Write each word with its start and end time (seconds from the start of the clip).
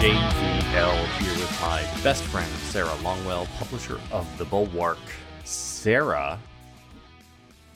JVL 0.00 1.04
here 1.18 1.32
with 1.34 1.60
my 1.60 1.82
best 2.02 2.22
friend, 2.24 2.50
Sarah 2.70 2.88
Longwell, 3.02 3.46
publisher 3.58 4.00
of 4.10 4.26
The 4.38 4.46
Bulwark. 4.46 4.96
Sarah, 5.44 6.38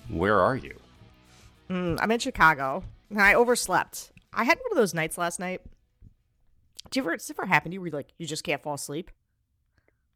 where 0.09 0.41
are 0.41 0.57
you? 0.57 0.75
Mm, 1.69 1.99
I'm 2.01 2.11
in 2.11 2.19
Chicago, 2.19 2.83
and 3.11 3.21
I 3.21 3.35
overslept. 3.35 4.11
I 4.33 4.45
had 4.45 4.57
one 4.57 4.73
of 4.73 4.79
those 4.79 4.95
nights 4.95 5.19
last 5.19 5.39
night. 5.39 5.61
Do 6.91 6.99
you 6.99 7.03
ever, 7.03 7.15
does 7.15 7.29
it 7.29 7.37
ever 7.39 7.45
happen 7.45 7.73
to 7.73 7.75
you 7.75 7.83
where 7.83 7.91
like 7.91 8.15
you 8.17 8.27
just 8.27 8.43
can't 8.43 8.63
fall 8.63 8.73
asleep? 8.73 9.11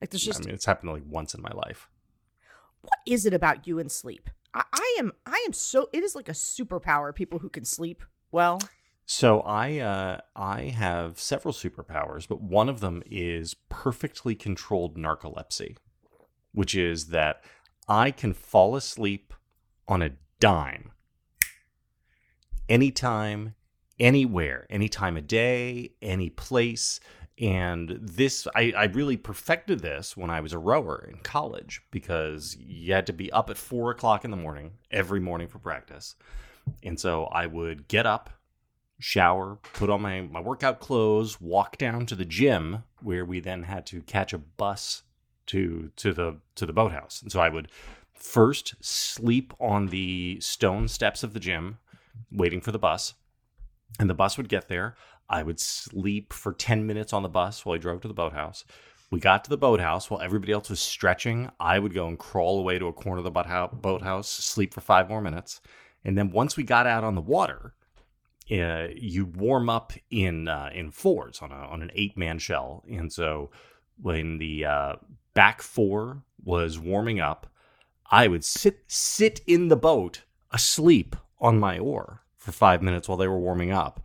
Like 0.01 0.09
there's 0.09 0.25
just 0.25 0.41
I 0.41 0.47
mean, 0.47 0.55
it's 0.55 0.65
happened 0.65 0.91
like 0.91 1.03
once 1.07 1.35
in 1.35 1.43
my 1.43 1.53
life. 1.53 1.91
what 2.81 3.01
is 3.07 3.27
it 3.27 3.35
about 3.35 3.67
you 3.67 3.79
and 3.79 3.93
sleep? 3.93 4.31
I, 4.55 4.63
I 4.73 4.97
am 4.99 5.13
I 5.27 5.45
am 5.47 5.53
so 5.53 5.91
it 5.93 6.03
is 6.03 6.15
like 6.15 6.31
a 6.31 6.33
superpower. 6.33 7.15
People 7.15 7.41
who 7.41 7.51
can 7.51 7.67
sleep 7.67 8.03
well. 8.33 8.63
So 9.11 9.41
I 9.41 9.79
uh, 9.79 10.21
I 10.37 10.65
have 10.65 11.19
several 11.19 11.55
superpowers, 11.55 12.29
but 12.29 12.43
one 12.43 12.69
of 12.69 12.81
them 12.81 13.03
is 13.07 13.55
perfectly 13.71 14.35
controlled 14.35 14.99
narcolepsy, 14.99 15.79
which 16.53 16.75
is 16.75 17.07
that 17.07 17.43
I 17.89 18.11
can 18.11 18.35
fall 18.35 18.77
asleep 18.77 19.33
on 19.89 20.03
a 20.03 20.11
dime 20.41 20.93
anytime, 22.69 23.55
anywhere, 23.99 24.67
any 24.69 24.91
time 24.91 25.17
of 25.17 25.27
day, 25.27 25.93
any 26.03 26.29
place. 26.29 27.01
And 27.41 27.99
this, 28.03 28.47
I, 28.55 28.75
I 28.77 28.85
really 28.85 29.17
perfected 29.17 29.81
this 29.81 30.19
when 30.19 30.29
I 30.29 30.43
was 30.43 30.53
a 30.53 30.59
rower 30.59 31.09
in 31.11 31.21
college 31.21 31.81
because 31.91 32.59
you 32.61 32.93
had 32.93 33.07
to 33.07 33.15
be 33.15 33.33
up 33.33 33.49
at 33.49 33.57
four 33.57 33.91
o'clock 33.91 34.27
in 34.27 34.31
the 34.31 34.37
morning 34.37 34.73
every 34.91 35.21
morning 35.21 35.49
for 35.49 35.61
practice. 35.61 36.15
And 36.83 37.01
so 37.01 37.25
I 37.25 37.47
would 37.47 37.89
get 37.89 38.05
up, 38.05 38.29
shower, 38.99 39.59
put 39.75 39.91
on 39.91 40.03
my, 40.03 40.23
my 40.23 40.41
workout 40.41 40.81
clothes, 40.81 41.41
walk 41.41 41.79
down 41.79 42.07
to 42.07 42.15
the 42.15 42.25
gym 42.25 42.85
where 43.01 43.25
we 43.25 43.41
then 43.41 43.65
had 43.65 43.87
to 43.87 44.03
catch 44.03 44.33
a 44.33 44.39
bus 44.39 45.03
to 45.47 45.91
to 45.97 46.13
the 46.13 46.37
to 46.57 46.67
the 46.67 46.73
boathouse. 46.73 47.23
And 47.23 47.33
so 47.33 47.41
I 47.41 47.49
would 47.49 47.71
first 48.13 48.75
sleep 48.81 49.55
on 49.61 49.87
the 49.87 50.39
stone 50.41 50.89
steps 50.89 51.23
of 51.23 51.33
the 51.33 51.41
gym, 51.41 51.79
waiting 52.31 52.61
for 52.61 52.73
the 52.73 52.79
bus. 52.79 53.15
And 53.99 54.11
the 54.11 54.15
bus 54.15 54.37
would 54.37 54.49
get 54.49 54.69
there. 54.69 54.97
I 55.31 55.43
would 55.43 55.61
sleep 55.61 56.33
for 56.33 56.53
10 56.53 56.87
minutes 56.87 57.13
on 57.13 57.23
the 57.23 57.29
bus 57.29 57.65
while 57.65 57.75
I 57.75 57.79
drove 57.79 58.01
to 58.03 58.09
the 58.09 58.15
boathouse. 58.15 58.65
We 59.11 59.21
got 59.21 59.45
to 59.45 59.51
the 59.51 59.57
boathouse 59.57 60.11
while 60.11 60.21
everybody 60.21 60.53
else 60.53 60.69
was 60.69 60.81
stretching. 60.81 61.51
I 61.59 61.79
would 61.79 61.95
go 61.95 62.07
and 62.07 62.19
crawl 62.19 62.59
away 62.59 62.79
to 62.79 62.87
a 62.87 62.93
corner 62.93 63.19
of 63.19 63.25
the 63.25 63.33
boathou- 63.33 63.81
boathouse, 63.81 64.29
sleep 64.29 64.75
for 64.75 64.83
five 64.83 65.09
more 65.09 65.23
minutes. 65.23 65.61
And 66.05 66.17
then 66.17 66.31
once 66.31 66.57
we 66.57 66.63
got 66.63 66.87
out 66.87 67.05
on 67.05 67.15
the 67.15 67.21
water, 67.21 67.75
uh, 68.51 68.89
you 68.95 69.27
warm 69.27 69.69
up 69.69 69.93
in 70.11 70.49
uh, 70.49 70.71
in 70.73 70.91
fours 70.91 71.41
on 71.43 71.53
a 71.53 71.55
on 71.55 71.83
an 71.83 71.91
eight 71.95 72.17
man 72.17 72.39
shell, 72.39 72.85
and 72.91 73.13
so 73.13 73.51
when 74.01 74.39
the 74.39 74.65
uh, 74.65 74.97
back 75.35 75.61
four 75.61 76.23
was 76.43 76.79
warming 76.79 77.21
up, 77.21 77.47
I 78.11 78.29
would 78.29 78.45
sit 78.45 78.81
sit 78.87 79.41
in 79.47 79.69
the 79.69 79.77
boat 79.77 80.23
asleep 80.51 81.15
on 81.41 81.61
my 81.61 81.79
oar 81.79 82.23
for 82.37 82.53
five 82.53 82.83
minutes 82.83 83.09
while 83.09 83.19
they 83.19 83.29
were 83.29 83.39
warming 83.39 83.71
up, 83.71 84.01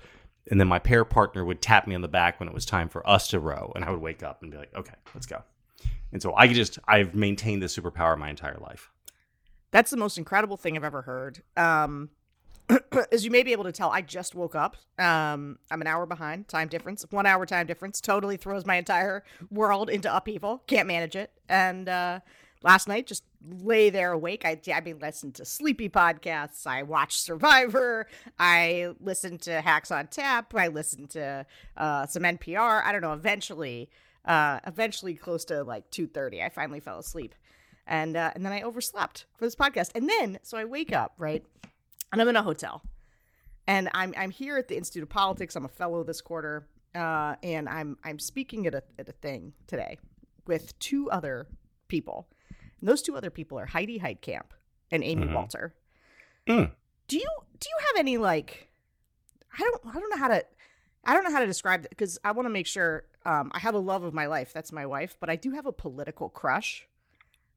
and 0.52 0.59
then 0.59 0.67
my 0.67 0.80
pair 0.80 1.05
partner 1.05 1.45
would 1.45 1.61
tap 1.61 1.88
me 1.88 1.95
on 1.95 2.02
the 2.02 2.07
back 2.07 2.39
when 2.39 2.50
it 2.50 2.55
was 2.55 2.66
time 2.66 2.89
for 2.89 3.07
us 3.07 3.30
to 3.30 3.39
row, 3.39 3.72
and 3.75 3.85
I 3.85 3.91
would 3.91 4.02
wake 4.02 4.23
up 4.23 4.41
and 4.41 4.52
be 4.52 4.57
like, 4.57 4.75
"Okay, 4.75 4.95
let's 5.13 5.25
go." 5.25 5.41
And 6.11 6.22
so 6.22 6.33
I 6.35 6.47
just 6.47 6.80
I've 6.88 7.16
maintained 7.16 7.61
this 7.61 7.78
superpower 7.78 8.17
my 8.17 8.30
entire 8.30 8.59
life. 8.59 8.91
That's 9.72 9.89
the 9.89 9.97
most 9.97 10.17
incredible 10.17 10.57
thing 10.57 10.78
I've 10.78 10.83
ever 10.83 11.02
heard. 11.02 11.41
Um, 11.57 12.09
as 13.11 13.25
you 13.25 13.31
may 13.31 13.44
be 13.44 13.52
able 13.52 13.64
to 13.66 13.72
tell, 13.72 13.89
I 13.89 14.02
just 14.02 14.36
woke 14.36 14.56
up. 14.56 14.78
Um, 14.97 15.59
I'm 15.69 15.81
an 15.81 15.88
hour 15.88 16.06
behind 16.06 16.47
time 16.47 16.67
difference. 16.67 17.06
One 17.09 17.25
hour 17.25 17.45
time 17.45 17.67
difference 17.67 18.00
totally 18.02 18.38
throws 18.38 18.66
my 18.66 18.75
entire 18.75 19.24
world 19.51 19.90
into 19.90 20.16
upheaval. 20.16 20.63
Can't 20.68 20.88
manage 20.88 21.16
it. 21.16 21.31
And 21.50 21.90
uh, 21.90 22.19
last 22.62 22.88
night, 22.88 23.07
just 23.07 23.24
lay 23.46 23.90
there 23.90 24.12
awake. 24.12 24.44
I, 24.46 24.59
I 24.74 24.81
mean, 24.81 25.00
listened 25.00 25.35
to 25.35 25.46
sleepy 25.46 25.90
podcasts. 25.90 26.66
I 26.66 26.84
watched 26.84 27.19
Survivor. 27.19 28.07
I 28.40 28.94
listened 29.00 29.41
to 29.41 29.62
Hacks 29.62 29.91
on 29.91 30.07
Tap. 30.07 30.53
I 30.56 30.69
listened 30.69 31.09
to 31.12 31.45
uh, 31.78 32.06
some 32.07 32.24
NPR. 32.24 32.84
I 32.84 32.91
don't 32.91 33.01
know. 33.01 33.13
Eventually, 33.13 33.90
uh, 34.25 34.59
eventually, 34.66 35.16
close 35.16 35.44
to 35.45 35.63
like 35.63 35.90
two 35.91 36.07
thirty, 36.07 36.41
I 36.41 36.47
finally 36.47 36.80
fell 36.80 36.97
asleep, 36.97 37.35
and 37.85 38.16
uh, 38.16 38.31
and 38.34 38.45
then 38.45 38.53
I 38.53 38.62
overslept 38.62 39.25
for 39.35 39.45
this 39.45 39.56
podcast. 39.56 39.91
And 39.95 40.07
then, 40.09 40.40
so 40.44 40.57
I 40.57 40.63
wake 40.63 40.94
up 40.94 41.13
right 41.18 41.44
and 42.13 42.22
I'm 42.22 42.29
in 42.29 42.35
a 42.38 42.44
hotel. 42.44 42.81
And 43.68 43.90
I'm 43.94 44.13
I'm 44.18 44.31
here 44.31 44.57
at 44.57 44.68
the 44.68 44.78
Institute 44.78 45.03
of 45.03 45.09
Politics. 45.09 45.56
I'm 45.56 45.66
a 45.66 45.69
fellow 45.69 46.03
this 46.03 46.22
quarter, 46.22 46.68
uh, 46.96 47.35
and 47.44 47.68
I'm 47.68 47.97
I'm 48.03 48.19
speaking 48.19 48.68
at 48.68 48.74
a 48.75 48.84
at 49.00 49.07
a 49.09 49.13
thing 49.13 49.53
today 49.68 49.97
with 50.46 50.78
two 50.79 51.09
other 51.09 51.47
people. 51.88 52.28
And 52.79 52.90
those 52.90 53.01
two 53.01 53.16
other 53.16 53.29
people 53.29 53.57
are 53.57 53.66
Heidi 53.66 54.00
Heitkamp 54.00 54.47
and 54.91 55.03
Amy 55.03 55.28
Mhm. 55.28 55.34
Walter. 55.34 55.74
Mm. 56.47 56.72
Do 57.07 57.18
you 57.18 57.28
do 57.59 57.69
you 57.69 57.78
have 57.88 58.00
any 58.00 58.18
like 58.18 58.68
I 59.57 59.59
don't 59.62 59.95
I 59.95 60.00
don't 60.00 60.09
know 60.09 60.18
how 60.18 60.28
to 60.28 60.45
I 61.06 61.13
don't 61.13 61.24
know 61.24 61.31
how 61.31 61.40
to 61.40 61.45
describe 61.47 61.85
it 61.85 61.90
because 61.90 62.18
I 62.25 62.31
want 62.34 62.45
to 62.47 62.50
make 62.50 62.68
sure 62.68 63.06
um, 63.25 63.50
I 63.53 63.59
have 63.59 63.75
a 63.75 63.80
love 63.80 64.03
of 64.03 64.13
my 64.13 64.25
life. 64.25 64.51
That's 64.51 64.74
my 64.74 64.85
wife, 64.85 65.16
but 65.22 65.30
I 65.30 65.38
do 65.38 65.51
have 65.51 65.66
a 65.66 65.72
political 65.72 66.28
crush. 66.28 66.85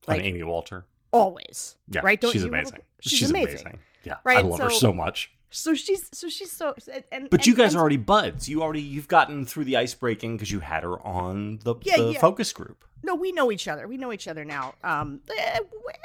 on 0.07 0.15
Like 0.17 0.25
Amy 0.25 0.45
Walter. 0.45 0.85
always, 1.13 1.77
Yeah, 1.89 2.03
right? 2.05 2.21
Don't 2.21 2.31
she's 2.33 2.45
you 2.45 2.53
have 2.53 2.55
a- 2.55 2.59
amazing. 2.69 2.81
she's 3.01 3.31
amazing. 3.31 3.79
Yeah, 4.07 4.15
I 4.25 4.37
Right, 4.37 4.45
love 4.47 4.61
her 4.61 4.71
so- 4.71 4.79
so 4.79 4.93
much. 4.93 5.33
So 5.51 5.75
she's 5.75 6.09
so 6.17 6.29
she's 6.29 6.51
so 6.53 6.75
and 7.13 7.31
But 7.31 7.41
and- 7.41 7.47
you 7.47 7.55
guys 7.55 7.73
and- 7.73 7.79
are 7.79 7.81
already 7.81 7.97
buds. 7.97 8.49
You 8.49 8.63
already 8.63 8.81
you've 8.83 9.09
gotten 9.09 9.45
through 9.47 9.65
the 9.65 9.77
ice 9.77 9.95
breaking 9.95 10.37
because 10.37 10.51
you 10.51 10.61
had 10.61 10.83
her 10.83 10.99
on 11.07 11.59
the, 11.65 11.75
Yeah, 11.83 11.97
the 11.99 12.13
yeah. 12.13 12.21
focus 12.21 12.53
group. 12.53 12.85
no, 13.03 13.15
we 13.15 13.31
know 13.33 13.51
each 13.53 13.69
other. 13.69 13.87
We 13.89 13.97
know 13.97 14.13
each 14.13 14.27
other 14.29 14.45
now. 14.45 14.75
Um, 14.83 15.21
eh, 15.39 15.59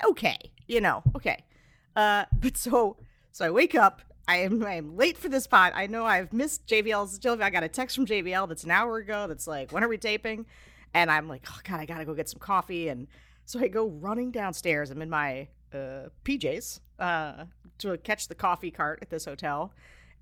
okay, 0.10 0.38
you 0.68 0.80
know, 0.82 1.02
okay. 1.16 1.44
Uh, 1.96 2.26
but 2.40 2.56
so 2.58 2.98
so 3.32 3.46
I 3.46 3.50
wake 3.50 3.76
up. 3.76 4.02
I 4.28 4.38
am 4.38 4.64
I 4.64 4.76
am 4.76 4.96
late 4.96 5.18
for 5.18 5.28
this 5.28 5.48
pod. 5.48 5.74
I 5.76 5.88
know 5.88 6.06
I've 6.06 6.32
missed 6.32 6.68
JVL's. 6.68 7.20
JVL, 7.20 7.42
I 7.44 7.50
got 7.50 7.64
a 7.64 7.68
text 7.68 7.96
from 7.96 8.06
JVL 8.06 8.48
that's 8.48 8.64
an 8.64 8.72
hour 8.72 8.98
ago. 8.98 9.28
That's 9.28 9.48
like, 9.48 9.72
when 9.72 9.84
are 9.84 9.90
we 9.90 9.98
taping? 9.98 10.46
And 10.94 11.10
I'm 11.12 11.28
like, 11.28 11.44
oh 11.52 11.60
god, 11.68 11.80
I 11.80 11.86
gotta 11.86 12.06
go 12.06 12.14
get 12.14 12.30
some 12.30 12.40
coffee. 12.40 12.88
And 12.90 13.08
so 13.46 13.60
I 13.60 13.68
go 13.68 13.88
running 13.88 14.32
downstairs. 14.32 14.92
I'm 14.92 15.02
in 15.02 15.10
my 15.10 15.48
uh, 15.74 16.10
PJs 16.24 16.80
uh, 17.02 17.46
to 17.80 17.98
catch 17.98 18.28
the 18.28 18.36
coffee 18.36 18.72
cart 18.72 19.00
at 19.02 19.10
this 19.10 19.26
hotel. 19.26 19.74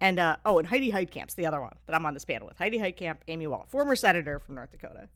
And 0.02 0.18
uh, 0.18 0.38
oh, 0.46 0.60
and 0.60 0.68
Heidi 0.68 0.92
Heitkamp's 0.92 1.36
the 1.36 1.46
other 1.46 1.60
one 1.62 1.76
that 1.86 1.96
I'm 1.96 2.06
on 2.06 2.14
this 2.14 2.26
panel 2.26 2.48
with. 2.48 2.58
Heidi 2.58 2.80
Heitkamp, 2.80 3.18
Amy 3.28 3.48
Wall, 3.48 3.66
former 3.68 3.96
senator 3.96 4.40
from 4.40 4.56
North 4.56 4.72
Dakota 4.72 5.10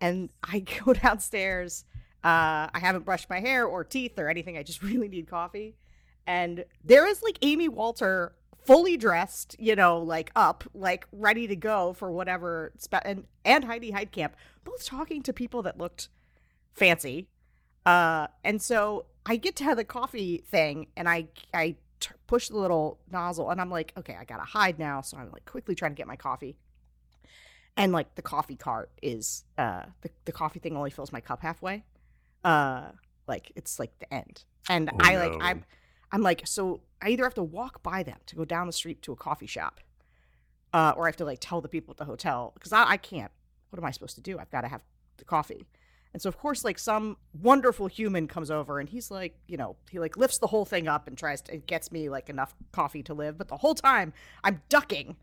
and 0.00 0.30
I 0.42 0.60
go 0.84 0.92
downstairs. 0.92 1.84
Uh, 2.24 2.68
I 2.72 2.78
haven't 2.80 3.04
brushed 3.04 3.30
my 3.30 3.40
hair 3.40 3.66
or 3.66 3.84
teeth 3.84 4.18
or 4.18 4.28
anything. 4.28 4.56
I 4.56 4.62
just 4.62 4.82
really 4.82 5.08
need 5.08 5.28
coffee. 5.28 5.76
And 6.26 6.64
there 6.84 7.06
is 7.06 7.22
like 7.22 7.38
Amy 7.42 7.68
Walter 7.68 8.34
fully 8.64 8.96
dressed, 8.96 9.56
you 9.58 9.74
know, 9.74 9.98
like 9.98 10.30
up, 10.36 10.64
like 10.74 11.06
ready 11.10 11.46
to 11.46 11.56
go 11.56 11.94
for 11.94 12.10
whatever. 12.10 12.72
Spe- 12.76 13.04
and, 13.04 13.24
and 13.44 13.64
Heidi 13.64 13.92
Heitkamp, 13.92 14.32
both 14.64 14.84
talking 14.84 15.22
to 15.22 15.32
people 15.32 15.62
that 15.62 15.78
looked 15.78 16.08
fancy. 16.74 17.28
Uh, 17.86 18.26
and 18.44 18.60
so 18.60 19.06
I 19.28 19.36
get 19.36 19.56
to 19.56 19.64
have 19.64 19.76
the 19.76 19.84
coffee 19.84 20.42
thing 20.48 20.86
and 20.96 21.08
I, 21.08 21.26
I 21.52 21.76
t- 22.00 22.10
push 22.26 22.48
the 22.48 22.56
little 22.56 22.98
nozzle 23.12 23.50
and 23.50 23.60
I'm 23.60 23.70
like, 23.70 23.92
okay, 23.96 24.16
I 24.18 24.24
gotta 24.24 24.44
hide 24.44 24.78
now. 24.78 25.02
So 25.02 25.18
I'm 25.18 25.30
like 25.30 25.44
quickly 25.44 25.74
trying 25.74 25.92
to 25.92 25.96
get 25.96 26.06
my 26.06 26.16
coffee. 26.16 26.56
And 27.76 27.92
like 27.92 28.14
the 28.14 28.22
coffee 28.22 28.56
cart 28.56 28.90
is 29.02 29.44
uh 29.56 29.84
the, 30.00 30.10
the 30.24 30.32
coffee 30.32 30.58
thing 30.58 30.76
only 30.76 30.90
fills 30.90 31.12
my 31.12 31.20
cup 31.20 31.42
halfway. 31.42 31.84
Uh 32.42 32.88
like 33.26 33.52
it's 33.54 33.78
like 33.78 33.96
the 33.98 34.12
end. 34.12 34.44
And 34.68 34.90
Oh, 34.92 34.96
i 35.00 35.16
like 35.16 35.32
no. 35.32 35.38
i'm 35.40 35.64
i'm 36.12 36.22
like 36.22 36.42
so 36.46 36.80
i 37.00 37.08
either 37.10 37.24
have 37.24 37.34
to 37.34 37.42
walk 37.42 37.82
by 37.82 38.02
them 38.02 38.18
to 38.26 38.36
go 38.36 38.44
down 38.44 38.66
the 38.66 38.72
street 38.72 39.00
to 39.02 39.12
a 39.12 39.16
coffee 39.16 39.46
shop 39.46 39.80
uh 40.74 40.92
or 40.96 41.06
i 41.06 41.08
have 41.08 41.16
to 41.16 41.24
like 41.24 41.38
tell 41.40 41.60
the 41.60 41.68
people 41.68 41.92
at 41.92 41.96
the 41.98 42.04
hotel 42.04 42.52
because 42.54 42.72
I, 42.72 42.84
I 42.92 42.96
can't. 42.96 43.30
What 43.70 43.78
am 43.78 43.84
i 43.84 43.90
supposed 43.90 44.14
to 44.16 44.20
do? 44.22 44.38
I've 44.38 44.50
got 44.50 44.62
to 44.62 44.68
have 44.68 44.80
the 45.18 45.24
coffee 45.24 45.66
and 46.12 46.22
so 46.22 46.28
of 46.28 46.38
course 46.38 46.64
like 46.64 46.78
some 46.78 47.16
wonderful 47.40 47.86
human 47.86 48.26
comes 48.26 48.50
over 48.50 48.80
and 48.80 48.88
he's 48.88 49.10
like 49.10 49.36
you 49.46 49.56
know 49.56 49.76
he 49.90 49.98
like 49.98 50.16
lifts 50.16 50.38
the 50.38 50.46
whole 50.46 50.64
thing 50.64 50.88
up 50.88 51.06
and 51.06 51.16
tries 51.16 51.40
to 51.40 51.52
and 51.52 51.66
gets 51.66 51.92
me 51.92 52.08
like 52.08 52.28
enough 52.28 52.54
coffee 52.72 53.02
to 53.02 53.14
live 53.14 53.38
but 53.38 53.48
the 53.48 53.56
whole 53.56 53.74
time 53.74 54.12
i'm 54.44 54.62
ducking 54.68 55.16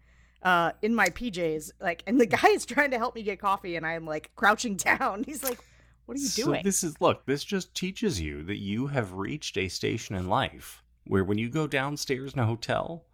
uh, 0.46 0.72
in 0.84 0.94
my 0.94 1.08
PJs, 1.10 1.72
like, 1.82 2.04
and 2.06 2.22
the 2.22 2.26
guy 2.28 2.50
is 2.50 2.66
trying 2.66 2.92
to 2.92 2.98
help 2.98 3.16
me 3.16 3.24
get 3.24 3.40
coffee, 3.40 3.76
and 3.76 3.86
I'm 3.86 4.06
like 4.06 4.32
crouching 4.36 4.76
down. 4.78 5.24
He's 5.24 5.44
like, 5.44 5.60
"What 6.06 6.18
are 6.18 6.22
you 6.22 6.28
so 6.28 6.46
doing?" 6.46 6.64
this 6.64 6.84
is 6.84 7.02
look. 7.02 7.26
This 7.26 7.44
just 7.44 7.74
teaches 7.74 8.22
you 8.22 8.44
that 8.44 8.60
you 8.60 8.88
have 8.88 9.14
reached 9.14 9.58
a 9.58 9.68
station 9.68 10.16
in 10.16 10.30
life 10.30 10.84
where 11.06 11.24
when 11.24 11.40
you 11.40 11.50
go 11.50 11.68
downstairs 11.68 12.34
in 12.34 12.40
a 12.40 12.46
hotel, 12.46 13.06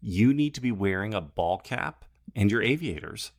you 0.00 0.32
need 0.32 0.54
to 0.54 0.60
be 0.60 0.72
wearing 0.72 1.14
a 1.14 1.20
ball 1.20 1.58
cap 1.58 2.04
and 2.34 2.50
your 2.50 2.62
aviators. 2.62 3.32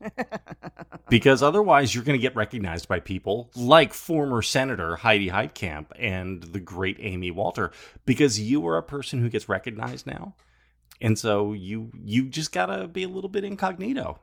because 1.09 1.41
otherwise 1.41 1.93
you're 1.93 2.03
going 2.03 2.17
to 2.17 2.21
get 2.21 2.35
recognized 2.35 2.87
by 2.87 2.99
people 2.99 3.49
like 3.55 3.93
former 3.93 4.41
Senator 4.41 4.95
Heidi 4.95 5.29
Heitkamp 5.29 5.87
and 5.97 6.43
the 6.43 6.59
great 6.59 6.97
Amy 6.99 7.31
Walter 7.31 7.71
because 8.05 8.39
you 8.39 8.65
are 8.67 8.77
a 8.77 8.83
person 8.83 9.21
who 9.21 9.29
gets 9.29 9.49
recognized 9.49 10.05
now. 10.07 10.35
And 11.01 11.17
so 11.17 11.53
you 11.53 11.91
you 12.03 12.27
just 12.27 12.51
got 12.51 12.67
to 12.67 12.87
be 12.87 13.03
a 13.03 13.07
little 13.07 13.29
bit 13.29 13.43
incognito. 13.43 14.19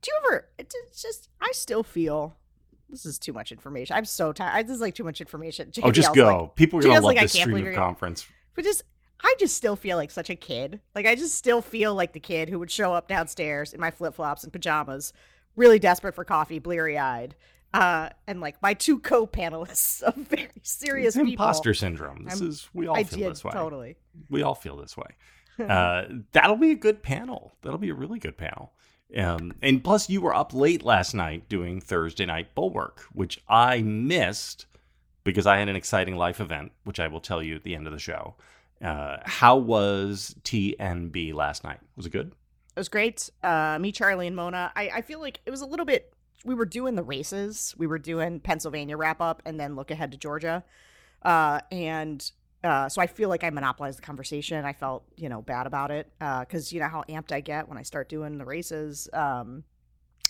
do 0.00 0.10
you 0.10 0.20
ever? 0.26 0.48
It's 0.58 1.02
just 1.02 1.28
I 1.40 1.50
still 1.52 1.82
feel 1.82 2.36
this 2.88 3.06
is 3.06 3.18
too 3.18 3.32
much 3.32 3.50
information. 3.50 3.96
I'm 3.96 4.04
so 4.04 4.32
tired. 4.32 4.66
This 4.66 4.76
is 4.76 4.80
like 4.80 4.94
too 4.94 5.02
much 5.02 5.20
information. 5.20 5.70
JVL's 5.70 5.84
oh, 5.84 5.90
just 5.90 6.14
go. 6.14 6.42
Like, 6.42 6.54
People 6.56 6.78
are 6.78 6.82
gonna 6.82 6.94
love 6.94 7.04
like, 7.04 7.20
this 7.20 7.32
stream 7.32 7.66
of 7.66 7.74
conference. 7.74 8.26
But 8.54 8.64
just 8.64 8.82
I 9.22 9.34
just 9.38 9.56
still 9.56 9.76
feel 9.76 9.96
like 9.96 10.10
such 10.10 10.30
a 10.30 10.34
kid. 10.34 10.80
Like 10.94 11.06
I 11.06 11.14
just 11.14 11.34
still 11.34 11.62
feel 11.62 11.94
like 11.94 12.12
the 12.12 12.20
kid 12.20 12.48
who 12.48 12.58
would 12.58 12.70
show 12.70 12.92
up 12.92 13.08
downstairs 13.08 13.72
in 13.72 13.80
my 13.80 13.90
flip 13.90 14.14
flops 14.14 14.44
and 14.44 14.52
pajamas, 14.52 15.12
really 15.56 15.78
desperate 15.78 16.14
for 16.14 16.24
coffee, 16.24 16.58
bleary 16.58 16.98
eyed. 16.98 17.34
Uh, 17.74 18.10
and 18.26 18.40
like 18.40 18.60
my 18.60 18.74
two 18.74 18.98
co-panelists 18.98 20.02
of 20.02 20.14
very 20.14 20.50
serious 20.62 21.16
it's 21.16 21.24
people. 21.24 21.44
Imposter 21.44 21.74
syndrome. 21.74 22.24
This 22.24 22.40
I'm, 22.40 22.48
is 22.48 22.68
we 22.74 22.86
all 22.86 22.96
I 22.96 23.04
feel 23.04 23.20
did, 23.20 23.30
this 23.30 23.44
way. 23.44 23.52
Totally. 23.52 23.96
We 24.28 24.42
all 24.42 24.54
feel 24.54 24.76
this 24.76 24.96
way. 24.96 25.16
uh, 25.68 26.04
that'll 26.32 26.56
be 26.56 26.72
a 26.72 26.76
good 26.76 27.02
panel. 27.02 27.52
That'll 27.62 27.78
be 27.78 27.90
a 27.90 27.94
really 27.94 28.18
good 28.18 28.36
panel. 28.36 28.72
Um, 29.16 29.52
and 29.62 29.84
plus, 29.84 30.08
you 30.08 30.20
were 30.20 30.34
up 30.34 30.54
late 30.54 30.82
last 30.82 31.14
night 31.14 31.48
doing 31.48 31.80
Thursday 31.80 32.24
night 32.24 32.54
bulwark, 32.54 33.02
which 33.12 33.42
I 33.48 33.82
missed 33.82 34.66
because 35.24 35.46
I 35.46 35.58
had 35.58 35.68
an 35.68 35.76
exciting 35.76 36.16
life 36.16 36.40
event, 36.40 36.72
which 36.84 36.98
I 36.98 37.08
will 37.08 37.20
tell 37.20 37.42
you 37.42 37.54
at 37.54 37.62
the 37.62 37.74
end 37.74 37.86
of 37.86 37.92
the 37.92 37.98
show. 37.98 38.34
Uh, 38.82 39.18
how 39.24 39.56
was 39.56 40.34
TNB 40.42 41.32
last 41.34 41.64
night? 41.64 41.78
Was 41.96 42.06
it 42.06 42.10
good? 42.10 42.28
It 42.74 42.80
was 42.80 42.88
great. 42.88 43.30
Uh, 43.42 43.78
me, 43.80 43.92
Charlie, 43.92 44.26
and 44.26 44.34
Mona. 44.34 44.72
I, 44.74 44.90
I 44.94 45.02
feel 45.02 45.20
like 45.20 45.40
it 45.46 45.50
was 45.50 45.60
a 45.60 45.66
little 45.66 45.86
bit. 45.86 46.12
We 46.44 46.54
were 46.54 46.64
doing 46.64 46.96
the 46.96 47.02
races. 47.02 47.74
We 47.78 47.86
were 47.86 47.98
doing 47.98 48.40
Pennsylvania 48.40 48.96
wrap 48.96 49.20
up 49.20 49.42
and 49.44 49.60
then 49.60 49.76
look 49.76 49.90
ahead 49.90 50.10
to 50.12 50.18
Georgia. 50.18 50.64
Uh, 51.22 51.60
and 51.70 52.32
uh, 52.64 52.88
so 52.88 53.00
I 53.00 53.06
feel 53.06 53.28
like 53.28 53.44
I 53.44 53.50
monopolized 53.50 53.98
the 53.98 54.02
conversation. 54.02 54.64
I 54.64 54.72
felt, 54.72 55.04
you 55.16 55.28
know, 55.28 55.42
bad 55.42 55.66
about 55.66 55.90
it 55.90 56.10
because 56.18 56.72
uh, 56.72 56.74
you 56.74 56.80
know 56.80 56.88
how 56.88 57.04
amped 57.08 57.30
I 57.30 57.40
get 57.40 57.68
when 57.68 57.78
I 57.78 57.82
start 57.82 58.08
doing 58.08 58.38
the 58.38 58.44
races. 58.44 59.08
Um, 59.12 59.64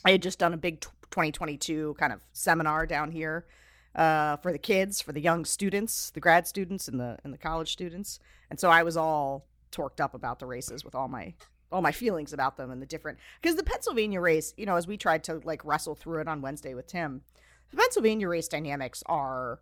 I 0.05 0.11
had 0.11 0.23
just 0.23 0.39
done 0.39 0.53
a 0.53 0.57
big 0.59 0.81
t- 0.81 0.89
2022 1.11 1.95
kind 1.99 2.13
of 2.13 2.21
seminar 2.33 2.87
down 2.87 3.11
here 3.11 3.47
uh, 3.95 4.37
for 4.39 4.53
the 4.53 4.59
kids, 4.59 5.01
for 5.01 5.13
the 5.13 5.21
young 5.21 5.45
students, 5.45 6.11
the 6.11 6.21
grad 6.21 6.47
students, 6.47 6.89
and 6.89 6.99
the 6.99 7.19
and 7.25 7.33
the 7.33 7.39
college 7.39 7.73
students, 7.73 8.19
and 8.51 8.59
so 8.59 8.71
I 8.71 8.83
was 8.83 8.97
all 8.97 9.47
torqued 9.71 10.01
up 10.01 10.15
about 10.15 10.39
the 10.39 10.47
races 10.47 10.85
with 10.85 10.95
all 10.95 11.09
my 11.09 11.35
all 11.71 11.83
my 11.83 11.93
feelings 11.93 12.33
about 12.33 12.57
them 12.57 12.71
and 12.71 12.83
the 12.83 12.87
different 12.87 13.19
because 13.41 13.57
the 13.57 13.63
Pennsylvania 13.63 14.21
race, 14.21 14.53
you 14.57 14.67
know, 14.67 14.77
as 14.77 14.87
we 14.87 14.97
tried 14.97 15.25
to 15.25 15.41
like 15.45 15.65
wrestle 15.65 15.95
through 15.95 16.21
it 16.21 16.29
on 16.29 16.43
Wednesday 16.43 16.75
with 16.75 16.87
Tim, 16.87 17.23
the 17.71 17.77
Pennsylvania 17.77 18.29
race 18.29 18.49
dynamics 18.49 19.03
are 19.07 19.61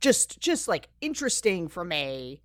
just 0.00 0.38
just 0.40 0.68
like 0.68 0.88
interesting 1.00 1.68
from 1.68 1.92
a 1.92 2.40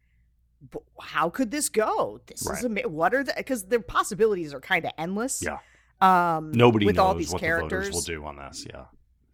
how 1.00 1.30
could 1.30 1.52
this 1.52 1.70
go? 1.70 2.20
This 2.26 2.48
right. 2.48 2.58
is 2.58 2.66
a 2.66 2.90
what 2.90 3.14
are 3.14 3.24
the 3.24 3.34
because 3.36 3.66
the 3.66 3.80
possibilities 3.80 4.54
are 4.54 4.60
kind 4.60 4.86
of 4.86 4.92
endless. 4.98 5.44
Yeah. 5.44 5.60
Um, 6.00 6.52
Nobody 6.52 6.86
with 6.86 6.96
knows 6.96 7.04
all 7.04 7.16
these 7.16 7.32
what 7.32 7.42
characters 7.42 7.88
the 7.88 7.92
voters 7.92 8.08
will 8.08 8.16
do 8.16 8.26
on 8.26 8.38
this. 8.38 8.66
Yeah. 8.70 8.86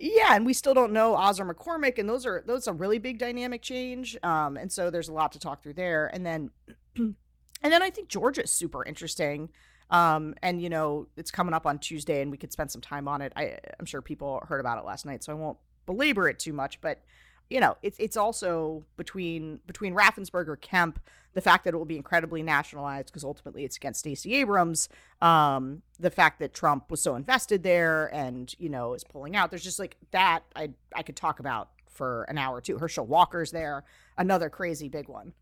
Yeah, 0.06 0.36
and 0.36 0.46
we 0.46 0.52
still 0.52 0.74
don't 0.74 0.92
know 0.92 1.16
Oz 1.16 1.40
or 1.40 1.46
McCormick, 1.46 1.98
and 1.98 2.10
those 2.10 2.26
are 2.26 2.44
those 2.46 2.68
are 2.68 2.74
really 2.74 3.00
big 3.00 3.20
dynamic 3.20 3.62
change. 3.62 4.18
Um, 4.22 4.58
and 4.58 4.70
so 4.70 4.90
there's 4.90 5.08
a 5.08 5.14
lot 5.14 5.32
to 5.32 5.40
talk 5.40 5.64
through 5.64 5.76
there. 5.76 6.08
And 6.14 6.26
then, 6.26 6.50
and 6.98 7.16
then 7.62 7.82
I 7.82 7.90
think 7.90 8.10
Georgia 8.10 8.44
is 8.44 8.52
super 8.52 8.84
interesting. 8.84 9.48
Um, 9.90 10.36
and 10.44 10.62
you 10.62 10.70
know 10.70 11.08
it's 11.16 11.32
coming 11.32 11.54
up 11.54 11.66
on 11.66 11.80
Tuesday, 11.80 12.22
and 12.22 12.32
we 12.32 12.38
could 12.38 12.52
spend 12.52 12.70
some 12.70 12.82
time 12.82 13.08
on 13.08 13.22
it. 13.22 13.32
I, 13.38 13.58
I'm 13.80 13.86
sure 13.86 14.02
people 14.02 14.44
heard 14.46 14.60
about 14.60 14.78
it 14.78 14.84
last 14.84 15.06
night, 15.06 15.24
so 15.24 15.32
I 15.32 15.36
won't 15.36 15.58
belabor 15.86 16.28
it 16.28 16.38
too 16.38 16.52
much. 16.52 16.82
But 16.82 17.02
you 17.50 17.60
know, 17.60 17.78
it's 17.82 17.98
it's 18.00 18.18
also 18.18 18.84
between 18.98 19.60
between 19.68 19.94
Raffensperger, 19.94 20.60
Kemp, 20.60 21.00
the 21.34 21.42
fact 21.42 21.64
that 21.64 21.74
it 21.74 21.78
will 21.78 21.86
be 21.86 21.98
incredibly 21.98 22.44
nationalized 22.44 23.08
because 23.08 23.24
ultimately 23.24 23.64
it's 23.64 23.78
against 23.78 24.00
Stacey 24.00 24.36
Abrams, 24.36 24.90
um, 25.22 25.82
the 26.00 26.10
fact 26.10 26.40
that 26.40 26.54
Trump 26.54 26.90
was 26.90 27.02
so 27.02 27.16
invested 27.16 27.64
there 27.64 28.14
and 28.14 28.54
you 28.58 28.70
know 28.70 28.94
is 28.94 29.04
pulling 29.04 29.36
out. 29.36 29.50
There's 29.50 29.64
just 29.64 29.80
like 29.80 29.98
that 30.12 30.44
I 30.56 30.72
I 30.96 31.04
could 31.04 31.16
talk 31.16 31.40
about 31.40 31.70
for 31.90 32.24
an 32.24 32.38
hour 32.38 32.58
or 32.58 32.62
two. 32.62 32.78
Herschel 32.78 33.06
Walker's 33.06 33.52
there, 33.52 33.84
another 34.18 34.50
crazy 34.50 34.90
big 34.90 35.08
one. 35.08 35.34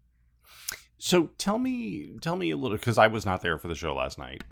So 0.97 1.31
tell 1.38 1.57
me, 1.57 2.13
tell 2.21 2.36
me 2.36 2.51
a 2.51 2.57
little 2.57 2.77
because 2.77 2.97
I 2.97 3.07
was 3.07 3.25
not 3.25 3.42
there 3.42 3.57
for 3.57 3.68
the 3.68 3.75
show 3.75 3.95
last 3.95 4.19
night. 4.19 4.44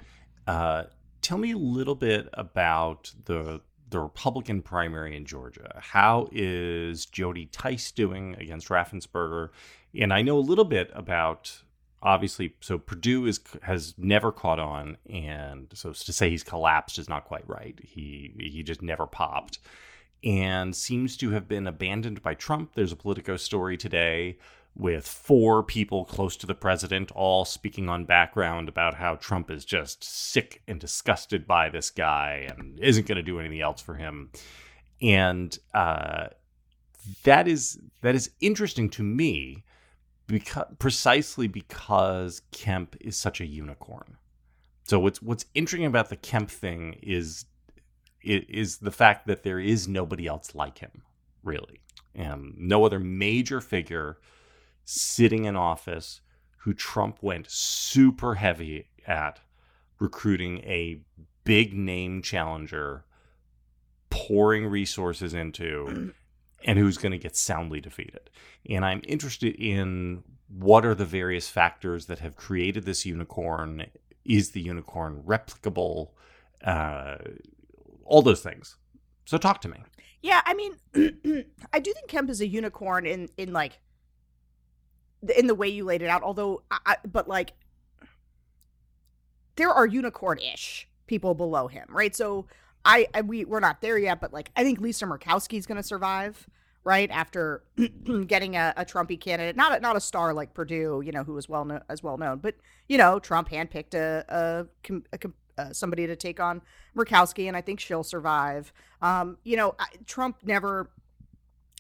Uh, 0.48 0.86
tell 1.22 1.38
me 1.38 1.52
a 1.52 1.58
little 1.58 1.94
bit 1.94 2.28
about 2.34 3.14
the 3.26 3.62
the 3.90 4.00
Republican 4.00 4.62
primary 4.62 5.16
in 5.16 5.26
Georgia. 5.26 5.80
How 5.80 6.28
is 6.32 7.06
Jody 7.06 7.50
Hice 7.56 7.92
doing 7.92 8.36
against 8.40 8.70
Raffensperger? 8.70 9.50
And 10.00 10.14
I 10.14 10.22
know 10.22 10.38
a 10.38 10.40
little 10.40 10.66
bit 10.66 10.92
about 10.94 11.62
obviously 12.02 12.56
so 12.62 12.78
Perdue 12.78 13.26
is 13.26 13.40
has 13.64 13.94
never 13.98 14.32
caught 14.32 14.60
on 14.60 14.98
and 15.12 15.68
so 15.74 15.92
to 15.92 16.14
say 16.14 16.30
he's 16.30 16.44
collapsed 16.44 16.98
is 16.98 17.10
not 17.10 17.26
quite 17.26 17.48
right. 17.48 17.78
He 17.84 18.34
he 18.40 18.64
just 18.64 18.82
never 18.82 19.06
popped 19.06 19.60
and 20.24 20.76
seems 20.76 21.16
to 21.18 21.32
have 21.32 21.48
been 21.48 21.68
abandoned 21.68 22.22
by 22.22 22.34
Trump. 22.34 22.72
There's 22.76 22.92
a 22.92 22.98
Politico 22.98 23.38
story 23.38 23.78
today 23.78 24.38
with 24.76 25.06
four 25.06 25.62
people 25.64 26.06
close 26.06 26.38
to 26.38 26.48
the 26.48 26.56
president 26.56 27.12
all 27.12 27.44
speaking 27.44 27.90
on 27.90 28.06
background 28.06 28.70
about 28.70 28.96
how 28.96 29.16
Trump 29.16 29.52
is 29.52 29.66
just 29.66 30.04
sick 30.04 30.62
and 30.68 30.80
disgusted 30.80 31.46
by 31.46 31.70
this 31.70 31.90
guy 31.92 32.48
and 32.50 32.80
isn't 32.80 33.06
going 33.08 33.18
to 33.18 33.22
do 33.24 33.40
anything 33.40 33.62
else 33.62 33.82
for 33.82 33.96
him. 33.96 34.32
And 35.02 35.58
uh, 35.74 36.28
that 37.24 37.48
is 37.48 37.80
that 38.02 38.16
is 38.16 38.32
interesting 38.40 38.90
to 38.92 39.04
me 39.04 39.64
because 40.28 40.66
precisely 40.78 41.48
because 41.48 42.42
Kemp 42.52 42.96
is 43.02 43.18
such 43.18 43.42
a 43.42 43.46
unicorn. 43.46 44.18
So 44.84 45.00
what's 45.00 45.22
what's 45.22 45.46
interesting 45.56 45.86
about 45.86 46.10
the 46.10 46.16
Kemp 46.16 46.50
thing 46.50 47.00
is 47.02 47.46
is 48.22 48.78
the 48.78 48.92
fact 48.92 49.28
that 49.28 49.44
there 49.44 49.60
is 49.60 49.88
nobody 49.88 50.28
else 50.28 50.54
like 50.54 50.80
him, 50.80 51.04
really. 51.44 51.82
and 52.16 52.54
no 52.58 52.84
other 52.86 53.00
major 53.00 53.62
figure 53.62 54.18
sitting 54.92 55.46
in 55.46 55.56
office 55.56 56.22
who 56.58 56.74
Trump 56.74 57.20
went 57.22 57.46
super 57.48 58.36
heavy 58.36 58.88
at 59.06 59.40
recruiting 60.00 60.60
a 60.60 61.00
big 61.44 61.74
name 61.74 62.24
challenger, 62.24 63.06
pouring 64.10 64.66
resources 64.66 65.36
into, 65.36 66.12
and 66.66 66.80
who's 66.80 66.98
going 66.98 67.12
to 67.12 67.20
get 67.20 67.36
soundly 67.36 67.80
defeated. 67.80 68.32
And 68.68 68.84
I'm 68.84 69.02
interested 69.08 69.56
in 69.56 70.24
what 70.48 70.84
are 70.86 70.96
the 70.96 71.06
various 71.06 71.48
factors 71.48 72.08
that 72.08 72.20
have 72.20 72.36
created 72.36 72.86
this 72.86 73.06
unicorn? 73.06 73.86
Is 74.26 74.52
the 74.52 74.62
unicorn 74.62 75.22
replicable? 75.24 76.10
Uh, 76.64 77.18
all 78.06 78.24
those 78.24 78.42
things. 78.42 78.76
So 79.26 79.38
talk 79.38 79.62
to 79.62 79.70
me. 79.70 79.84
Yeah, 80.24 80.42
I 80.46 80.56
mean, 80.56 80.74
I 81.72 81.80
do 81.80 81.94
think 81.94 82.08
Kemp 82.08 82.32
is 82.32 82.42
a 82.42 82.48
unicorn 82.48 83.06
in 83.06 83.30
in 83.38 83.54
like 83.54 83.80
in 85.36 85.48
the 85.48 85.56
way 85.56 85.68
you 85.68 85.84
laid 85.84 86.02
it 86.02 86.10
out. 86.10 86.24
Although, 86.24 86.64
I, 86.72 86.98
but 87.06 87.28
like, 87.28 87.54
there 89.56 89.70
are 89.70 89.86
unicorn-ish 89.86 90.88
people 91.08 91.34
below 91.34 91.68
him, 91.68 91.86
right? 91.90 92.16
So 92.16 92.46
I, 92.86 93.08
I 93.14 93.22
we 93.22 93.46
we're 93.46 93.60
not 93.60 93.82
there 93.82 93.98
yet, 93.98 94.22
but 94.22 94.34
like, 94.34 94.52
I 94.56 94.64
think 94.64 94.80
Lisa 94.80 95.06
Murkowski 95.06 95.58
is 95.58 95.66
going 95.66 95.78
to 95.78 95.84
survive, 95.84 96.48
right? 96.84 97.10
After 97.12 97.64
getting 98.28 98.56
a, 98.56 98.74
a 98.78 98.86
Trumpy 98.86 99.20
candidate, 99.20 99.56
not 99.56 99.78
a, 99.78 99.80
not 99.82 99.96
a 99.96 100.00
star 100.00 100.34
like 100.34 100.54
Perdue, 100.54 101.02
you 101.06 101.12
know, 101.12 101.24
who 101.24 101.34
was 101.34 101.50
well 101.50 101.66
known 101.66 101.82
as 101.90 102.02
well 102.02 102.18
known, 102.18 102.40
but 102.40 102.56
you 102.88 102.98
know, 102.98 103.20
Trump 103.20 103.50
handpicked 103.50 103.94
a, 103.94 104.26
a, 104.30 104.96
a, 105.14 105.30
uh, 105.60 105.74
somebody 105.74 106.08
to 106.08 106.16
take 106.16 106.40
on 106.40 106.62
Murkowski, 106.96 107.48
and 107.48 107.58
I 107.58 107.62
think 107.62 107.80
she'll 107.80 108.04
survive. 108.04 108.72
Um, 109.02 109.38
you 109.44 109.58
know, 109.58 109.76
Trump 110.06 110.38
never 110.44 110.90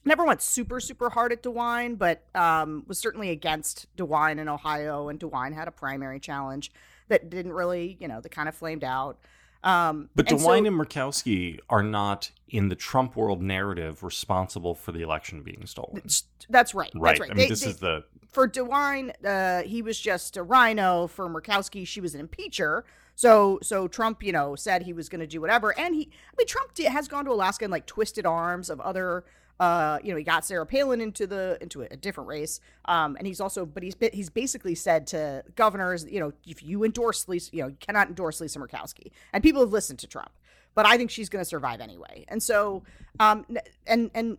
never 0.06 0.25
went 0.25 0.41
super 0.41 0.79
super 0.79 1.10
hard 1.10 1.32
at 1.32 1.44
DeWine, 1.44 1.98
but 1.98 2.24
um, 2.36 2.84
was 2.88 3.00
certainly 3.00 3.29
against 3.29 3.88
DeWine 3.98 4.39
in 4.39 4.48
Ohio, 4.48 5.10
and 5.10 5.20
DeWine 5.20 5.53
had 5.53 5.68
a 5.68 5.72
primary 5.72 6.20
challenge 6.20 6.72
that 7.08 7.29
didn't 7.29 7.53
really, 7.53 7.98
you 8.00 8.08
know, 8.08 8.22
that 8.22 8.29
kind 8.29 8.48
of 8.48 8.56
flamed 8.56 8.84
out. 8.84 9.18
Um, 9.63 10.10
but 10.15 10.27
DeWine 10.27 10.39
so, 10.39 10.53
and 10.53 10.68
Murkowski 10.68 11.60
are 11.70 11.84
not 11.84 12.32
in 12.48 12.70
the 12.70 12.75
Trump 12.75 13.15
world 13.15 13.41
narrative 13.41 14.03
responsible 14.03 14.74
for 14.74 14.91
the 14.91 15.01
election 15.01 15.44
being 15.44 15.65
stolen. 15.65 16.01
That's 16.50 16.74
right. 16.74 16.91
Right. 16.96 17.18
That's 17.18 17.20
right. 17.20 17.32
I 17.32 17.34
mean, 17.34 17.44
they, 17.44 17.50
this 17.50 17.62
they, 17.62 17.72
is 17.72 17.77
the 17.77 18.06
for 18.29 18.48
DeWine, 18.48 19.13
uh, 19.25 19.63
he 19.63 19.82
was 19.82 20.00
just 20.00 20.38
a 20.38 20.44
rhino. 20.44 21.08
For 21.08 21.27
Murkowski, 21.27 21.86
she 21.86 22.00
was 22.00 22.15
an 22.15 22.25
impeacher. 22.25 22.84
So 23.15 23.60
so 23.62 23.88
Trump, 23.88 24.24
you 24.24 24.32
know, 24.32 24.56
said 24.56 24.84
he 24.84 24.94
was 24.94 25.10
going 25.10 25.20
to 25.20 25.27
do 25.27 25.41
whatever, 25.41 25.77
and 25.77 25.94
he, 25.94 26.03
I 26.03 26.36
mean, 26.38 26.48
Trump 26.48 26.77
has 26.77 27.10
gone 27.10 27.25
to 27.25 27.32
Alaska 27.32 27.65
and 27.65 27.72
like 27.72 27.86
twisted 27.86 28.25
arms 28.25 28.70
of 28.70 28.79
other 28.79 29.25
uh, 29.60 30.00
you 30.04 30.12
know, 30.12 30.18
he 30.18 30.24
got 30.24 30.46
Sarah 30.46 30.66
Palin 30.66 31.01
into 31.01 31.28
the 31.28 31.58
into 31.62 31.82
a, 31.82 31.96
different 31.98 32.30
race, 32.30 32.62
um, 32.86 33.18
and 33.18 33.28
he's 33.28 33.42
also, 33.42 33.66
but 33.66 33.84
he's 33.84 33.96
he's 34.13 34.30
basically 34.30 34.74
said 34.74 35.06
to 35.08 35.44
governors, 35.56 36.06
you 36.10 36.20
know, 36.20 36.32
if 36.48 36.63
you 36.63 36.84
endorse 36.84 37.28
Lisa, 37.28 37.50
you 37.54 37.63
know, 37.63 37.68
you 37.68 37.78
cannot 37.80 38.08
endorse 38.08 38.39
Lisa 38.39 38.60
Murkowski, 38.60 39.12
and 39.34 39.44
people 39.44 39.62
have 39.62 39.72
listened 39.72 40.00
to 40.00 40.08
Trump, 40.08 40.32
but 40.75 40.86
I 40.86 40.98
think 40.98 41.12
she's 41.12 41.28
going 41.28 41.44
to 41.44 41.50
survive 41.50 41.82
anyway, 41.82 42.25
and 42.30 42.42
so, 42.42 42.84
um, 43.20 43.46
and 43.86 44.10
and 44.13 44.38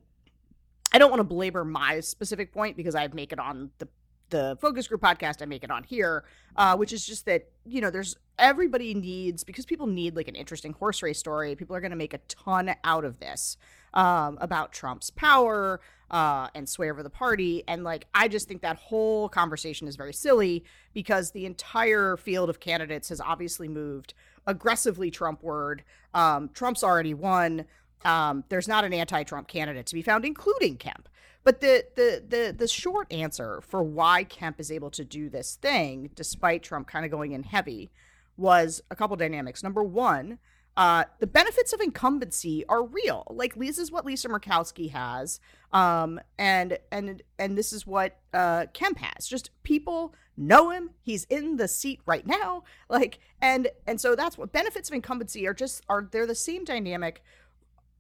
I 0.93 0.99
don't 0.99 1.11
want 1.11 1.21
to 1.21 1.25
belabor 1.25 1.65
my 1.65 2.01
specific 2.01 2.53
point 2.53 2.77
because 2.77 2.95
I 2.95 3.07
make 3.09 3.33
it 3.33 3.39
on 3.39 3.71
the 3.79 3.89
the 4.31 4.57
focus 4.61 4.89
group 4.89 5.01
podcast, 5.01 5.43
I 5.43 5.45
make 5.45 5.65
it 5.65 5.71
on 5.71 5.85
here, 5.85 6.25
uh, 6.57 6.77
which 6.77 6.93
is 6.93 7.07
just 7.07 7.27
that 7.27 7.49
you 7.65 7.81
know 7.81 7.91
there's 7.91 8.17
everybody 8.39 8.95
needs 8.95 9.45
because 9.45 9.67
people 9.67 9.87
need 9.87 10.17
like 10.17 10.29
an 10.29 10.35
interesting 10.35 10.73
horse 10.73 11.03
race 11.03 11.19
story. 11.19 11.55
People 11.55 11.77
are 11.77 11.81
going 11.81 11.91
to 11.91 11.97
make 11.97 12.15
a 12.15 12.19
ton 12.29 12.75
out 12.85 13.05
of 13.05 13.19
this 13.19 13.57
um, 13.95 14.39
about 14.41 14.73
Trump's 14.73 15.11
power 15.11 15.81
uh, 16.11 16.49
and 16.55 16.69
sway 16.69 16.91
over 16.91 17.03
the 17.03 17.11
party, 17.11 17.63
and 17.69 17.85
like 17.85 18.07
I 18.15 18.29
just 18.29 18.49
think 18.49 18.63
that 18.63 18.77
whole 18.77 19.29
conversation 19.29 19.87
is 19.87 19.97
very 19.97 20.13
silly 20.13 20.65
because 20.95 21.33
the 21.33 21.47
entire 21.47 22.17
field 22.17 22.51
of 22.51 22.61
candidates 22.61 23.11
has 23.11 23.21
obviously 23.21 23.69
moved 23.69 24.15
aggressively 24.47 25.11
Trumpward. 25.11 25.81
Um, 26.15 26.49
Trump's 26.55 26.83
already 26.83 27.15
won. 27.15 27.67
Um, 28.05 28.45
there's 28.49 28.67
not 28.67 28.85
an 28.85 28.95
anti-Trump 28.95 29.47
candidate 29.47 29.87
to 29.87 29.95
be 29.95 30.03
found, 30.03 30.25
including 30.25 30.77
Kemp. 30.77 31.09
But 31.43 31.61
the 31.61 31.87
the 31.97 32.23
the 32.27 32.55
the 32.57 32.69
short 32.69 33.11
answer 33.13 33.61
for 33.63 33.83
why 33.83 34.25
Kemp 34.25 34.61
is 34.61 34.71
able 34.71 34.91
to 34.91 35.05
do 35.05 35.29
this 35.31 35.57
thing, 35.57 36.11
despite 36.15 36.63
Trump 36.63 36.87
kind 36.87 37.05
of 37.05 37.11
going 37.11 37.33
in 37.33 37.45
heavy, 37.45 37.91
was 38.37 38.83
a 38.91 38.97
couple 38.97 39.17
dynamics. 39.17 39.63
Number 39.63 39.83
one, 39.83 40.39
uh, 40.77 41.05
the 41.19 41.27
benefits 41.27 41.73
of 41.73 41.81
incumbency 41.81 42.65
are 42.67 42.85
real. 42.85 43.27
Like 43.31 43.55
this 43.55 43.79
is 43.79 43.91
what 43.91 44.05
Lisa 44.05 44.29
Murkowski 44.29 44.91
has, 44.91 45.41
um, 45.73 46.21
and 46.39 46.79
and 46.93 47.23
and 47.39 47.57
this 47.57 47.73
is 47.73 47.87
what 47.87 48.19
uh, 48.33 48.67
Kemp 48.73 48.99
has. 48.99 49.27
Just 49.27 49.51
people 49.63 50.15
know 50.37 50.71
him. 50.71 50.91
He's 51.03 51.25
in 51.25 51.57
the 51.57 51.69
seat 51.69 52.01
right 52.07 52.27
now. 52.27 52.65
Like 52.89 53.19
and 53.43 53.69
and 53.87 54.01
so 54.01 54.15
that's 54.15 54.39
what 54.39 54.53
benefits 54.53 54.89
of 54.89 54.95
incumbency 54.95 55.47
are. 55.47 55.55
Just 55.55 55.85
are 55.89 56.09
they're 56.11 56.27
the 56.27 56.35
same 56.35 56.65
dynamic 56.65 57.23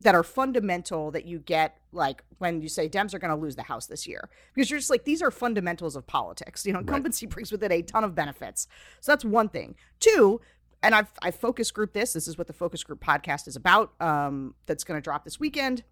that 0.02 0.14
are 0.14 0.22
fundamental 0.22 1.10
that 1.10 1.26
you 1.26 1.38
get 1.38 1.76
like 1.92 2.22
when 2.38 2.62
you 2.62 2.68
say 2.68 2.88
Dems 2.88 3.12
are 3.12 3.18
going 3.18 3.30
to 3.30 3.36
lose 3.36 3.56
the 3.56 3.62
House 3.62 3.86
this 3.86 4.06
year 4.06 4.28
because 4.54 4.70
you're 4.70 4.78
just 4.78 4.90
like 4.90 5.04
these 5.04 5.20
are 5.20 5.30
fundamentals 5.30 5.96
of 5.96 6.06
politics. 6.06 6.64
You 6.64 6.72
know, 6.72 6.80
incumbency 6.80 7.26
right. 7.26 7.32
brings 7.34 7.52
with 7.52 7.62
it 7.62 7.72
a 7.72 7.82
ton 7.82 8.04
of 8.04 8.14
benefits. 8.14 8.66
So 9.00 9.12
that's 9.12 9.24
one 9.24 9.48
thing. 9.48 9.74
Two, 9.98 10.40
and 10.82 10.94
I've 10.94 11.12
I 11.22 11.30
focus 11.30 11.70
group 11.70 11.92
this. 11.92 12.12
This 12.12 12.26
is 12.26 12.38
what 12.38 12.46
the 12.46 12.52
focus 12.52 12.82
group 12.82 13.04
podcast 13.04 13.46
is 13.46 13.56
about. 13.56 13.92
Um, 14.00 14.54
that's 14.66 14.84
going 14.84 14.96
to 14.98 15.02
drop 15.02 15.24
this 15.24 15.38
weekend, 15.38 15.84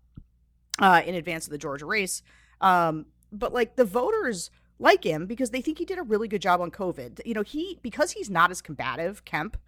uh, 0.80 1.02
in 1.04 1.14
advance 1.14 1.46
of 1.46 1.50
the 1.50 1.58
Georgia 1.58 1.86
race. 1.86 2.22
Um, 2.60 3.06
but 3.30 3.52
like 3.52 3.76
the 3.76 3.84
voters 3.84 4.50
like 4.78 5.04
him 5.04 5.26
because 5.26 5.50
they 5.50 5.60
think 5.60 5.78
he 5.78 5.84
did 5.84 5.98
a 5.98 6.02
really 6.02 6.28
good 6.28 6.40
job 6.40 6.60
on 6.60 6.70
COVID. 6.70 7.20
You 7.26 7.34
know, 7.34 7.42
he 7.42 7.78
because 7.82 8.12
he's 8.12 8.30
not 8.30 8.50
as 8.50 8.62
combative, 8.62 9.24
Kemp 9.24 9.58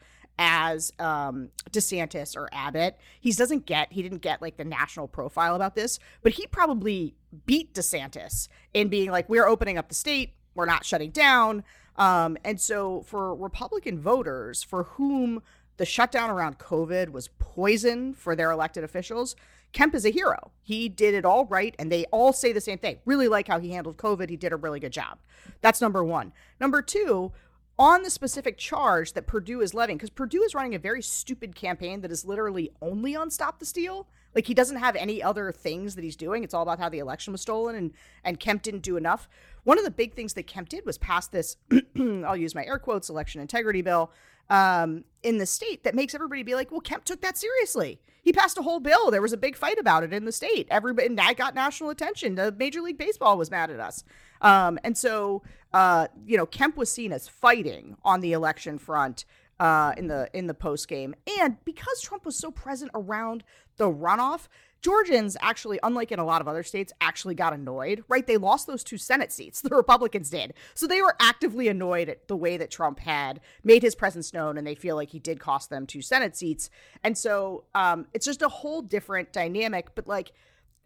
as 0.41 0.91
um, 0.99 1.51
DeSantis 1.71 2.35
or 2.35 2.49
Abbott. 2.51 2.99
He 3.21 3.31
doesn't 3.31 3.67
get 3.67 3.93
he 3.93 4.03
didn't 4.03 4.23
get 4.23 4.41
like 4.41 4.57
the 4.57 4.65
national 4.65 5.07
profile 5.07 5.55
about 5.55 5.77
this, 5.77 6.01
but 6.23 6.33
he 6.33 6.47
probably 6.47 7.15
beat 7.47 7.75
DeSantis 7.75 8.49
in 8.73 8.89
being 8.89 9.11
like 9.11 9.29
we're 9.29 9.47
opening 9.47 9.77
up 9.77 9.89
the 9.89 9.95
state, 9.95 10.33
we're 10.55 10.65
not 10.65 10.85
shutting 10.85 11.11
down. 11.11 11.63
Um, 11.97 12.39
and 12.43 12.59
so 12.59 13.03
for 13.03 13.35
Republican 13.35 14.01
voters 14.01 14.63
for 14.63 14.85
whom 14.85 15.43
the 15.77 15.85
shutdown 15.85 16.31
around 16.31 16.59
COVID 16.59 17.11
was 17.11 17.29
poison 17.39 18.15
for 18.15 18.35
their 18.35 18.51
elected 18.51 18.83
officials, 18.83 19.37
Kemp 19.73 19.95
is 19.95 20.07
a 20.07 20.11
hero. 20.11 20.53
He 20.63 20.89
did 20.89 21.15
it 21.15 21.27
all 21.27 21.45
right, 21.45 21.75
and 21.79 21.93
they 21.93 22.07
all 22.07 22.33
say 22.33 22.53
the 22.53 22.61
same 22.61 22.79
thing. 22.79 22.99
Really 23.05 23.29
like 23.29 23.49
how 23.49 23.61
he 23.61 23.73
handled 23.73 23.99
COVID. 23.99 24.31
He 24.31 24.37
did 24.37 24.53
a 24.53 24.57
really 24.57 24.81
good 24.81 24.93
job. 24.93 25.19
That's 25.61 25.81
number 25.81 26.03
one. 26.03 26.33
Number 26.59 26.81
two, 26.81 27.33
on 27.81 28.03
the 28.03 28.11
specific 28.11 28.59
charge 28.59 29.15
that 29.15 29.27
Perdue 29.27 29.63
is 29.63 29.73
levying, 29.73 29.97
because 29.97 30.11
Perdue 30.11 30.43
is 30.43 30.55
running 30.55 30.75
a 30.75 30.79
very 30.79 31.01
stupid 31.01 31.55
campaign 31.55 32.03
that 32.03 32.13
is 32.13 32.27
literally 32.27 32.71
only 32.83 33.17
on 33.17 33.31
Stop 33.31 33.59
the 33.59 33.65
Steal. 33.65 34.07
Like 34.35 34.47
he 34.47 34.53
doesn't 34.53 34.77
have 34.77 34.95
any 34.97 35.23
other 35.23 35.51
things 35.51 35.95
that 35.95 36.05
he's 36.05 36.15
doing. 36.15 36.45
It's 36.45 36.53
all 36.53 36.63
about 36.63 36.79
how 36.79 36.91
the 36.91 36.99
election 36.99 37.33
was 37.33 37.41
stolen 37.41 37.75
and 37.75 37.93
and 38.23 38.39
Kemp 38.39 38.63
didn't 38.63 38.83
do 38.83 38.99
enough. 38.99 39.29
One 39.65 39.79
of 39.79 39.85
the 39.85 39.91
big 39.91 40.15
things 40.15 40.35
that 40.35 40.47
Kemp 40.47 40.69
did 40.69 40.85
was 40.85 40.99
pass 40.99 41.27
this 41.27 41.57
I'll 41.99 42.37
use 42.37 42.55
my 42.55 42.65
air 42.65 42.79
quotes 42.79 43.09
election 43.09 43.41
integrity 43.41 43.83
bill 43.83 44.13
um, 44.51 45.05
in 45.23 45.39
the 45.39 45.47
state 45.47 45.85
that 45.85 45.95
makes 45.95 46.15
everybody 46.15 46.43
be 46.43 46.55
like, 46.55 46.71
well, 46.71 46.81
Kemp 46.81 47.05
took 47.05 47.21
that 47.23 47.39
seriously. 47.39 48.01
He 48.23 48.33
passed 48.33 48.59
a 48.59 48.63
whole 48.63 48.81
bill. 48.81 49.11
There 49.11 49.23
was 49.23 49.33
a 49.33 49.39
big 49.39 49.57
fight 49.57 49.79
about 49.79 50.03
it 50.03 50.13
in 50.13 50.25
the 50.25 50.33
state. 50.33 50.67
Everybody 50.71 51.07
and 51.07 51.19
that 51.19 51.37
got 51.37 51.55
national 51.55 51.91
attention. 51.91 52.35
The 52.35 52.53
Major 52.53 52.83
League 52.83 52.99
Baseball 52.99 53.39
was 53.39 53.51
mad 53.51 53.71
at 53.71 53.81
us. 53.81 54.05
Um, 54.43 54.79
and 54.85 54.97
so, 54.99 55.43
uh, 55.73 56.09
you 56.27 56.37
know, 56.37 56.47
Kemp 56.47 56.77
was 56.77 56.93
seen 56.93 57.13
as 57.13 57.29
fighting 57.29 57.97
on 58.05 58.21
the 58.21 58.33
election 58.33 58.79
front 58.79 59.25
uh, 59.59 59.93
in 59.97 60.09
the 60.09 60.29
in 60.33 60.47
the 60.47 60.55
post 60.55 60.89
game, 60.89 61.15
and 61.39 61.57
because 61.65 62.01
Trump 62.01 62.25
was 62.25 62.37
so 62.37 62.51
present 62.51 62.91
around 62.95 63.45
the 63.77 63.91
runoff, 63.91 64.49
Georgians 64.83 65.37
actually, 65.41 65.79
unlike 65.83 66.11
in 66.11 66.19
a 66.19 66.25
lot 66.25 66.41
of 66.41 66.49
other 66.49 66.63
states, 66.63 66.93
actually 67.01 67.35
got 67.35 67.53
annoyed, 67.53 68.03
right? 68.09 68.27
They 68.27 68.37
lost 68.37 68.67
those 68.67 68.85
two 68.85 68.99
Senate 68.99 69.33
seats. 69.33 69.63
The 69.71 69.77
Republicans 69.77 70.31
did. 70.31 70.55
So 70.75 70.89
they 70.89 71.01
were 71.01 71.15
actively 71.21 71.69
annoyed 71.69 72.09
at 72.09 72.27
the 72.27 72.37
way 72.37 72.57
that 72.57 72.73
Trump 72.73 72.99
had 72.99 73.41
made 73.63 73.83
his 73.85 73.95
presence 73.95 74.33
known, 74.33 74.59
and 74.59 74.67
they 74.67 74.75
feel 74.75 74.97
like 74.97 75.11
he 75.11 75.21
did 75.21 75.39
cost 75.39 75.71
them 75.71 75.87
two 75.87 76.03
Senate 76.03 76.37
seats. 76.37 76.71
And 77.05 77.17
so 77.17 77.65
um, 77.73 78.09
it's 78.13 78.27
just 78.27 78.43
a 78.43 78.49
whole 78.49 78.83
different 78.83 79.33
dynamic. 79.33 79.95
But 79.95 80.09
like, 80.09 80.33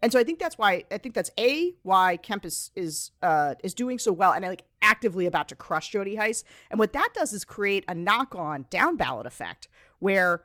and 0.03 0.11
so 0.11 0.19
I 0.19 0.23
think 0.23 0.37
that's 0.37 0.57
why 0.57 0.83
I 0.91 0.99
think 0.99 1.15
that's 1.15 1.31
a 1.39 1.73
why 1.81 2.17
Kemp 2.17 2.45
is 2.45 2.69
is 2.75 3.09
uh, 3.23 3.55
is 3.63 3.73
doing 3.73 3.97
so 3.97 4.11
well 4.11 4.33
and 4.33 4.45
I 4.45 4.49
like 4.49 4.65
actively 4.81 5.25
about 5.25 5.47
to 5.49 5.55
crush 5.55 5.89
Jody 5.89 6.15
Hice. 6.15 6.43
And 6.69 6.79
what 6.79 6.93
that 6.93 7.09
does 7.15 7.33
is 7.33 7.43
create 7.43 7.85
a 7.87 7.95
knock 7.95 8.35
on 8.35 8.65
down 8.69 8.97
ballot 8.97 9.25
effect 9.25 9.67
where 9.97 10.43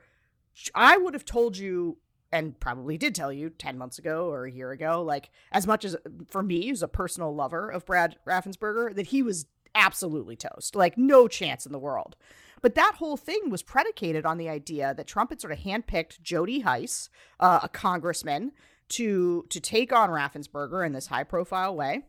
I 0.73 0.97
would 0.97 1.13
have 1.13 1.25
told 1.25 1.57
you 1.57 1.97
and 2.31 2.59
probably 2.59 2.97
did 2.97 3.13
tell 3.13 3.31
you 3.31 3.49
10 3.49 3.77
months 3.77 3.99
ago 3.99 4.29
or 4.29 4.45
a 4.45 4.51
year 4.51 4.71
ago 4.71 5.01
like 5.01 5.29
as 5.51 5.67
much 5.67 5.85
as 5.85 5.95
for 6.29 6.43
me 6.43 6.69
as 6.71 6.81
a 6.81 6.87
personal 6.87 7.33
lover 7.33 7.69
of 7.69 7.85
Brad 7.85 8.15
Raffensperger 8.27 8.95
that 8.95 9.07
he 9.07 9.21
was 9.21 9.45
absolutely 9.73 10.35
toast 10.35 10.75
like 10.75 10.97
no 10.97 11.27
chance 11.27 11.65
in 11.65 11.71
the 11.71 11.79
world 11.79 12.15
but 12.61 12.75
that 12.75 12.95
whole 12.97 13.17
thing 13.17 13.49
was 13.49 13.63
predicated 13.63 14.25
on 14.25 14.37
the 14.37 14.49
idea 14.49 14.93
that 14.93 15.07
Trump 15.07 15.31
had 15.31 15.41
sort 15.41 15.53
of 15.53 15.59
handpicked 15.59 16.21
Jody 16.21 16.61
Hice, 16.61 17.09
uh, 17.39 17.61
a 17.63 17.69
congressman, 17.69 18.51
to 18.89 19.45
to 19.49 19.59
take 19.59 19.91
on 19.91 20.09
Raffensperger 20.09 20.85
in 20.85 20.93
this 20.93 21.07
high 21.07 21.23
profile 21.23 21.75
way. 21.75 22.03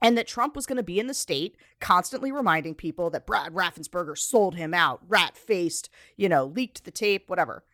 And 0.00 0.16
that 0.16 0.28
Trump 0.28 0.54
was 0.54 0.64
going 0.64 0.76
to 0.76 0.84
be 0.84 1.00
in 1.00 1.08
the 1.08 1.14
state 1.14 1.56
constantly 1.80 2.30
reminding 2.30 2.76
people 2.76 3.10
that 3.10 3.26
Brad 3.26 3.52
Raffensperger 3.52 4.16
sold 4.16 4.54
him 4.54 4.72
out, 4.72 5.00
rat 5.08 5.36
faced, 5.36 5.90
you 6.16 6.28
know, 6.28 6.44
leaked 6.44 6.84
the 6.84 6.92
tape, 6.92 7.28
whatever. 7.28 7.64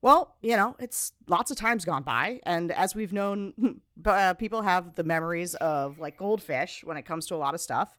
Well, 0.00 0.36
you 0.42 0.56
know, 0.56 0.76
it's 0.78 1.12
lots 1.26 1.50
of 1.50 1.56
times 1.56 1.84
gone 1.84 2.04
by. 2.04 2.40
And 2.44 2.70
as 2.70 2.94
we've 2.94 3.12
known, 3.12 3.80
uh, 4.04 4.34
people 4.34 4.62
have 4.62 4.94
the 4.94 5.04
memories 5.04 5.54
of 5.56 5.98
like 5.98 6.16
goldfish 6.16 6.82
when 6.84 6.96
it 6.96 7.04
comes 7.04 7.26
to 7.26 7.34
a 7.34 7.36
lot 7.36 7.54
of 7.54 7.60
stuff. 7.60 7.96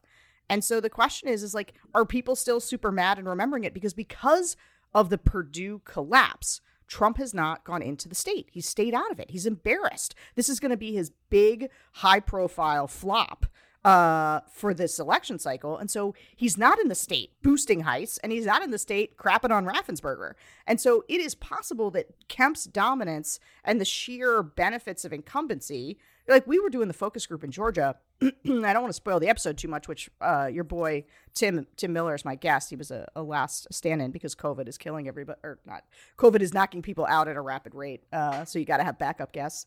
And 0.48 0.64
so 0.64 0.80
the 0.80 0.90
question 0.90 1.28
is, 1.28 1.42
is 1.42 1.54
like, 1.54 1.74
are 1.94 2.04
people 2.04 2.34
still 2.34 2.58
super 2.58 2.90
mad 2.90 3.18
and 3.18 3.28
remembering 3.28 3.64
it? 3.64 3.74
Because 3.74 3.94
because 3.94 4.56
of 4.94 5.08
the 5.08 5.18
Perdue 5.18 5.82
collapse, 5.84 6.60
Trump 6.88 7.18
has 7.18 7.32
not 7.32 7.64
gone 7.64 7.82
into 7.82 8.08
the 8.08 8.16
state. 8.16 8.48
He's 8.50 8.68
stayed 8.68 8.94
out 8.94 9.12
of 9.12 9.20
it. 9.20 9.30
He's 9.30 9.46
embarrassed. 9.46 10.16
This 10.34 10.48
is 10.48 10.58
going 10.58 10.72
to 10.72 10.76
be 10.76 10.92
his 10.92 11.12
big, 11.30 11.70
high 11.92 12.18
profile 12.18 12.88
flop 12.88 13.46
uh, 13.84 14.40
for 14.52 14.74
this 14.74 14.98
election 14.98 15.38
cycle. 15.38 15.76
And 15.76 15.90
so 15.90 16.14
he's 16.36 16.58
not 16.58 16.78
in 16.78 16.88
the 16.88 16.94
state 16.94 17.30
boosting 17.42 17.80
Hice, 17.80 18.18
and 18.18 18.32
he's 18.32 18.46
not 18.46 18.62
in 18.62 18.70
the 18.70 18.78
state 18.78 19.16
crapping 19.16 19.50
on 19.50 19.66
Raffensperger. 19.66 20.32
And 20.66 20.80
so 20.80 21.04
it 21.08 21.20
is 21.20 21.34
possible 21.34 21.90
that 21.92 22.28
Kemp's 22.28 22.64
dominance 22.64 23.40
and 23.64 23.80
the 23.80 23.84
sheer 23.84 24.42
benefits 24.42 25.04
of 25.04 25.12
incumbency 25.12 25.98
like 26.30 26.46
we 26.46 26.60
were 26.60 26.70
doing 26.70 26.88
the 26.88 26.94
focus 26.94 27.26
group 27.26 27.44
in 27.44 27.50
Georgia. 27.50 27.96
I 28.22 28.30
don't 28.44 28.82
want 28.82 28.88
to 28.88 28.92
spoil 28.92 29.20
the 29.20 29.28
episode 29.28 29.58
too 29.58 29.68
much, 29.68 29.88
which 29.88 30.10
uh, 30.20 30.48
your 30.52 30.64
boy 30.64 31.04
Tim 31.34 31.66
Tim 31.76 31.92
Miller 31.92 32.14
is 32.14 32.24
my 32.24 32.34
guest. 32.34 32.70
He 32.70 32.76
was 32.76 32.90
a, 32.90 33.08
a 33.16 33.22
last 33.22 33.66
stand-in 33.72 34.10
because 34.10 34.34
COVID 34.34 34.68
is 34.68 34.78
killing 34.78 35.08
everybody, 35.08 35.38
or 35.42 35.58
not. 35.66 35.84
COVID 36.18 36.40
is 36.40 36.54
knocking 36.54 36.82
people 36.82 37.06
out 37.06 37.28
at 37.28 37.36
a 37.36 37.40
rapid 37.40 37.74
rate, 37.74 38.04
uh, 38.12 38.44
so 38.44 38.58
you 38.58 38.64
got 38.64 38.78
to 38.78 38.84
have 38.84 38.98
backup 38.98 39.32
guests. 39.32 39.66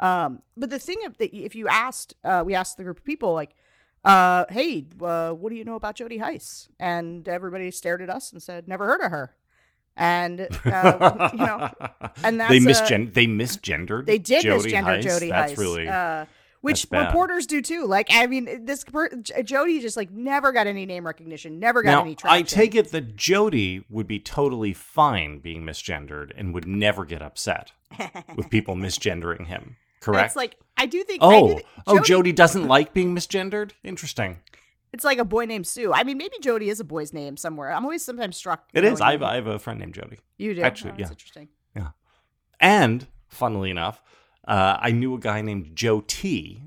Um, 0.00 0.42
but 0.56 0.70
the 0.70 0.78
thing 0.78 0.98
that, 1.04 1.16
if 1.20 1.54
you 1.54 1.68
asked, 1.68 2.14
uh, 2.24 2.42
we 2.44 2.54
asked 2.54 2.76
the 2.76 2.84
group 2.84 2.98
of 2.98 3.04
people 3.04 3.32
like, 3.32 3.54
uh, 4.04 4.44
"Hey, 4.50 4.86
uh, 5.00 5.30
what 5.32 5.50
do 5.50 5.56
you 5.56 5.64
know 5.64 5.76
about 5.76 5.96
Jody 5.96 6.18
Hice?" 6.18 6.68
And 6.78 7.26
everybody 7.28 7.70
stared 7.70 8.02
at 8.02 8.10
us 8.10 8.32
and 8.32 8.42
said, 8.42 8.68
"Never 8.68 8.86
heard 8.86 9.00
of 9.00 9.10
her." 9.10 9.36
and 9.96 10.48
uh, 10.64 11.30
you 11.32 11.38
know, 11.38 11.70
and 12.24 12.40
that's 12.40 12.50
they 12.50 12.58
misgen- 12.58 13.14
they 13.14 13.26
misgendered. 13.26 14.06
They 14.06 14.18
did 14.18 14.42
Jody 14.42 14.72
misgender 14.72 14.84
Hice. 14.84 15.04
Jody 15.04 15.30
That's 15.30 15.52
Hice, 15.52 15.58
really 15.58 15.88
uh, 15.88 16.26
which 16.64 16.86
reporters 16.90 17.46
do 17.46 17.60
too. 17.60 17.86
Like, 17.86 18.08
I 18.10 18.26
mean, 18.26 18.64
this 18.64 18.84
Jody 19.44 19.80
just 19.80 19.96
like 19.98 20.10
never 20.10 20.50
got 20.50 20.66
any 20.66 20.86
name 20.86 21.06
recognition, 21.06 21.58
never 21.60 21.82
got 21.82 21.90
now. 21.90 22.00
any 22.00 22.14
traction. 22.14 22.38
I 22.38 22.42
take 22.42 22.74
it 22.74 22.90
that 22.92 23.16
Jody 23.16 23.84
would 23.90 24.06
be 24.06 24.18
totally 24.18 24.72
fine 24.72 25.40
being 25.40 25.62
misgendered 25.62 26.32
and 26.36 26.54
would 26.54 26.66
never 26.66 27.04
get 27.04 27.20
upset 27.20 27.72
with 28.36 28.48
people 28.48 28.76
misgendering 28.76 29.46
him. 29.46 29.76
Correct? 30.04 30.26
It's 30.26 30.36
like 30.36 30.56
I 30.76 30.86
do 30.86 31.02
think. 31.02 31.20
oh, 31.22 31.28
I 31.28 31.40
do 31.40 31.54
think 31.54 31.66
oh, 31.86 32.00
Jody 32.00 32.32
doesn't 32.32 32.66
like 32.68 32.92
being 32.92 33.14
misgendered. 33.14 33.70
Interesting. 33.82 34.38
It's 34.92 35.02
like 35.04 35.18
a 35.18 35.24
boy 35.24 35.46
named 35.46 35.66
Sue. 35.66 35.92
I 35.92 36.04
mean, 36.04 36.18
maybe 36.18 36.36
Jody 36.40 36.68
is 36.68 36.78
a 36.78 36.84
boy's 36.84 37.12
name 37.12 37.36
somewhere. 37.36 37.72
I'm 37.72 37.84
always 37.84 38.04
sometimes 38.04 38.36
struck. 38.36 38.68
It 38.74 38.84
is. 38.84 39.00
I 39.00 39.12
have, 39.12 39.22
I 39.22 39.34
have 39.36 39.46
a 39.46 39.58
friend 39.58 39.80
named 39.80 39.94
Jody. 39.94 40.18
You 40.38 40.54
do 40.54 40.60
actually, 40.62 40.92
Oh, 40.92 40.96
yeah. 40.98 41.08
Interesting. 41.08 41.48
Yeah. 41.74 41.88
And 42.60 43.06
funnily 43.28 43.70
enough, 43.70 44.00
uh, 44.46 44.76
I 44.80 44.92
knew 44.92 45.14
a 45.14 45.18
guy 45.18 45.40
named 45.40 45.74
Joe 45.74 46.04
T, 46.06 46.62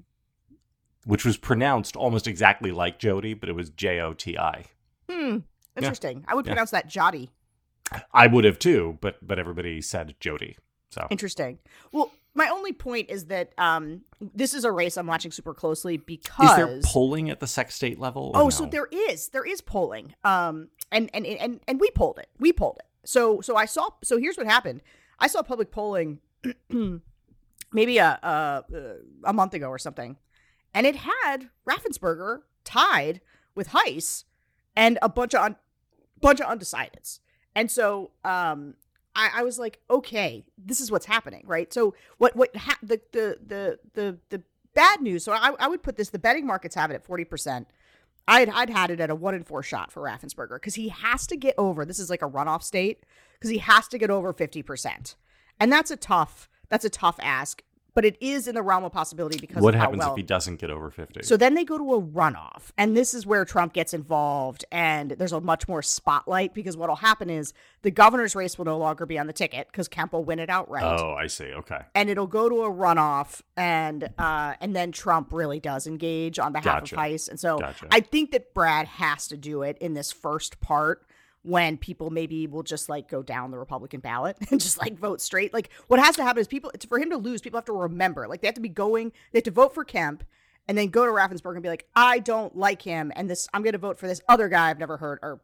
which 1.06 1.24
was 1.24 1.38
pronounced 1.38 1.96
almost 1.96 2.28
exactly 2.28 2.72
like 2.72 3.00
Jody, 3.00 3.34
but 3.34 3.48
it 3.50 3.56
was 3.56 3.70
J 3.70 4.02
O 4.02 4.14
T 4.14 4.38
I. 4.38 4.66
Hmm. 5.10 5.38
Interesting. 5.78 6.26
I 6.28 6.36
would 6.36 6.46
Yeah. 6.46 6.54
pronounce 6.54 6.72
that 6.72 6.88
Jody. 6.88 7.30
I 8.12 8.28
would 8.28 8.44
have 8.44 8.60
too, 8.60 8.98
but 9.00 9.26
but 9.26 9.40
everybody 9.40 9.80
said 9.82 10.16
Jody. 10.20 10.58
So 10.90 11.08
Interesting. 11.10 11.60
Well, 11.92 12.12
my 12.38 12.50
only 12.50 12.72
point 12.72 13.10
is 13.10 13.26
that 13.26 13.52
um, 13.58 14.02
this 14.22 14.54
is 14.54 14.64
a 14.64 14.72
race 14.72 14.96
I'm 14.96 15.08
watching 15.08 15.32
super 15.32 15.56
closely 15.56 15.98
because 15.98 16.52
is 16.52 16.56
there 16.56 16.80
polling 16.86 17.32
at 17.32 17.40
the 17.40 17.48
sec 17.48 17.72
state 17.72 18.00
level? 18.00 18.32
Oh, 18.36 18.52
so 18.52 18.68
there 18.68 18.86
is 18.92 19.30
there 19.30 19.44
is 19.44 19.60
polling. 19.60 20.14
Um, 20.24 20.70
and 20.92 21.10
and 21.16 21.26
and 21.26 21.60
and 21.68 21.80
we 21.80 21.90
polled 21.90 22.20
it. 22.20 22.30
We 22.40 22.54
polled 22.54 22.78
it. 22.78 22.86
So 23.06 23.42
so 23.42 23.56
I 23.56 23.66
saw. 23.66 23.90
So 24.04 24.20
here's 24.20 24.38
what 24.38 24.46
happened. 24.46 24.82
I 25.18 25.26
saw 25.26 25.42
public 25.42 25.72
polling, 25.72 26.20
maybe 27.74 27.98
a 27.98 28.20
a 28.22 28.64
a 29.24 29.34
month 29.34 29.56
ago 29.56 29.70
or 29.70 29.80
something, 29.80 30.18
and 30.76 30.86
it 30.86 30.98
had 30.98 31.50
Raffensperger 31.68 32.42
tied 32.64 33.20
with 33.56 33.70
Hice 33.70 34.26
and 34.76 35.00
a 35.02 35.10
bunch 35.10 35.34
of 35.34 35.44
un, 35.44 35.56
bunch 36.22 36.40
of 36.40 36.46
undecideds. 36.46 37.20
And 37.56 37.72
so 37.72 38.12
um, 38.24 38.76
I, 39.18 39.32
I 39.38 39.44
was 39.44 39.58
like, 39.58 39.80
okay, 39.90 40.46
this 40.58 40.80
is 40.80 40.92
what's 40.92 41.08
happening, 41.08 41.44
right? 41.46 41.74
So 41.74 41.96
what 42.20 42.36
what 42.36 42.56
ha- 42.56 42.78
the, 42.82 43.02
the 43.12 43.38
the 43.46 43.80
the 43.94 44.18
the 44.30 44.44
bad 44.76 45.02
news? 45.02 45.24
So 45.24 45.34
I, 45.34 45.54
I 45.60 45.68
would 45.68 45.84
put 45.84 45.98
this: 45.98 46.10
the 46.10 46.20
betting 46.20 46.46
markets 46.46 46.76
have 46.76 46.92
it 46.92 46.94
at 46.94 47.04
forty 47.04 47.26
percent. 47.26 47.68
I'd 48.28 48.50
I'd 48.50 48.70
had 48.70 48.92
it 48.92 49.00
at 49.00 49.10
a 49.10 49.16
one 49.16 49.34
in 49.34 49.44
four 49.44 49.64
shot 49.64 49.92
for 49.92 50.04
Raffensperger 50.04 50.56
because 50.56 50.76
he 50.76 50.90
has 50.90 51.26
to 51.28 51.36
get 51.36 51.56
over. 51.58 51.84
This 51.84 52.00
is 52.00 52.10
like 52.10 52.22
a 52.22 52.30
runoff 52.30 52.62
state 52.62 53.06
because 53.34 53.50
he 53.50 53.58
has 53.58 53.88
to 53.90 53.98
get 53.98 54.12
over 54.12 54.32
fifty 54.34 54.62
percent, 54.62 55.16
and 55.60 55.72
that's 55.72 55.92
a 55.92 55.98
tough 55.98 56.48
that's 56.70 56.86
a 56.86 56.90
tough 56.90 57.18
ask. 57.22 57.64
But 57.98 58.06
it 58.06 58.16
is 58.22 58.48
in 58.48 58.54
the 58.54 58.62
realm 58.62 58.84
of 58.84 58.92
possibility 58.92 59.40
because 59.40 59.64
what 59.64 59.74
of 59.74 59.80
how 59.80 59.86
happens 59.86 60.02
well, 60.02 60.12
if 60.12 60.18
he 60.18 60.22
doesn't 60.22 60.58
get 60.58 60.70
over 60.70 60.92
fifty? 60.92 61.24
so 61.24 61.36
then 61.36 61.56
they 61.56 61.64
go 61.64 61.80
to 61.80 61.96
a 61.96 62.00
runoff, 62.00 62.70
and 62.78 62.96
this 62.96 63.16
is 63.16 63.26
where 63.26 63.44
Trump 63.44 63.74
gets 63.74 63.92
involved, 63.92 64.64
and 64.72 65.10
there's 65.10 65.32
a 65.32 65.42
much 65.42 65.68
more 65.68 65.82
spotlight 65.82 66.54
because 66.54 66.78
what'll 66.78 66.98
happen 66.98 67.32
is 67.32 67.54
the 67.82 67.90
governor's 67.90 68.36
race 68.36 68.56
will 68.56 68.66
no 68.66 68.78
longer 68.78 69.08
be 69.08 69.18
on 69.18 69.26
the 69.26 69.34
ticket 69.34 69.66
because 69.72 69.88
Kemp 69.88 70.14
will 70.14 70.24
win 70.24 70.38
it 70.38 70.48
outright, 70.48 70.84
oh, 70.84 71.16
I 71.16 71.26
see. 71.26 71.46
Okay, 71.46 71.80
and 71.96 72.08
it'll 72.08 72.28
go 72.28 72.48
to 72.48 72.66
a 72.66 72.72
runoff, 72.72 73.42
and 73.56 74.08
uh, 74.20 74.54
and 74.62 74.76
then 74.76 74.92
Trump 74.92 75.34
really 75.34 75.60
does 75.60 75.88
engage 75.88 76.38
on 76.38 76.52
behalf 76.52 76.82
Gotcha. 76.82 76.94
of 76.94 77.00
Hice, 77.00 77.28
and 77.28 77.40
so 77.40 77.58
Gotcha. 77.58 77.88
I 77.90 78.02
think 78.02 78.30
that 78.30 78.54
Brad 78.54 78.86
has 78.86 79.28
to 79.30 79.38
do 79.38 79.64
it 79.64 79.76
in 79.80 79.96
this 79.96 80.12
first 80.12 80.60
part 80.62 81.07
when 81.48 81.78
people 81.78 82.10
maybe 82.10 82.46
will 82.46 82.62
just 82.64 82.90
like 82.90 83.08
go 83.08 83.24
down 83.24 83.52
the 83.52 83.58
Republican 83.58 84.02
ballot 84.02 84.38
and 84.52 84.60
just 84.60 84.78
like 84.78 84.98
vote 84.98 85.22
straight. 85.22 85.54
Like 85.54 85.70
what 85.88 86.00
has 86.00 86.16
to 86.18 86.24
happen 86.24 86.42
is 86.42 86.48
people 86.48 86.70
it's 86.74 86.86
for 86.86 87.00
him 87.00 87.10
to 87.12 87.18
lose, 87.18 87.42
people 87.42 87.58
have 87.58 87.66
to 87.66 87.74
remember. 87.74 88.28
Like 88.28 88.42
they 88.42 88.48
have 88.48 88.56
to 88.56 88.62
be 88.62 88.70
going, 88.70 89.12
they 89.32 89.38
have 89.40 89.44
to 89.46 89.52
vote 89.52 89.74
for 89.74 89.86
Kemp 89.86 90.24
and 90.68 90.78
then 90.78 90.90
go 90.90 91.06
to 91.06 91.12
Raffensperger 91.12 91.54
and 91.54 91.64
be 91.64 91.70
like, 91.70 91.88
I 91.96 92.20
don't 92.20 92.56
like 92.56 92.82
him 92.82 93.14
and 93.16 93.30
this 93.30 93.48
I'm 93.54 93.64
gonna 93.64 93.78
vote 93.78 93.98
for 93.98 94.08
this 94.08 94.22
other 94.28 94.50
guy 94.50 94.70
I've 94.70 94.80
never 94.80 94.98
heard 94.98 95.20
or 95.22 95.40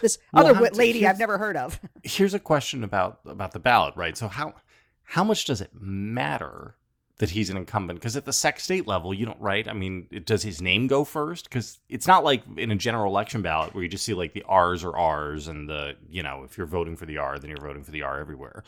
this 0.00 0.18
Well, 0.32 0.44
other 0.44 0.54
wi- 0.54 0.70
lady 0.76 1.06
I've 1.06 1.18
never 1.18 1.38
heard 1.38 1.56
of. 1.56 1.80
here's 2.04 2.34
a 2.34 2.38
question 2.38 2.84
about 2.84 3.20
about 3.26 3.52
the 3.52 3.60
ballot, 3.60 3.94
right? 3.96 4.16
So 4.16 4.28
how 4.28 4.54
how 5.02 5.24
much 5.24 5.44
does 5.44 5.60
it 5.60 5.70
matter 5.74 6.76
that 7.22 7.30
he's 7.30 7.50
an 7.50 7.56
incumbent? 7.56 8.00
Because 8.00 8.16
at 8.16 8.24
the 8.24 8.32
sec 8.32 8.58
state 8.58 8.88
level, 8.88 9.14
you 9.14 9.24
don't 9.24 9.40
right. 9.40 9.68
I 9.68 9.74
mean, 9.74 10.08
does 10.24 10.42
his 10.42 10.60
name 10.60 10.88
go 10.88 11.04
first? 11.04 11.44
Because 11.44 11.78
it's 11.88 12.08
not 12.08 12.24
like 12.24 12.42
in 12.56 12.72
a 12.72 12.74
general 12.74 13.12
election 13.12 13.42
ballot 13.42 13.72
where 13.74 13.84
you 13.84 13.88
just 13.88 14.04
see 14.04 14.12
like 14.12 14.32
the 14.32 14.42
R's 14.42 14.82
or 14.82 14.96
R's, 14.96 15.46
and 15.46 15.68
the 15.68 15.94
you 16.10 16.24
know 16.24 16.42
if 16.42 16.58
you're 16.58 16.66
voting 16.66 16.96
for 16.96 17.06
the 17.06 17.18
R, 17.18 17.38
then 17.38 17.48
you're 17.48 17.60
voting 17.60 17.84
for 17.84 17.92
the 17.92 18.02
R 18.02 18.18
everywhere. 18.18 18.64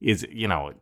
Is 0.00 0.26
you 0.32 0.48
know 0.48 0.72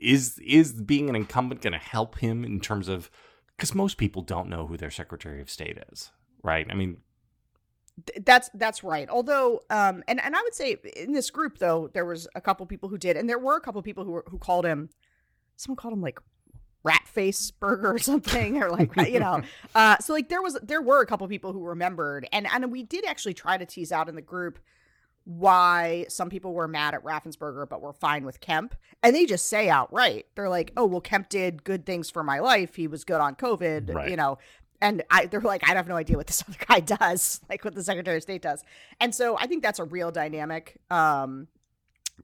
is 0.00 0.40
is 0.44 0.72
being 0.72 1.08
an 1.08 1.14
incumbent 1.14 1.62
going 1.62 1.74
to 1.74 1.78
help 1.78 2.18
him 2.18 2.44
in 2.44 2.58
terms 2.58 2.88
of 2.88 3.08
because 3.56 3.72
most 3.72 3.96
people 3.96 4.22
don't 4.22 4.48
know 4.48 4.66
who 4.66 4.76
their 4.76 4.90
Secretary 4.90 5.40
of 5.40 5.48
State 5.48 5.78
is, 5.92 6.10
right? 6.42 6.66
I 6.68 6.74
mean, 6.74 6.96
that's 8.26 8.50
that's 8.54 8.82
right. 8.82 9.08
Although, 9.08 9.60
um, 9.70 10.02
and 10.08 10.20
and 10.20 10.34
I 10.34 10.42
would 10.42 10.56
say 10.56 10.76
in 10.96 11.12
this 11.12 11.30
group 11.30 11.58
though, 11.58 11.88
there 11.94 12.04
was 12.04 12.26
a 12.34 12.40
couple 12.40 12.66
people 12.66 12.88
who 12.88 12.98
did, 12.98 13.16
and 13.16 13.30
there 13.30 13.38
were 13.38 13.54
a 13.54 13.60
couple 13.60 13.80
people 13.80 14.02
who 14.02 14.10
were, 14.10 14.24
who 14.28 14.38
called 14.38 14.64
him. 14.64 14.90
Someone 15.54 15.76
called 15.76 15.94
him 15.94 16.02
like 16.02 16.20
rat 16.84 17.06
face 17.06 17.50
burger 17.50 17.92
or 17.92 17.98
something, 17.98 18.62
or 18.62 18.70
like 18.70 18.94
you 19.08 19.20
know. 19.20 19.42
Uh, 19.74 19.96
so 19.98 20.12
like 20.12 20.28
there 20.28 20.42
was 20.42 20.58
there 20.62 20.80
were 20.82 21.00
a 21.02 21.06
couple 21.06 21.26
people 21.28 21.52
who 21.52 21.62
remembered, 21.62 22.26
and 22.32 22.46
and 22.46 22.72
we 22.72 22.82
did 22.82 23.04
actually 23.04 23.34
try 23.34 23.56
to 23.56 23.66
tease 23.66 23.92
out 23.92 24.08
in 24.08 24.14
the 24.14 24.22
group 24.22 24.58
why 25.24 26.06
some 26.08 26.30
people 26.30 26.54
were 26.54 26.66
mad 26.66 26.94
at 26.94 27.04
Raffensperger 27.04 27.68
but 27.68 27.82
were 27.82 27.92
fine 27.92 28.24
with 28.24 28.40
Kemp, 28.40 28.74
and 29.02 29.14
they 29.14 29.26
just 29.26 29.46
say 29.46 29.68
outright, 29.68 30.26
they're 30.34 30.48
like, 30.48 30.72
"Oh 30.76 30.86
well, 30.86 31.00
Kemp 31.02 31.28
did 31.28 31.64
good 31.64 31.84
things 31.84 32.10
for 32.10 32.24
my 32.24 32.38
life. 32.38 32.76
He 32.76 32.86
was 32.88 33.04
good 33.04 33.20
on 33.20 33.34
COVID, 33.34 33.94
Right. 33.94 34.10
you 34.10 34.16
know." 34.16 34.38
And 34.80 35.02
I, 35.10 35.26
they're 35.26 35.40
like, 35.40 35.68
I 35.68 35.72
have 35.74 35.88
no 35.88 35.96
idea 35.96 36.16
what 36.16 36.28
this 36.28 36.42
other 36.48 36.56
guy 36.66 36.78
does, 36.80 37.40
like 37.50 37.64
what 37.64 37.74
the 37.74 37.82
Secretary 37.82 38.16
of 38.16 38.22
State 38.22 38.42
does. 38.42 38.62
And 39.00 39.12
so 39.12 39.36
I 39.36 39.48
think 39.48 39.60
that's 39.64 39.80
a 39.80 39.84
real 39.84 40.12
dynamic 40.12 40.76
um, 40.88 41.48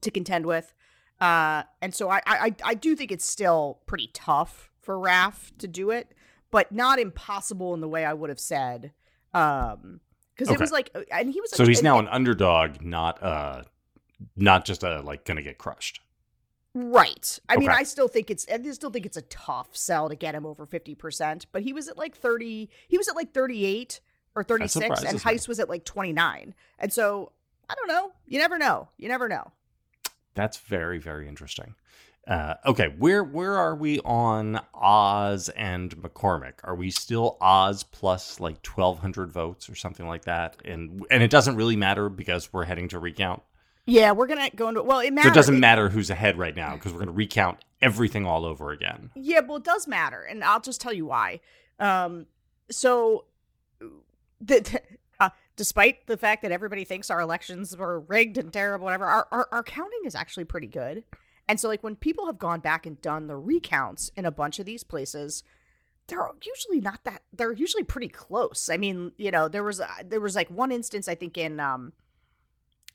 to 0.01 0.09
contend 0.09 0.45
with. 0.45 0.73
Uh, 1.19 1.63
and 1.81 1.93
so 1.93 2.09
I, 2.09 2.21
I, 2.25 2.55
I 2.63 2.73
do 2.73 2.95
think 2.95 3.11
it's 3.11 3.25
still 3.25 3.79
pretty 3.85 4.09
tough 4.13 4.69
for 4.81 4.99
Raf 4.99 5.51
to 5.59 5.67
do 5.67 5.91
it, 5.91 6.13
but 6.51 6.71
not 6.71 6.99
impossible 6.99 7.73
in 7.73 7.81
the 7.81 7.87
way 7.87 8.05
I 8.05 8.13
would 8.13 8.29
have 8.29 8.39
said. 8.39 8.91
Um, 9.33 10.01
because 10.35 10.53
it 10.53 10.59
was 10.59 10.71
like, 10.71 10.89
and 11.11 11.31
he 11.31 11.39
was. 11.39 11.51
so 11.51 11.65
he's 11.65 11.81
now 11.81 11.97
an 11.97 12.09
underdog, 12.09 12.81
not 12.81 13.23
uh, 13.23 13.63
not 14.35 14.65
just 14.65 14.83
a 14.83 14.99
like 15.01 15.23
going 15.23 15.37
to 15.37 15.43
get 15.43 15.57
crushed. 15.57 16.01
Right. 16.73 17.39
I 17.47 17.55
mean, 17.55 17.69
I 17.69 17.83
still 17.83 18.09
think 18.09 18.29
it's 18.29 18.45
I 18.51 18.59
still 18.71 18.89
think 18.89 19.05
it's 19.05 19.15
a 19.15 19.21
tough 19.21 19.69
sell 19.77 20.09
to 20.09 20.15
get 20.15 20.35
him 20.35 20.45
over 20.45 20.67
50%, 20.67 21.45
but 21.53 21.61
he 21.61 21.71
was 21.71 21.87
at 21.87 21.97
like 21.97 22.17
30, 22.17 22.69
he 22.89 22.97
was 22.97 23.07
at 23.07 23.15
like 23.15 23.33
38 23.33 24.01
or 24.35 24.43
36 24.43 24.75
and 24.75 24.93
surprises 24.93 25.47
me. 25.47 25.49
Was 25.49 25.59
at 25.61 25.69
like 25.69 25.85
29. 25.85 26.53
And 26.77 26.91
so, 26.91 27.31
I 27.69 27.75
don't 27.75 27.87
know. 27.87 28.11
You 28.27 28.39
never 28.39 28.57
know. 28.57 28.89
You 28.97 29.07
never 29.07 29.29
know. 29.29 29.53
That's 30.35 30.57
very 30.57 30.99
very 30.99 31.27
interesting. 31.27 31.75
Uh, 32.27 32.55
okay, 32.65 32.87
where 32.97 33.23
where 33.23 33.55
are 33.55 33.75
we 33.75 33.99
on 33.99 34.59
Oz 34.73 35.49
and 35.49 35.95
McCormick? 35.97 36.53
Are 36.63 36.75
we 36.75 36.89
still 36.89 37.37
Oz 37.39 37.83
plus 37.83 38.39
like 38.39 38.61
twelve 38.63 38.99
hundred 38.99 39.31
votes 39.31 39.69
or 39.69 39.75
something 39.75 40.07
like 40.07 40.25
that? 40.25 40.57
And 40.65 41.05
and 41.11 41.21
it 41.21 41.29
doesn't 41.29 41.55
really 41.55 41.75
matter 41.75 42.09
because 42.09 42.51
we're 42.51 42.65
heading 42.65 42.87
to 42.89 42.99
recount. 42.99 43.43
Yeah, 43.87 44.13
we're 44.13 44.25
going 44.25 44.49
to 44.49 44.55
go 44.55 44.69
into 44.69 44.81
well, 44.81 44.99
it 44.99 45.13
So 45.21 45.27
it 45.27 45.33
doesn't 45.33 45.59
matter 45.59 45.89
who's 45.89 46.09
ahead 46.09 46.37
right 46.37 46.55
now 46.55 46.73
because 46.73 46.91
we're 46.91 46.99
going 46.99 47.07
to 47.07 47.13
recount 47.13 47.63
everything 47.81 48.25
all 48.25 48.45
over 48.45 48.71
again. 48.71 49.11
Yeah, 49.15 49.41
well, 49.41 49.57
it 49.57 49.63
does 49.63 49.87
matter, 49.87 50.23
and 50.23 50.43
I'll 50.43 50.59
just 50.59 50.81
tell 50.81 50.93
you 50.93 51.05
why. 51.05 51.39
Um, 51.79 52.25
so, 52.71 53.25
the, 54.41 54.81
despite 55.55 56.07
the 56.07 56.17
fact 56.17 56.41
that 56.41 56.51
everybody 56.51 56.83
thinks 56.83 57.09
our 57.09 57.21
elections 57.21 57.75
were 57.75 57.99
rigged 57.99 58.37
and 58.37 58.51
terrible, 58.51 58.85
whatever, 58.85 59.05
our, 59.05 59.27
our 59.31 59.47
our 59.51 59.63
counting 59.63 60.01
is 60.05 60.15
actually 60.15 60.45
pretty 60.45 60.67
good. 60.67 61.03
And 61.47 61.59
so, 61.59 61.67
like 61.67 61.83
when 61.83 61.95
people 61.95 62.25
have 62.25 62.39
gone 62.39 62.59
back 62.59 62.85
and 62.85 63.01
done 63.01 63.27
the 63.27 63.37
recounts 63.37 64.11
in 64.15 64.25
a 64.25 64.31
bunch 64.31 64.59
of 64.59 64.65
these 64.65 64.83
places, 64.83 65.43
they're 66.07 66.27
usually 66.43 66.81
not 66.81 67.03
that. 67.03 67.21
They're 67.33 67.53
usually 67.53 67.83
pretty 67.83 68.09
close. 68.09 68.69
I 68.69 68.77
mean, 68.77 69.11
you 69.17 69.31
know, 69.31 69.47
there 69.47 69.63
was 69.63 69.79
uh, 69.79 69.87
there 70.03 70.21
was 70.21 70.35
like 70.35 70.49
one 70.49 70.71
instance 70.71 71.07
I 71.07 71.15
think 71.15 71.37
in 71.37 71.59
um, 71.59 71.93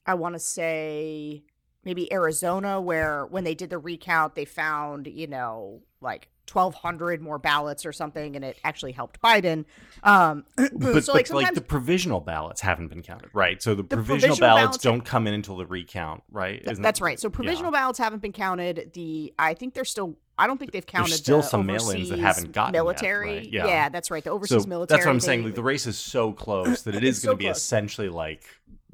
I 0.07 0.15
want 0.15 0.35
to 0.35 0.41
say 0.41 1.45
maybe 1.85 2.13
Arizona, 2.13 2.81
where 2.81 3.27
when 3.27 3.45
they 3.45 3.55
did 3.55 3.71
the 3.71 3.79
recount, 3.79 4.35
they 4.35 4.45
found, 4.45 5.07
you 5.07 5.27
know, 5.27 5.81
like 6.01 6.29
1,200 6.55 7.21
more 7.23 7.39
ballots 7.39 7.85
or 7.87 7.93
something, 7.93 8.37
and 8.37 8.45
it 8.45 8.59
actually 8.65 8.93
helped 8.93 9.21
Biden. 9.23 9.65
Um, 10.03 10.45
But, 10.57 10.71
so, 11.05 11.13
but 11.13 11.15
like, 11.15 11.31
like, 11.31 11.55
the 11.55 11.61
provisional 11.61 12.21
ballots 12.21 12.61
haven't 12.61 12.89
been 12.89 13.03
counted, 13.03 13.31
right? 13.33 13.63
So 13.63 13.75
the, 13.75 13.83
The 13.83 13.97
provisional, 13.97 14.37
provisional 14.37 14.49
ballots, 14.49 14.63
ballots- 14.67 14.83
don't 14.85 15.05
come 15.05 15.27
in 15.27 15.35
until 15.35 15.57
the 15.57 15.67
recount, 15.67 16.23
right? 16.31 16.63
th- 16.65 16.77
that's 16.79 16.99
that- 16.99 17.05
right. 17.05 17.19
So 17.21 17.31
provisional 17.31 17.71
ballots 17.73 17.99
haven't 17.99 18.23
been 18.23 18.33
counted. 18.33 18.91
The 18.95 19.33
I 19.39 19.55
think 19.55 19.75
they're 19.75 19.85
still. 19.85 20.17
I 20.39 20.47
don't 20.47 20.57
think 20.59 20.73
they've 20.73 20.87
counted. 20.87 21.11
There's 21.11 21.21
still 21.21 21.43
the 21.43 21.49
some 21.49 21.67
mail-ins 21.67 22.09
that 22.09 22.19
haven't 22.19 22.53
gotten 22.53 22.73
yet, 22.73 22.81
military. 22.81 23.37
right? 23.37 23.53
Yeah. 23.53 23.89
that's 23.91 24.11
right. 24.11 24.25
The 24.25 24.31
overseas 24.31 24.63
So 24.63 24.69
military. 24.69 24.97
that's 24.97 25.07
what 25.07 25.13
I'm 25.13 25.21
saying. 25.21 25.45
Like 25.45 25.55
the 25.55 25.63
race 25.63 25.87
is 25.87 25.99
so 25.99 26.33
close 26.33 26.81
that 26.83 26.95
it 26.95 27.05
is 27.11 27.19
going 27.19 27.33
so 27.33 27.35
to 27.35 27.37
be 27.37 27.45
close. 27.45 27.59
essentially 27.59 28.09
like, 28.09 28.45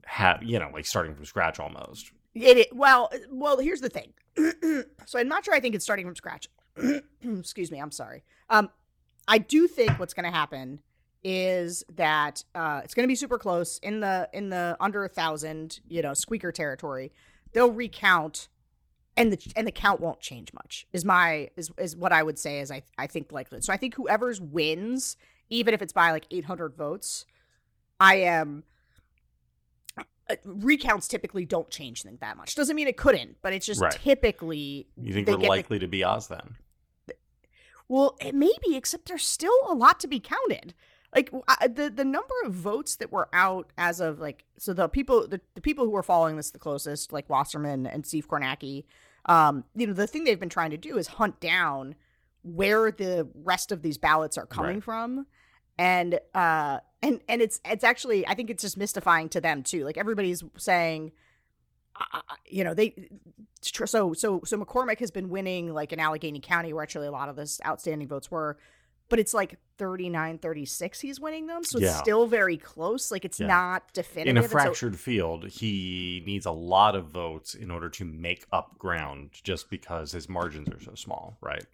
ha- 0.05 0.41
you 0.43 0.59
know, 0.59 0.71
like 0.73 0.87
starting 0.87 1.15
from 1.15 1.25
scratch 1.25 1.61
almost. 1.61 2.11
It, 2.35 2.59
it 2.59 2.75
well, 2.75 3.11
well. 3.31 3.59
Here's 3.59 3.81
the 3.81 3.89
thing. 3.89 4.13
so 5.07 5.19
I'm 5.19 5.29
not 5.29 5.45
sure. 5.45 5.55
I 5.55 5.61
think 5.61 5.75
it's 5.77 5.85
starting 5.85 6.05
from 6.07 6.17
scratch. 6.17 6.49
Excuse 7.23 7.71
me. 7.71 7.79
I'm 7.81 7.91
sorry. 7.91 8.23
Um, 8.51 8.71
I 9.29 9.39
do 9.39 9.67
think 9.67 9.99
what's 9.99 10.15
going 10.15 10.25
to 10.31 10.37
happen 10.37 10.81
is 11.25 11.85
that 11.97 12.45
uh, 12.55 12.81
it's 12.85 12.95
going 12.95 13.05
to 13.05 13.09
be 13.09 13.17
super 13.17 13.39
close 13.39 13.79
in 13.79 14.01
the 14.01 14.29
in 14.33 14.51
the 14.51 14.77
under 14.81 15.05
a 15.05 15.09
thousand, 15.09 15.81
you 15.89 16.03
know, 16.03 16.15
squeaker 16.15 16.53
territory. 16.53 17.11
They'll 17.53 17.73
recount, 17.73 18.49
and 19.17 19.33
the 19.33 19.53
and 19.57 19.67
the 19.67 19.73
count 19.73 20.01
won't 20.01 20.21
change 20.21 20.53
much. 20.53 20.87
Is 20.93 21.05
my 21.05 21.51
is 21.57 21.71
is 21.79 21.97
what 21.97 22.13
I 22.13 22.23
would 22.23 22.39
say 22.39 22.61
is 22.61 22.71
I 22.71 22.83
I 22.99 23.07
think 23.09 23.33
likely. 23.33 23.61
So 23.63 23.73
I 23.73 23.77
think 23.77 23.95
whoever's 23.95 24.41
wins, 24.41 25.17
even 25.51 25.75
if 25.75 25.83
it's 25.83 25.93
by 25.93 26.13
like 26.13 26.27
800 26.31 26.77
votes, 26.77 27.25
I 27.99 28.17
am 28.17 28.63
uh, 30.31 30.35
recounts 30.45 31.09
typically 31.09 31.45
don't 31.45 31.71
change 31.71 32.03
things 32.03 32.21
that 32.21 32.37
much. 32.37 32.55
Doesn't 32.55 32.77
mean 32.77 32.87
it 32.89 32.97
couldn't, 32.97 33.37
but 33.43 33.53
it's 33.53 33.67
just 33.67 33.81
Right. 33.81 33.93
typically 33.93 34.87
You 35.01 35.13
think 35.15 35.27
we're 35.27 35.37
get 35.39 35.43
the- 35.43 35.49
likely 35.49 35.79
to 35.81 35.89
be 35.89 36.05
Oz 36.05 36.29
then? 36.29 36.57
Well, 37.89 38.17
it 38.21 38.35
may 38.35 38.53
be, 38.67 38.77
except 38.77 39.07
there's 39.09 39.27
still 39.27 39.57
a 39.69 39.75
lot 39.75 40.01
to 40.01 40.09
be 40.09 40.21
counted. 40.21 40.75
Like 41.15 41.31
I, 41.49 41.69
the 41.69 41.89
the 41.89 42.05
number 42.05 42.35
of 42.45 42.53
votes 42.53 42.97
that 42.97 43.11
were 43.13 43.29
out 43.33 43.71
as 43.79 44.01
of 44.01 44.19
like 44.19 44.45
so 44.59 44.75
the 44.75 44.89
people 44.89 45.27
the, 45.27 45.41
the 45.55 45.61
people 45.63 45.85
who 45.85 45.91
were 45.93 46.03
following 46.03 46.37
this 46.37 46.51
the 46.51 46.59
closest 46.59 47.13
like 47.13 47.31
Wasserman 47.31 47.87
and 47.87 48.05
Steve 48.05 48.29
Kornacki, 48.29 48.85
um, 49.27 49.65
you 49.75 49.87
know 49.87 49.93
the 49.95 50.07
thing 50.07 50.25
they've 50.25 50.41
been 50.41 50.49
trying 50.51 50.73
to 50.73 50.77
do 50.77 50.99
is 50.99 51.07
hunt 51.07 51.41
down 51.41 51.95
where 52.43 52.91
the 52.91 53.29
rest 53.35 53.73
of 53.73 53.83
these 53.83 53.97
ballots 53.99 54.37
are 54.37 54.47
coming 54.47 54.75
Right. 54.77 54.85
from, 54.85 55.27
and 55.79 56.21
uh 56.35 56.81
and 57.03 57.21
and 57.29 57.41
it's 57.41 57.61
it's 57.65 57.85
actually 57.85 58.27
I 58.27 58.35
think 58.35 58.51
it's 58.51 58.63
just 58.63 58.77
mystifying 58.77 59.29
to 59.31 59.41
them 59.41 59.63
too. 59.63 59.85
Like 59.85 59.97
everybody's 59.97 60.43
saying, 60.59 61.13
uh, 61.99 62.21
you 62.47 62.63
know 62.65 62.75
they 62.75 63.09
so 63.61 64.13
so 64.13 64.41
so 64.45 64.57
McCormick 64.59 64.99
has 65.01 65.11
been 65.11 65.29
winning 65.29 65.73
like 65.73 65.93
in 65.93 66.01
Allegheny 66.01 66.41
County 66.41 66.73
where 66.73 66.83
actually 66.83 67.07
a 67.07 67.11
lot 67.13 67.29
of 67.29 67.37
this 67.37 67.61
outstanding 67.67 68.07
votes 68.09 68.31
were 68.31 68.57
but 69.09 69.19
it's 69.21 69.33
like 69.33 69.59
39 69.79 70.39
36 70.39 71.01
he's 71.01 71.21
winning 71.21 71.47
them 71.47 71.65
so 71.65 71.79
it's 71.79 71.85
Yeah. 71.87 71.97
still 71.97 72.27
very 72.27 72.57
close 72.57 73.11
like 73.11 73.25
it's 73.25 73.39
Yeah. 73.41 73.47
not 73.49 73.93
definitive 73.93 74.31
In 74.31 74.37
a 74.37 74.41
And 74.41 74.49
so- 74.51 74.53
fractured 74.59 74.99
field, 74.99 75.47
he 75.49 76.23
needs 76.27 76.47
a 76.47 76.51
lot 76.51 76.95
of 76.97 77.07
votes 77.07 77.55
in 77.55 77.71
order 77.71 77.89
to 77.91 78.05
make 78.05 78.47
up 78.53 78.79
ground 78.79 79.31
just 79.33 79.71
because 79.71 80.13
his 80.13 80.29
margins 80.29 80.69
are 80.69 80.81
so 80.81 80.95
small, 80.95 81.37
right? 81.41 81.65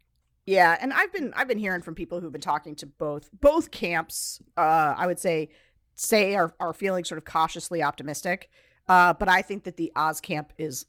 yeah 0.44 0.76
and 0.80 0.92
i've 0.92 1.12
been 1.12 1.32
i've 1.36 1.46
been 1.46 1.56
hearing 1.60 1.80
from 1.82 1.94
people 1.94 2.18
who've 2.20 2.32
been 2.32 2.40
talking 2.40 2.74
to 2.74 2.84
both 2.84 3.30
both 3.40 3.70
camps 3.70 4.42
uh 4.56 4.92
i 4.98 5.06
would 5.06 5.20
say 5.20 5.48
say 5.94 6.34
are, 6.34 6.52
are 6.58 6.72
feeling 6.72 7.04
sort 7.04 7.16
of 7.16 7.24
cautiously 7.24 7.80
optimistic 7.80 8.50
uh 8.88 9.12
but 9.14 9.28
i 9.28 9.40
think 9.40 9.62
that 9.62 9.76
the 9.76 9.92
oz 9.94 10.20
camp 10.20 10.52
is 10.58 10.86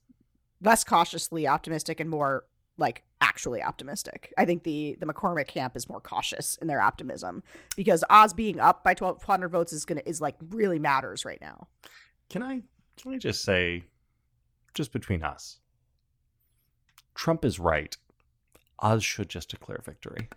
less 0.64 0.84
cautiously 0.84 1.48
optimistic 1.48 2.00
and 2.00 2.10
more 2.10 2.46
like 2.78 3.04
actually 3.22 3.62
optimistic 3.62 4.34
i 4.38 4.46
think 4.46 4.64
the 4.64 4.98
the 5.00 5.06
mccormick 5.06 5.48
camp 5.48 5.76
is 5.76 5.88
more 5.88 6.02
cautious 6.02 6.58
in 6.62 6.68
their 6.68 6.82
optimism 6.82 7.44
because 7.76 8.04
oz 8.10 8.34
being 8.34 8.60
up 8.60 8.84
by 8.84 8.92
1200 8.92 9.50
votes 9.50 9.72
is 9.74 9.86
gonna 9.86 10.02
is 10.06 10.20
like 10.20 10.36
really 10.50 10.80
matters 10.80 11.24
right 11.26 11.40
now 11.42 11.68
Can 12.30 12.42
I 12.42 12.62
can 13.02 13.14
I 13.14 13.18
just 13.18 13.44
say 13.44 13.84
just 14.76 14.92
between 14.94 15.24
us? 15.24 15.60
Trump 17.16 17.44
is 17.46 17.60
right. 17.60 17.96
Oz 18.80 19.04
should 19.04 19.30
just 19.30 19.50
declare 19.50 19.80
victory. 19.86 20.30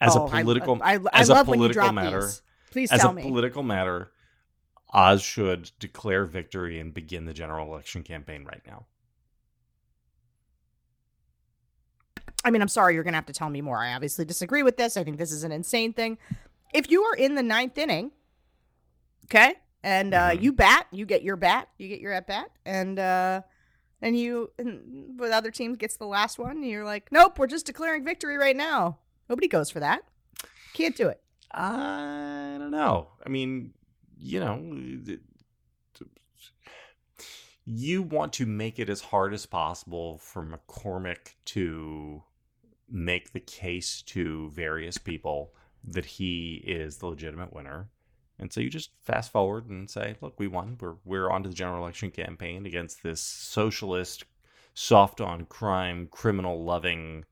As 0.00 0.16
Oh, 0.16 0.26
a 0.26 0.30
I- 0.30 0.42
political 0.42 0.78
I, 0.82 0.94
I, 0.94 1.20
as 1.20 1.28
love 1.28 1.48
a 1.48 1.52
political 1.52 1.92
matter, 1.92 2.22
these. 2.22 2.42
please 2.70 2.92
as 2.92 3.00
tell 3.00 3.10
a 3.10 3.14
me 3.14 3.22
political 3.22 3.62
matter, 3.62 4.10
Oz 4.94 5.22
should 5.22 5.72
declare 5.80 6.24
victory 6.24 6.78
and 6.78 6.94
begin 6.94 7.24
the 7.26 7.34
general 7.34 7.66
election 7.70 8.02
campaign 8.04 8.44
right 8.44 8.62
now. 8.66 8.86
I 12.44 12.50
mean, 12.50 12.62
I'm 12.62 12.68
sorry, 12.68 12.94
you're 12.94 13.02
going 13.02 13.12
to 13.12 13.16
have 13.18 13.26
to 13.26 13.32
tell 13.32 13.48
me 13.50 13.60
more. 13.60 13.78
I 13.78 13.94
obviously 13.94 14.24
disagree 14.24 14.62
with 14.62 14.76
this. 14.76 14.96
I 14.96 15.04
think 15.04 15.16
this 15.18 15.32
is 15.32 15.44
an 15.44 15.52
insane 15.52 15.92
thing. 15.94 16.18
If 16.72 16.90
you 16.90 17.02
are 17.02 17.14
in 17.16 17.34
the 17.34 17.42
ninth 17.42 17.78
inning, 17.78 18.10
okay, 19.26 19.54
and 19.82 20.12
uh, 20.14 20.30
Mhm. 20.30 20.42
you 20.42 20.52
bat, 20.52 20.86
you 20.90 21.06
get 21.06 21.22
your 21.22 21.36
bat, 21.36 21.68
you 21.78 21.88
get 21.88 22.00
your 22.00 22.12
at 22.12 22.26
bat, 22.26 22.50
and 22.66 22.98
uh, 22.98 23.42
and 24.02 24.18
you, 24.18 24.50
and 24.58 25.18
the 25.18 25.26
other 25.34 25.50
team 25.50 25.74
gets 25.74 25.96
the 25.96 26.06
last 26.06 26.38
one, 26.38 26.52
and 26.58 26.66
you're 26.66 26.84
like, 26.84 27.10
nope, 27.10 27.38
we're 27.38 27.46
just 27.46 27.64
declaring 27.66 28.04
victory 28.04 28.36
right 28.36 28.56
now. 28.56 28.98
Nobody 29.30 29.48
goes 29.48 29.70
for 29.70 29.80
that. 29.80 30.02
Can't 30.74 30.96
do 30.96 31.08
it. 31.08 31.22
I 31.50 32.56
don't 32.58 32.70
know. 32.72 33.08
I 33.24 33.28
mean, 33.30 33.72
you 34.18 34.40
know, 34.40 34.62
eh, 35.08 35.16
you 37.66 38.02
want 38.02 38.32
to 38.34 38.46
make 38.46 38.78
it 38.78 38.90
as 38.90 39.00
hard 39.00 39.32
as 39.32 39.46
possible 39.46 40.18
for 40.18 40.44
McCormick 40.44 41.34
to 41.46 42.22
make 42.90 43.32
the 43.32 43.40
case 43.40 44.02
to 44.02 44.50
various 44.50 44.98
people 44.98 45.54
that 45.82 46.04
he 46.04 46.62
is 46.66 46.98
the 46.98 47.06
legitimate 47.06 47.52
winner. 47.52 47.88
And 48.38 48.52
so 48.52 48.60
you 48.60 48.68
just 48.68 48.90
fast 49.02 49.32
forward 49.32 49.68
and 49.68 49.88
say, 49.88 50.16
look, 50.20 50.38
we 50.38 50.48
won. 50.48 50.76
We're 50.80 50.96
we're 51.04 51.30
on 51.30 51.42
to 51.44 51.48
the 51.48 51.54
general 51.54 51.82
election 51.82 52.10
campaign 52.10 52.66
against 52.66 53.02
this 53.02 53.20
socialist, 53.20 54.24
soft 54.74 55.20
on 55.20 55.46
crime, 55.46 56.08
criminal 56.10 56.64
loving 56.64 57.24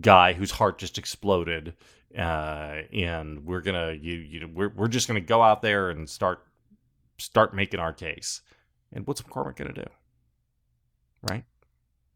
guy 0.00 0.32
whose 0.32 0.52
heart 0.52 0.78
just 0.78 0.96
exploded 0.96 1.74
uh, 2.18 2.82
and 2.92 3.44
we're 3.44 3.60
gonna 3.60 3.92
you 3.92 4.14
you 4.14 4.48
we're 4.52 4.68
we're 4.70 4.88
just 4.88 5.08
gonna 5.08 5.20
go 5.20 5.42
out 5.42 5.62
there 5.62 5.90
and 5.90 6.08
start 6.08 6.44
start 7.18 7.54
making 7.54 7.80
our 7.80 7.92
case. 7.92 8.42
And 8.92 9.06
what's 9.06 9.22
McCormick 9.22 9.56
gonna 9.56 9.72
do? 9.72 9.86
Right? 11.28 11.44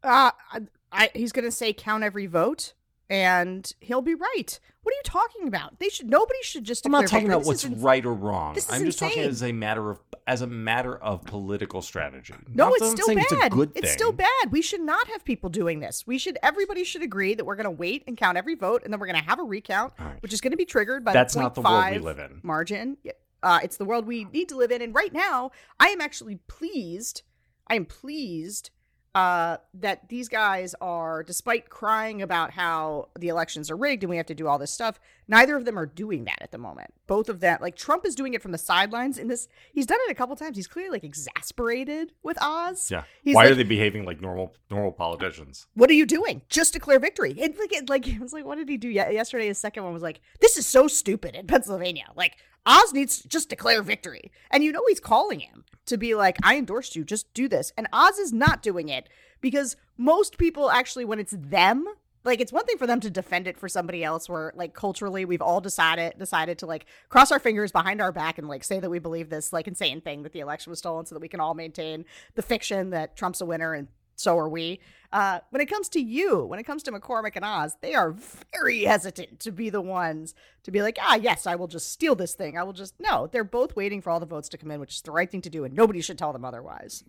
Uh, 0.03 0.31
I, 0.51 0.61
I, 0.91 1.09
he's 1.13 1.31
to 1.45 1.51
say 1.51 1.73
count 1.73 2.03
every 2.03 2.27
vote, 2.27 2.73
and 3.09 3.71
he'll 3.79 4.01
be 4.01 4.15
right. 4.15 4.59
What 4.83 4.93
are 4.93 4.95
you 4.95 5.03
talking 5.03 5.47
about? 5.47 5.79
They 5.79 5.89
should. 5.89 6.09
Nobody 6.09 6.39
should 6.43 6.63
just. 6.63 6.85
I'm 6.85 6.91
not 6.91 7.07
talking 7.07 7.27
about 7.27 7.43
what's 7.43 7.63
ins- 7.63 7.81
right 7.81 8.05
or 8.05 8.13
wrong. 8.13 8.53
this 8.53 8.69
is 8.69 8.71
I'm 8.73 8.85
just 8.85 8.99
talking 8.99 9.23
as 9.23 9.43
a 9.43 9.51
matter 9.51 9.91
of 9.91 9.99
as 10.27 10.41
a 10.41 10.47
matter 10.47 10.95
of 10.97 11.23
political 11.23 11.81
strategy. 11.81 12.33
No, 12.53 12.69
Not 12.69 12.73
it's 12.77 12.91
still 12.91 13.15
bad. 13.15 13.25
It's 13.31 13.45
a 13.45 13.49
good 13.49 13.71
It's 13.75 13.91
still 13.91 14.11
bad. 14.11 14.51
We 14.51 14.61
should 14.61 14.81
not 14.81 15.07
have 15.07 15.25
people 15.25 15.49
doing 15.49 15.79
this. 15.79 16.05
We 16.07 16.17
should. 16.17 16.37
Everybody 16.43 16.83
should 16.83 17.01
agree 17.01 17.33
that 17.35 17.45
we're 17.45 17.55
going 17.55 17.65
to 17.65 17.71
wait 17.71 18.03
and 18.07 18.15
count 18.15 18.37
every 18.37 18.55
vote, 18.55 18.83
and 18.83 18.93
then 18.93 18.99
we're 18.99 19.07
going 19.07 19.19
to 19.19 19.25
have 19.29 19.39
a 19.39 19.43
recount, 19.43 19.93
right. 19.99 20.21
which 20.21 20.33
is 20.33 20.41
going 20.41 20.51
to 20.51 20.57
be 20.57 20.65
triggered 20.65 21.03
by 21.03 21.13
That's 21.13 21.33
the 21.33 21.41
not 21.41 21.55
the 21.55 21.61
world 21.61 21.91
we 21.91 21.99
live 21.99 22.19
in. 22.19 22.39
margin. 22.43 22.97
Uh, 23.43 23.59
it's 23.61 23.77
the 23.77 23.85
world 23.85 24.05
we 24.07 24.25
need 24.25 24.49
to 24.49 24.57
live 24.57 24.71
in, 24.71 24.81
and 24.81 24.95
right 24.95 25.13
now, 25.13 25.51
I 25.79 25.87
am 25.87 26.01
actually 26.01 26.39
pleased. 26.47 27.23
I 27.67 27.75
am 27.75 27.85
pleased 27.85 28.71
uh, 29.17 29.57
that 29.73 30.07
these 30.09 30.29
guys 30.29 30.75
are, 30.79 31.23
despite 31.23 31.71
crying 31.71 32.21
about 32.21 32.51
how 32.51 33.09
the 33.17 33.29
elections 33.29 33.71
are 33.71 33.75
rigged 33.75 34.03
and 34.03 34.11
we 34.11 34.17
have 34.17 34.27
to 34.27 34.35
do 34.35 34.47
all 34.47 34.59
this 34.59 34.69
stuff, 34.69 34.99
neither 35.27 35.55
of 35.55 35.65
them 35.65 35.75
are 35.79 35.87
doing 35.87 36.25
that 36.25 36.37
at 36.39 36.51
the 36.51 36.57
moment. 36.59 36.93
Both 37.07 37.27
of 37.27 37.39
them, 37.39 37.57
like 37.59 37.75
Trump 37.75 38.05
is 38.05 38.13
doing 38.13 38.35
it 38.35 38.43
from 38.43 38.51
the 38.51 38.59
sidelines. 38.59 39.17
In 39.17 39.27
this, 39.27 39.47
he's 39.73 39.87
done 39.87 39.97
it 40.07 40.11
a 40.11 40.13
couple 40.13 40.35
times. 40.35 40.55
He's 40.55 40.67
clearly 40.67 40.91
like 40.91 41.03
exasperated 41.03 42.11
with 42.21 42.37
Oz. 42.39 42.91
Yeah. 42.91 43.05
He's 43.23 43.33
Why 43.33 43.45
like, 43.45 43.53
are 43.53 43.55
they 43.55 43.63
behaving 43.63 44.05
like 44.05 44.21
normal 44.21 44.53
normal 44.69 44.91
politicians? 44.91 45.65
what 45.73 45.89
are 45.89 45.93
you 45.93 46.05
doing? 46.05 46.43
Just 46.47 46.73
declare 46.73 46.99
victory. 46.99 47.33
It 47.39 47.57
like 47.57 47.73
it, 47.73 47.89
like 47.89 48.07
it 48.15 48.21
was 48.21 48.33
like 48.33 48.45
what 48.45 48.59
did 48.59 48.69
he 48.69 48.77
do 48.77 48.89
ye- 48.89 49.13
yesterday? 49.13 49.47
His 49.47 49.57
second 49.57 49.83
one 49.83 49.93
was 49.93 50.03
like, 50.03 50.21
this 50.41 50.57
is 50.57 50.67
so 50.67 50.87
stupid 50.87 51.33
in 51.33 51.47
Pennsylvania. 51.47 52.05
Like 52.15 52.33
Oz 52.67 52.93
needs 52.93 53.21
to 53.21 53.27
just 53.27 53.49
declare 53.49 53.81
victory, 53.81 54.31
and 54.51 54.63
you 54.63 54.71
know 54.71 54.83
he's 54.87 54.99
calling 54.99 55.39
him 55.39 55.63
to 55.85 55.97
be 55.97 56.13
like, 56.13 56.37
I 56.43 56.57
endorsed 56.57 56.95
you. 56.95 57.05
Just 57.05 57.33
do 57.33 57.47
this, 57.47 57.71
and 57.77 57.87
Oz 57.93 58.19
is 58.19 58.33
not 58.33 58.61
doing 58.61 58.89
it 58.89 59.07
because 59.39 59.77
most 59.97 60.37
people 60.37 60.69
actually, 60.69 61.05
when 61.05 61.19
it's 61.19 61.35
them. 61.35 61.85
Like 62.23 62.41
it's 62.41 62.51
one 62.51 62.65
thing 62.65 62.77
for 62.77 62.87
them 62.87 62.99
to 63.01 63.09
defend 63.09 63.47
it 63.47 63.57
for 63.57 63.69
somebody 63.69 64.03
else 64.03 64.27
where 64.27 64.51
like 64.53 64.73
culturally 64.73 65.23
we've 65.23 65.41
all 65.41 65.61
decided 65.61 66.19
decided 66.19 66.57
to 66.57 66.65
like 66.65 66.85
cross 67.07 67.31
our 67.31 67.39
fingers 67.39 67.71
behind 67.71 68.01
our 68.01 68.11
back 68.11 68.37
and 68.37 68.49
like 68.49 68.65
say 68.65 68.81
that 68.81 68.89
we 68.89 68.99
believe 68.99 69.29
this 69.29 69.53
like 69.53 69.65
insane 69.65 70.01
thing 70.01 70.23
that 70.23 70.33
the 70.33 70.41
election 70.41 70.69
was 70.69 70.79
stolen 70.79 71.05
so 71.05 71.15
that 71.15 71.21
we 71.21 71.29
can 71.29 71.39
all 71.39 71.53
maintain 71.53 72.03
the 72.35 72.41
fiction 72.41 72.89
that 72.89 73.15
Trump's 73.15 73.39
a 73.39 73.45
winner 73.45 73.73
and 73.73 73.87
so 74.17 74.37
are 74.37 74.49
we. 74.49 74.79
Uh, 75.13 75.39
when 75.51 75.61
it 75.61 75.67
comes 75.67 75.87
to 75.87 76.01
you, 76.01 76.43
when 76.43 76.59
it 76.59 76.63
comes 76.63 76.83
to 76.83 76.91
McCormick 76.91 77.37
and 77.37 77.45
Oz, 77.45 77.77
they 77.81 77.93
are 77.95 78.13
very 78.53 78.83
hesitant 78.83 79.39
to 79.39 79.51
be 79.51 79.69
the 79.69 79.79
ones 79.79 80.35
to 80.63 80.71
be 80.71 80.81
like, 80.81 80.97
ah, 81.01 81.15
yes, 81.15 81.47
I 81.47 81.55
will 81.55 81.67
just 81.67 81.93
steal 81.93 82.13
this 82.15 82.33
thing. 82.33 82.57
I 82.57 82.63
will 82.63 82.73
just 82.73 82.95
no. 82.99 83.27
They're 83.27 83.45
both 83.45 83.75
waiting 83.77 84.01
for 84.01 84.09
all 84.09 84.19
the 84.19 84.25
votes 84.25 84.49
to 84.49 84.57
come 84.57 84.69
in, 84.71 84.81
which 84.81 84.95
is 84.95 85.01
the 85.01 85.11
right 85.11 85.31
thing 85.31 85.41
to 85.41 85.49
do, 85.49 85.63
and 85.63 85.73
nobody 85.73 86.01
should 86.01 86.17
tell 86.17 86.33
them 86.33 86.43
otherwise. 86.43 87.05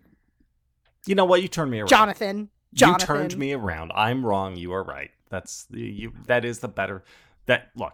You 1.05 1.15
know 1.15 1.25
what? 1.25 1.41
You 1.41 1.49
turned 1.49 1.71
me 1.71 1.79
around. 1.79 1.89
Jonathan, 1.89 2.49
Jonathan, 2.73 3.01
You 3.01 3.05
turned 3.21 3.37
me 3.37 3.53
around. 3.53 3.91
I'm 3.95 4.25
wrong. 4.25 4.55
You 4.55 4.71
are 4.73 4.83
right. 4.83 5.11
That's 5.29 5.65
the 5.65 5.81
you. 5.81 6.13
That 6.27 6.45
is 6.45 6.59
the 6.59 6.69
better. 6.69 7.03
That 7.47 7.71
look. 7.75 7.93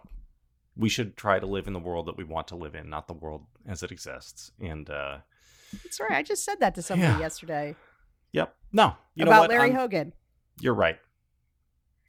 We 0.76 0.90
should 0.90 1.16
try 1.16 1.38
to 1.38 1.46
live 1.46 1.66
in 1.66 1.72
the 1.72 1.78
world 1.80 2.04
that 2.06 2.18
we 2.18 2.24
want 2.24 2.48
to 2.48 2.54
live 2.56 2.74
in, 2.74 2.90
not 2.90 3.08
the 3.08 3.14
world 3.14 3.46
as 3.66 3.82
it 3.82 3.90
exists. 3.90 4.52
And 4.60 4.88
uh 4.90 5.18
Sorry, 5.90 6.14
I 6.14 6.22
just 6.22 6.44
said 6.44 6.60
that 6.60 6.74
to 6.74 6.82
somebody 6.82 7.12
Yeah. 7.14 7.18
yesterday 7.18 7.74
yep. 8.36 8.54
No. 8.72 8.94
You 9.14 9.24
know 9.24 9.30
about 9.32 9.40
what? 9.42 9.50
Larry 9.50 9.70
I'm- 9.70 9.74
Hogan. 9.74 10.12
You're 10.60 10.74
right. 10.74 10.98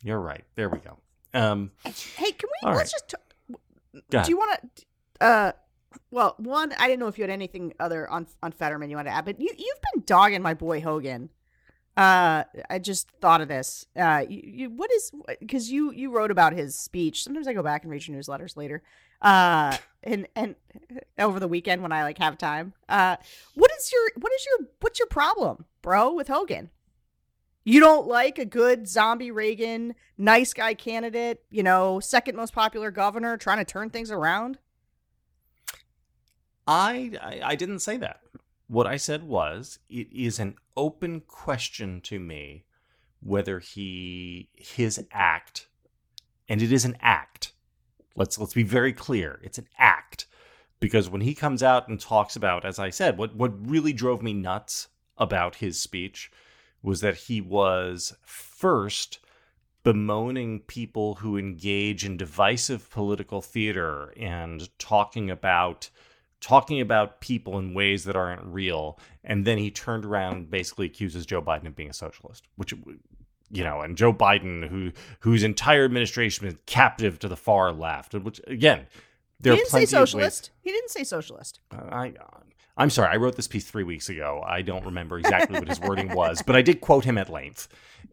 You're 0.03 0.19
right. 0.19 0.43
There 0.55 0.69
we 0.69 0.77
go. 0.79 0.97
Um. 1.33 1.71
Hey, 1.83 2.31
can 2.31 2.49
we 2.61 2.67
let's 2.71 2.77
right. 2.77 2.89
just 2.89 3.09
t- 3.09 3.55
Go 4.11 4.17
ahead. 4.17 4.25
do 4.25 4.31
you 4.31 4.37
want 4.37 4.59
to 4.75 5.25
uh 5.25 5.51
well 6.11 6.35
one 6.37 6.71
i 6.77 6.87
didn't 6.87 6.99
know 6.99 7.07
if 7.07 7.17
you 7.17 7.23
had 7.23 7.31
anything 7.31 7.73
other 7.79 8.07
on 8.09 8.27
on 8.43 8.51
fetterman 8.51 8.89
you 8.91 8.95
want 8.95 9.07
to 9.07 9.11
add 9.11 9.25
but 9.25 9.41
you 9.41 9.49
you've 9.57 9.81
been 9.93 10.03
dogging 10.05 10.43
my 10.43 10.53
boy 10.53 10.79
hogan 10.79 11.29
uh 11.97 12.43
i 12.69 12.77
just 12.77 13.09
thought 13.19 13.41
of 13.41 13.47
this 13.47 13.87
uh 13.95 14.23
you, 14.29 14.41
you 14.43 14.69
what 14.69 14.91
is 14.93 15.11
because 15.39 15.71
you 15.71 15.91
you 15.91 16.15
wrote 16.15 16.29
about 16.29 16.53
his 16.53 16.77
speech 16.77 17.23
sometimes 17.23 17.47
i 17.47 17.53
go 17.53 17.63
back 17.63 17.81
and 17.81 17.91
read 17.91 18.07
your 18.07 18.15
newsletters 18.15 18.55
later 18.55 18.83
uh 19.23 19.75
and 20.03 20.27
and 20.35 20.53
over 21.17 21.39
the 21.39 21.47
weekend 21.47 21.81
when 21.81 21.91
i 21.91 22.03
like 22.03 22.19
have 22.19 22.37
time 22.37 22.73
uh 22.89 23.15
what 23.55 23.71
is 23.79 23.91
your 23.91 24.01
what 24.21 24.31
is 24.33 24.45
your 24.45 24.67
what's 24.81 24.99
your 24.99 25.07
problem 25.07 25.65
bro 25.87 26.11
with 26.11 26.27
hogan 26.27 26.69
you 27.63 27.79
don't 27.79 28.07
like 28.07 28.37
a 28.37 28.45
good 28.45 28.89
zombie 28.89 29.31
Reagan, 29.31 29.95
nice 30.17 30.53
guy 30.53 30.73
candidate, 30.73 31.43
you 31.49 31.63
know, 31.63 31.99
second 31.99 32.37
most 32.37 32.53
popular 32.53 32.91
governor 32.91 33.35
trying 33.35 33.57
to 33.57 33.65
turn 33.65 33.89
things 33.89 34.09
around? 34.09 34.57
I, 36.65 37.11
I 37.21 37.41
I 37.43 37.55
didn't 37.55 37.79
say 37.79 37.95
that. 37.97 38.21
What 38.67 38.87
I 38.87 38.95
said 38.95 39.23
was 39.23 39.79
it 39.89 40.07
is 40.13 40.39
an 40.39 40.55
open 40.77 41.21
question 41.21 41.99
to 42.01 42.19
me 42.19 42.63
whether 43.21 43.59
he 43.59 44.49
his 44.55 45.05
act 45.11 45.67
and 46.47 46.61
it 46.61 46.71
is 46.71 46.85
an 46.85 46.97
act. 47.01 47.51
Let's 48.15 48.37
let's 48.37 48.53
be 48.53 48.63
very 48.63 48.93
clear. 48.93 49.41
It's 49.41 49.57
an 49.57 49.67
act 49.77 50.25
because 50.79 51.09
when 51.09 51.21
he 51.21 51.33
comes 51.33 51.63
out 51.63 51.87
and 51.87 51.99
talks 51.99 52.35
about, 52.35 52.65
as 52.65 52.79
I 52.79 52.89
said, 52.89 53.17
what 53.17 53.35
what 53.35 53.69
really 53.69 53.93
drove 53.93 54.21
me 54.21 54.33
nuts 54.33 54.87
about 55.17 55.55
his 55.55 55.79
speech 55.79 56.31
was 56.81 57.01
that 57.01 57.15
he 57.15 57.41
was 57.41 58.15
first 58.25 59.19
bemoaning 59.83 60.59
people 60.61 61.15
who 61.15 61.37
engage 61.37 62.05
in 62.05 62.17
divisive 62.17 62.89
political 62.89 63.41
theater 63.41 64.13
and 64.17 64.69
talking 64.79 65.29
about 65.29 65.89
talking 66.39 66.81
about 66.81 67.19
people 67.19 67.57
in 67.57 67.73
ways 67.73 68.03
that 68.03 68.15
aren't 68.15 68.43
real. 68.43 68.99
And 69.23 69.43
then 69.45 69.57
he 69.57 69.71
turned 69.71 70.05
around 70.05 70.33
and 70.33 70.49
basically 70.51 70.85
accuses 70.85 71.25
Joe 71.25 71.41
Biden 71.41 71.67
of 71.67 71.75
being 71.75 71.89
a 71.89 71.93
socialist 71.93 72.47
which 72.57 72.73
you 73.49 73.63
know 73.63 73.81
and 73.81 73.97
Joe 73.97 74.13
Biden 74.13 74.67
who 74.67 74.91
whose 75.21 75.43
entire 75.43 75.85
administration 75.85 76.47
is 76.47 76.55
captive 76.65 77.17
to 77.19 77.27
the 77.27 77.37
far 77.37 77.71
left 77.71 78.13
which 78.13 78.41
again 78.45 78.87
there 79.39 79.53
he 79.53 79.59
didn't 79.59 79.71
say 79.71 79.85
socialist. 79.85 80.51
He 80.61 80.71
didn't 80.71 80.89
say 80.89 81.03
socialist. 81.03 81.59
Uh, 81.71 81.83
I 81.89 82.07
uh, 82.19 82.39
I'm 82.77 82.89
sorry, 82.91 83.09
I 83.11 83.17
wrote 83.17 83.35
this 83.35 83.47
piece 83.47 83.65
three 83.65 83.83
weeks 83.83 84.09
ago. 84.09 84.43
I 84.45 84.61
don't 84.61 84.85
remember 84.85 85.17
exactly 85.17 85.57
what 85.59 85.67
his 85.67 85.79
wording 85.79 86.13
was, 86.13 86.43
but 86.43 86.55
I 86.55 86.61
did 86.61 86.79
quote 86.79 87.05
him 87.05 87.17
at 87.17 87.29
length. 87.29 87.67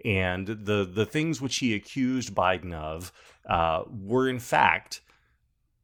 And 0.05 0.47
the 0.47 0.89
the 0.91 1.07
things 1.07 1.41
which 1.41 1.59
he 1.59 1.75
accused 1.75 2.35
Biden 2.35 2.73
of 2.73 3.13
uh, 3.49 3.85
were 3.89 4.29
in 4.29 4.39
fact 4.39 5.03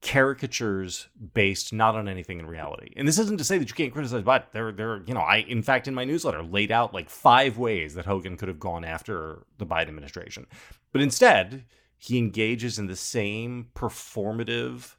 caricatures 0.03 1.09
based 1.35 1.75
not 1.75 1.95
on 1.95 2.09
anything 2.09 2.39
in 2.39 2.47
reality. 2.47 2.93
And 2.97 3.07
this 3.07 3.19
isn't 3.19 3.37
to 3.37 3.45
say 3.45 3.59
that 3.59 3.69
you 3.69 3.75
can't 3.75 3.93
criticize 3.93 4.23
Biden. 4.23 4.45
There, 4.53 4.73
there, 4.73 5.03
you 5.07 5.13
know, 5.13 5.21
I 5.21 5.39
in 5.39 5.63
fact 5.63 5.87
in 5.87 5.95
my 5.95 6.05
newsletter 6.05 6.43
laid 6.43 6.73
out 6.73 6.95
like 6.95 7.11
five 7.11 7.59
ways 7.59 7.95
that 7.95 8.07
Hogan 8.07 8.37
could 8.39 8.49
have 8.49 8.61
gone 8.61 8.85
after 8.85 9.45
the 9.59 9.67
Biden 9.67 9.89
administration, 9.89 10.47
but 10.93 11.03
instead 11.03 11.65
he 11.99 12.17
engages 12.17 12.79
in 12.79 12.87
the 12.87 12.97
same 12.97 13.69
performative 13.75 14.95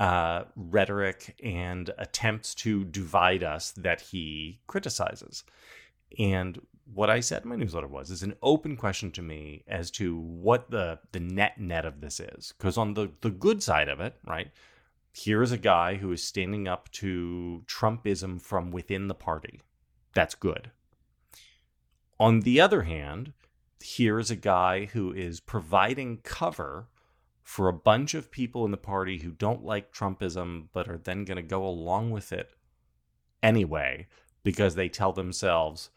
uh, 0.00 0.44
rhetoric 0.56 1.38
and 1.44 1.90
attempts 1.98 2.54
to 2.54 2.84
divide 2.84 3.44
us 3.44 3.70
that 3.72 4.00
he 4.00 4.58
criticizes. 4.66 5.44
And 6.18 6.58
what 6.92 7.10
I 7.10 7.20
said 7.20 7.42
in 7.42 7.50
my 7.50 7.56
newsletter 7.56 7.86
was 7.86 8.10
is 8.10 8.22
an 8.22 8.34
open 8.42 8.76
question 8.76 9.12
to 9.12 9.22
me 9.22 9.62
as 9.68 9.90
to 9.92 10.18
what 10.18 10.70
the 10.70 10.98
the 11.12 11.20
net 11.20 11.60
net 11.60 11.84
of 11.84 12.00
this 12.00 12.18
is. 12.18 12.54
Because 12.56 12.78
on 12.78 12.94
the 12.94 13.12
the 13.20 13.30
good 13.30 13.62
side 13.62 13.88
of 13.88 14.00
it, 14.00 14.16
right, 14.26 14.50
here 15.12 15.42
is 15.42 15.52
a 15.52 15.58
guy 15.58 15.96
who 15.96 16.10
is 16.12 16.22
standing 16.22 16.66
up 16.66 16.90
to 16.92 17.62
Trumpism 17.66 18.40
from 18.40 18.70
within 18.70 19.06
the 19.06 19.14
party. 19.14 19.60
That's 20.14 20.34
good. 20.34 20.70
On 22.18 22.40
the 22.40 22.60
other 22.60 22.82
hand, 22.82 23.34
here 23.82 24.18
is 24.18 24.30
a 24.30 24.36
guy 24.36 24.86
who 24.86 25.12
is 25.12 25.40
providing 25.40 26.18
cover 26.18 26.88
for 27.50 27.66
a 27.66 27.72
bunch 27.72 28.14
of 28.14 28.30
people 28.30 28.64
in 28.64 28.70
the 28.70 28.76
party 28.76 29.18
who 29.18 29.32
don't 29.32 29.64
like 29.64 29.92
Trumpism 29.92 30.68
but 30.72 30.88
are 30.88 30.98
then 30.98 31.24
going 31.24 31.34
to 31.34 31.42
go 31.42 31.66
along 31.66 32.12
with 32.12 32.32
it 32.32 32.54
anyway 33.42 34.06
because 34.44 34.76
they 34.76 34.88
tell 34.88 35.12
themselves, 35.12 35.90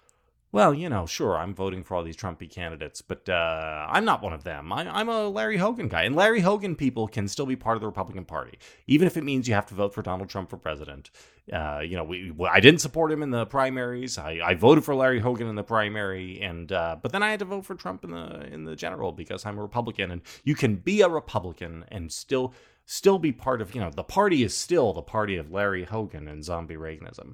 well, 0.54 0.72
you 0.72 0.88
know, 0.88 1.08
sure, 1.08 1.36
I'm 1.36 1.56
voting 1.56 1.82
for 1.82 1.96
all 1.96 2.04
these 2.04 2.16
Trumpy 2.16 2.48
candidates, 2.48 3.02
but 3.02 3.28
uh, 3.28 3.88
I'm 3.90 4.06
not 4.06 4.22
one 4.22 4.34
of 4.34 4.44
them. 4.44 4.72
I, 4.72 5.02
am 5.02 5.10
a 5.10 5.28
Larry 5.28 5.58
Hogan 5.58 5.88
guy. 5.88 6.04
And 6.04 6.16
Larry 6.16 6.42
Hogan 6.42 6.76
people 6.76 7.08
can 7.08 7.28
still 7.28 7.48
be 7.48 7.56
part 7.56 7.76
of 7.76 7.82
the 7.82 7.88
Republican 7.88 8.24
Party, 8.24 8.60
even 8.86 9.08
if 9.08 9.18
it 9.18 9.24
means 9.24 9.48
you 9.48 9.56
have 9.56 9.66
to 9.66 9.74
vote 9.74 9.96
for 9.96 10.04
Donald 10.04 10.30
Trump 10.30 10.52
for 10.52 10.58
president. 10.58 11.10
Uh, 11.52 11.82
you 11.84 11.98
know, 11.98 12.04
we, 12.04 12.32
I 12.48 12.60
didn't 12.60 12.82
support 12.82 13.12
him 13.12 13.24
in 13.24 13.32
the 13.32 13.48
primaries. 13.48 14.20
I, 14.20 14.42
I 14.46 14.54
voted 14.54 14.86
for 14.86 14.94
Larry 14.94 15.20
Hogan 15.20 15.48
in 15.48 15.56
the 15.56 15.64
primary, 15.64 16.40
and 16.40 16.72
uh, 16.72 16.98
but 17.02 17.12
then 17.12 17.24
I 17.24 17.32
had 17.32 17.40
to 17.40 17.46
vote 17.46 17.66
for 17.66 17.74
Trump 17.74 18.04
in 18.04 18.12
the 18.12 18.46
in 18.54 18.64
the 18.64 18.76
general 18.76 19.12
because 19.12 19.48
I'm 19.48 19.58
a 19.58 19.62
Republican. 19.64 20.12
And 20.12 20.22
you 20.44 20.54
can 20.54 20.76
be 20.76 21.02
a 21.02 21.10
Republican 21.10 21.84
and 21.88 22.12
still 22.12 22.54
still 22.86 23.18
be 23.18 23.32
part 23.32 23.60
of 23.60 23.74
you 23.74 23.82
know 23.82 23.90
the 23.90 24.04
party 24.04 24.44
is 24.44 24.56
still 24.56 24.94
the 24.94 25.02
party 25.02 25.36
of 25.36 25.52
Larry 25.52 25.84
Hogan 25.84 26.28
and 26.28 26.44
zombie 26.44 26.76
Reaganism. 26.76 27.34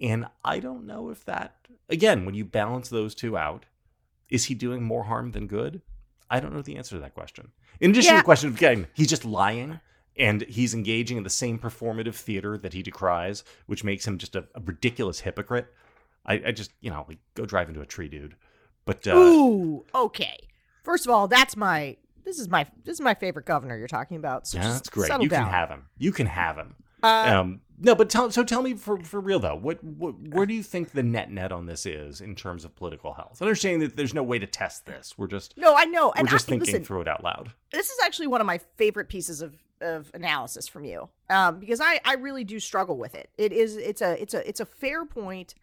And 0.00 0.26
I 0.44 0.60
don't 0.60 0.86
know 0.86 1.10
if 1.10 1.24
that, 1.26 1.54
again, 1.88 2.24
when 2.24 2.34
you 2.34 2.44
balance 2.44 2.88
those 2.88 3.14
two 3.14 3.36
out, 3.36 3.66
is 4.28 4.46
he 4.46 4.54
doing 4.54 4.82
more 4.82 5.04
harm 5.04 5.32
than 5.32 5.46
good? 5.46 5.82
I 6.30 6.40
don't 6.40 6.54
know 6.54 6.62
the 6.62 6.76
answer 6.76 6.96
to 6.96 7.00
that 7.02 7.14
question. 7.14 7.50
In 7.80 7.90
addition 7.90 8.12
yeah. 8.12 8.18
to 8.18 8.22
the 8.22 8.24
question 8.24 8.48
of, 8.50 8.56
again, 8.56 8.86
he's 8.94 9.08
just 9.08 9.24
lying 9.24 9.80
and 10.16 10.42
he's 10.42 10.74
engaging 10.74 11.16
in 11.16 11.24
the 11.24 11.30
same 11.30 11.58
performative 11.58 12.14
theater 12.14 12.56
that 12.58 12.72
he 12.72 12.82
decries, 12.82 13.44
which 13.66 13.84
makes 13.84 14.06
him 14.06 14.18
just 14.18 14.36
a, 14.36 14.44
a 14.54 14.60
ridiculous 14.64 15.20
hypocrite. 15.20 15.66
I, 16.24 16.42
I, 16.46 16.52
just, 16.52 16.72
you 16.80 16.90
know, 16.90 17.04
like 17.08 17.18
go 17.34 17.46
drive 17.46 17.68
into 17.68 17.80
a 17.80 17.86
tree, 17.86 18.08
dude. 18.08 18.36
But 18.84 19.06
uh, 19.06 19.16
ooh, 19.16 19.84
okay. 19.94 20.48
First 20.82 21.06
of 21.06 21.12
all, 21.12 21.28
that's 21.28 21.56
my 21.56 21.96
this 22.24 22.38
is 22.38 22.48
my 22.48 22.66
this 22.84 22.94
is 22.94 23.00
my 23.00 23.14
favorite 23.14 23.46
governor 23.46 23.76
you're 23.76 23.88
talking 23.88 24.16
about. 24.16 24.46
So 24.46 24.58
yeah, 24.58 24.72
that's 24.72 24.88
great. 24.88 25.10
You 25.20 25.28
down. 25.28 25.44
can 25.44 25.52
have 25.52 25.68
him. 25.68 25.86
You 25.98 26.12
can 26.12 26.26
have 26.26 26.56
him. 26.56 26.74
Uh, 27.02 27.32
um, 27.34 27.60
no, 27.80 27.94
but 27.94 28.10
tell 28.10 28.30
so 28.30 28.44
tell 28.44 28.62
me 28.62 28.74
for, 28.74 28.98
for 28.98 29.20
real 29.20 29.38
though, 29.38 29.56
what, 29.56 29.82
what 29.82 30.14
where 30.28 30.46
do 30.46 30.54
you 30.54 30.62
think 30.62 30.92
the 30.92 31.02
net 31.02 31.30
net 31.30 31.50
on 31.50 31.66
this 31.66 31.86
is 31.86 32.20
in 32.20 32.34
terms 32.34 32.64
of 32.64 32.76
political 32.76 33.14
health? 33.14 33.40
Understanding 33.40 33.80
that 33.80 33.96
there's 33.96 34.14
no 34.14 34.22
way 34.22 34.38
to 34.38 34.46
test 34.46 34.86
this, 34.86 35.16
we're 35.16 35.26
just 35.26 35.56
no, 35.56 35.74
I 35.74 35.84
know, 35.86 36.12
we're 36.16 36.26
just 36.26 36.48
I, 36.48 36.50
thinking 36.50 36.66
listen, 36.66 36.84
through 36.84 37.02
it 37.02 37.08
out 37.08 37.24
loud. 37.24 37.52
This 37.72 37.88
is 37.88 37.98
actually 38.04 38.26
one 38.26 38.40
of 38.40 38.46
my 38.46 38.58
favorite 38.76 39.08
pieces 39.08 39.40
of 39.40 39.56
of 39.80 40.10
analysis 40.12 40.68
from 40.68 40.84
you, 40.84 41.08
um, 41.30 41.58
because 41.58 41.80
I 41.80 42.00
I 42.04 42.14
really 42.14 42.44
do 42.44 42.60
struggle 42.60 42.98
with 42.98 43.14
it. 43.14 43.30
It 43.38 43.52
is 43.52 43.76
it's 43.76 44.02
a 44.02 44.20
it's 44.20 44.34
a 44.34 44.46
it's 44.46 44.60
a 44.60 44.66
fair 44.66 45.06
point 45.06 45.54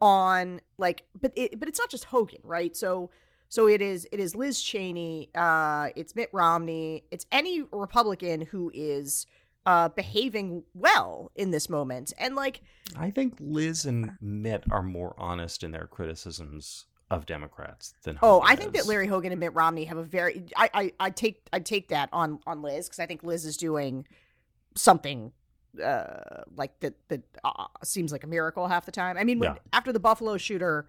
on 0.00 0.60
like, 0.78 1.04
but 1.20 1.32
it 1.36 1.60
but 1.60 1.68
it's 1.68 1.78
not 1.78 1.90
just 1.90 2.04
Hogan, 2.04 2.40
right? 2.42 2.74
So 2.74 3.10
so 3.50 3.66
it 3.68 3.82
is 3.82 4.06
it 4.12 4.20
is 4.20 4.34
Liz 4.34 4.62
Cheney, 4.62 5.28
uh, 5.34 5.88
it's 5.96 6.14
Mitt 6.14 6.30
Romney, 6.32 7.04
it's 7.10 7.26
any 7.32 7.64
Republican 7.72 8.42
who 8.42 8.70
is 8.72 9.26
uh, 9.66 9.88
behaving 9.90 10.64
well 10.74 11.30
in 11.34 11.50
this 11.50 11.68
moment. 11.68 12.12
And 12.18 12.34
like, 12.34 12.62
I 12.96 13.10
think 13.10 13.36
Liz 13.40 13.84
and 13.84 14.12
Mitt 14.20 14.64
are 14.70 14.82
more 14.82 15.14
honest 15.18 15.62
in 15.62 15.70
their 15.70 15.86
criticisms 15.86 16.86
of 17.10 17.26
Democrats 17.26 17.94
than 18.04 18.18
oh, 18.22 18.40
Hogan 18.40 18.48
I 18.50 18.56
think 18.56 18.74
that 18.74 18.86
Larry 18.86 19.08
Hogan 19.08 19.32
and 19.32 19.40
Mitt 19.40 19.52
Romney 19.54 19.84
have 19.84 19.98
a 19.98 20.04
very 20.04 20.44
I 20.56 20.70
I, 20.72 20.92
I 21.00 21.10
take 21.10 21.42
I 21.52 21.58
take 21.58 21.88
that 21.88 22.08
on 22.12 22.38
on 22.46 22.62
Liz 22.62 22.86
because 22.86 23.00
I 23.00 23.06
think 23.06 23.24
Liz 23.24 23.44
is 23.44 23.56
doing 23.56 24.06
something 24.76 25.32
uh 25.82 26.42
like 26.56 26.78
that 26.80 26.94
that 27.08 27.22
uh, 27.42 27.66
seems 27.82 28.12
like 28.12 28.22
a 28.22 28.28
miracle 28.28 28.68
half 28.68 28.86
the 28.86 28.92
time. 28.92 29.16
I 29.18 29.24
mean, 29.24 29.40
when, 29.40 29.54
yeah. 29.54 29.58
after 29.72 29.92
the 29.92 30.00
Buffalo 30.00 30.36
shooter, 30.36 30.86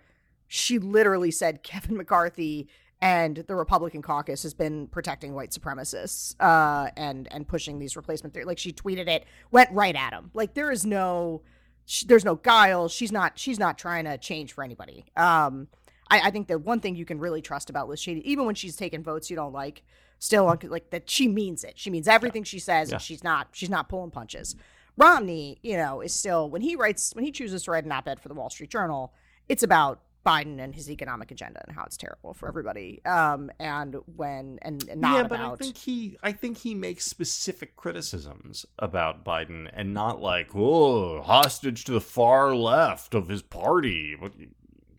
she 0.47 0.77
literally 0.77 1.31
said 1.31 1.63
Kevin 1.63 1.97
McCarthy 1.97 2.67
and 3.01 3.37
the 3.47 3.55
Republican 3.55 4.01
caucus 4.03 4.43
has 4.43 4.53
been 4.53 4.87
protecting 4.87 5.33
white 5.33 5.49
supremacists 5.49 6.35
uh, 6.39 6.91
and 6.95 7.27
and 7.31 7.47
pushing 7.47 7.79
these 7.79 7.95
replacement 7.95 8.33
theory. 8.33 8.45
Like 8.45 8.59
she 8.59 8.71
tweeted 8.71 9.07
it, 9.07 9.25
went 9.49 9.71
right 9.71 9.95
at 9.95 10.13
him. 10.13 10.29
Like 10.33 10.53
there 10.53 10.71
is 10.71 10.85
no, 10.85 11.41
she, 11.85 12.05
there's 12.05 12.23
no 12.23 12.35
guile. 12.35 12.87
She's 12.87 13.11
not 13.11 13.39
she's 13.39 13.57
not 13.57 13.77
trying 13.77 14.05
to 14.05 14.17
change 14.17 14.53
for 14.53 14.63
anybody. 14.63 15.05
Um, 15.17 15.67
I, 16.09 16.27
I 16.27 16.31
think 16.31 16.47
the 16.47 16.59
one 16.59 16.79
thing 16.79 16.95
you 16.95 17.05
can 17.05 17.19
really 17.19 17.41
trust 17.41 17.71
about 17.71 17.89
Liz 17.89 18.01
Cheney, 18.01 18.21
even 18.21 18.45
when 18.45 18.55
she's 18.55 18.75
taking 18.75 19.01
votes 19.01 19.31
you 19.31 19.35
don't 19.35 19.53
like, 19.53 19.81
still 20.19 20.45
like 20.63 20.91
that 20.91 21.09
she 21.09 21.27
means 21.27 21.63
it. 21.63 21.73
She 21.79 21.89
means 21.89 22.07
everything 22.07 22.43
yeah. 22.43 22.49
she 22.49 22.59
says, 22.59 22.89
yeah. 22.89 22.95
and 22.95 23.01
she's 23.01 23.23
not 23.23 23.47
she's 23.51 23.69
not 23.69 23.89
pulling 23.89 24.11
punches. 24.11 24.55
Romney, 24.95 25.57
you 25.63 25.77
know, 25.77 26.01
is 26.01 26.13
still 26.13 26.51
when 26.51 26.61
he 26.61 26.75
writes 26.75 27.15
when 27.15 27.25
he 27.25 27.31
chooses 27.31 27.63
to 27.63 27.71
write 27.71 27.85
an 27.85 27.91
op-ed 27.91 28.19
for 28.19 28.27
the 28.27 28.35
Wall 28.35 28.51
Street 28.51 28.69
Journal, 28.69 29.11
it's 29.49 29.63
about 29.63 30.01
Biden 30.25 30.59
and 30.59 30.75
his 30.75 30.89
economic 30.89 31.31
agenda 31.31 31.63
and 31.67 31.75
how 31.75 31.83
it's 31.83 31.97
terrible 31.97 32.33
for 32.33 32.47
everybody. 32.47 33.03
Um, 33.05 33.49
and 33.59 33.95
when 34.15 34.59
and, 34.61 34.87
and 34.87 35.01
not 35.01 35.15
yeah, 35.15 35.23
but 35.27 35.39
I 35.39 35.55
think 35.55 35.77
he 35.77 36.17
I 36.21 36.31
think 36.31 36.57
he 36.57 36.75
makes 36.75 37.05
specific 37.05 37.75
criticisms 37.75 38.65
about 38.77 39.25
Biden 39.25 39.69
and 39.73 39.93
not 39.93 40.21
like 40.21 40.55
oh 40.55 41.21
hostage 41.21 41.85
to 41.85 41.93
the 41.93 42.01
far 42.01 42.55
left 42.55 43.15
of 43.15 43.27
his 43.27 43.41
party. 43.41 44.15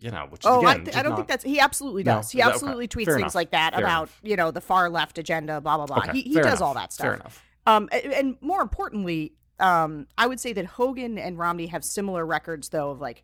You 0.00 0.10
know, 0.10 0.26
which 0.28 0.42
oh, 0.44 0.60
again, 0.60 0.80
I, 0.80 0.84
th- 0.84 0.96
I 0.96 1.02
don't 1.02 1.10
not... 1.10 1.16
think 1.16 1.28
that's 1.28 1.44
he 1.44 1.60
absolutely 1.60 2.02
does. 2.02 2.34
No, 2.34 2.38
he 2.38 2.42
absolutely 2.42 2.86
okay. 2.86 3.02
tweets 3.02 3.04
Fair 3.04 3.14
things 3.14 3.22
enough. 3.22 3.34
like 3.36 3.50
that 3.52 3.74
Fair 3.74 3.84
about 3.84 4.08
enough. 4.08 4.20
you 4.24 4.36
know 4.36 4.50
the 4.50 4.60
far 4.60 4.90
left 4.90 5.18
agenda, 5.18 5.60
blah 5.60 5.76
blah 5.76 5.86
blah. 5.86 5.98
Okay. 5.98 6.12
He, 6.12 6.22
he 6.22 6.34
does 6.34 6.46
enough. 6.46 6.62
all 6.62 6.74
that 6.74 6.92
stuff. 6.92 7.04
Fair 7.04 7.14
enough. 7.14 7.44
Um, 7.64 7.88
and, 7.92 8.12
and 8.12 8.36
more 8.40 8.60
importantly, 8.60 9.34
um, 9.60 10.08
I 10.18 10.26
would 10.26 10.40
say 10.40 10.52
that 10.54 10.64
Hogan 10.64 11.16
and 11.18 11.38
Romney 11.38 11.68
have 11.68 11.84
similar 11.84 12.26
records 12.26 12.70
though 12.70 12.90
of 12.90 13.00
like 13.00 13.22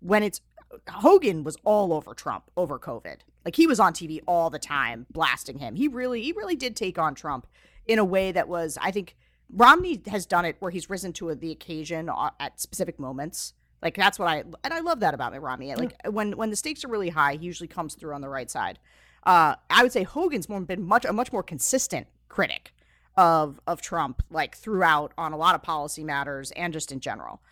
when 0.00 0.22
it's 0.22 0.40
Hogan 0.88 1.44
was 1.44 1.56
all 1.64 1.92
over 1.92 2.14
Trump 2.14 2.50
over 2.56 2.78
COVID. 2.78 3.18
Like 3.44 3.56
he 3.56 3.66
was 3.66 3.80
on 3.80 3.92
TV 3.92 4.20
all 4.26 4.50
the 4.50 4.58
time 4.58 5.06
blasting 5.10 5.58
him. 5.58 5.74
He 5.74 5.88
really 5.88 6.22
he 6.22 6.32
really 6.32 6.56
did 6.56 6.76
take 6.76 6.98
on 6.98 7.14
Trump 7.14 7.46
in 7.86 7.98
a 7.98 8.04
way 8.04 8.32
that 8.32 8.48
was 8.48 8.78
I 8.80 8.90
think 8.90 9.16
Romney 9.50 10.00
has 10.06 10.26
done 10.26 10.44
it 10.44 10.56
where 10.60 10.70
he's 10.70 10.88
risen 10.88 11.12
to 11.14 11.34
the 11.34 11.50
occasion 11.50 12.10
at 12.40 12.60
specific 12.60 12.98
moments. 12.98 13.54
Like 13.82 13.96
that's 13.96 14.18
what 14.18 14.28
I 14.28 14.44
and 14.64 14.72
I 14.72 14.80
love 14.80 15.00
that 15.00 15.14
about 15.14 15.32
Mitt 15.32 15.42
Romney. 15.42 15.74
Like 15.74 15.94
when 16.08 16.36
when 16.36 16.50
the 16.50 16.56
stakes 16.56 16.84
are 16.84 16.88
really 16.88 17.10
high, 17.10 17.34
he 17.34 17.44
usually 17.44 17.68
comes 17.68 17.94
through 17.94 18.14
on 18.14 18.20
the 18.20 18.28
right 18.28 18.50
side. 18.50 18.78
Uh, 19.24 19.54
I 19.70 19.82
would 19.82 19.92
say 19.92 20.02
Hogan's 20.02 20.48
more 20.48 20.60
been 20.60 20.82
much 20.82 21.04
a 21.04 21.12
much 21.12 21.32
more 21.32 21.42
consistent 21.42 22.06
critic 22.28 22.72
of 23.16 23.60
of 23.66 23.82
Trump, 23.82 24.22
like 24.30 24.56
throughout 24.56 25.12
on 25.18 25.32
a 25.32 25.36
lot 25.36 25.54
of 25.54 25.62
policy 25.62 26.04
matters 26.04 26.50
and 26.52 26.72
just 26.72 26.92
in 26.92 27.00
general. 27.00 27.42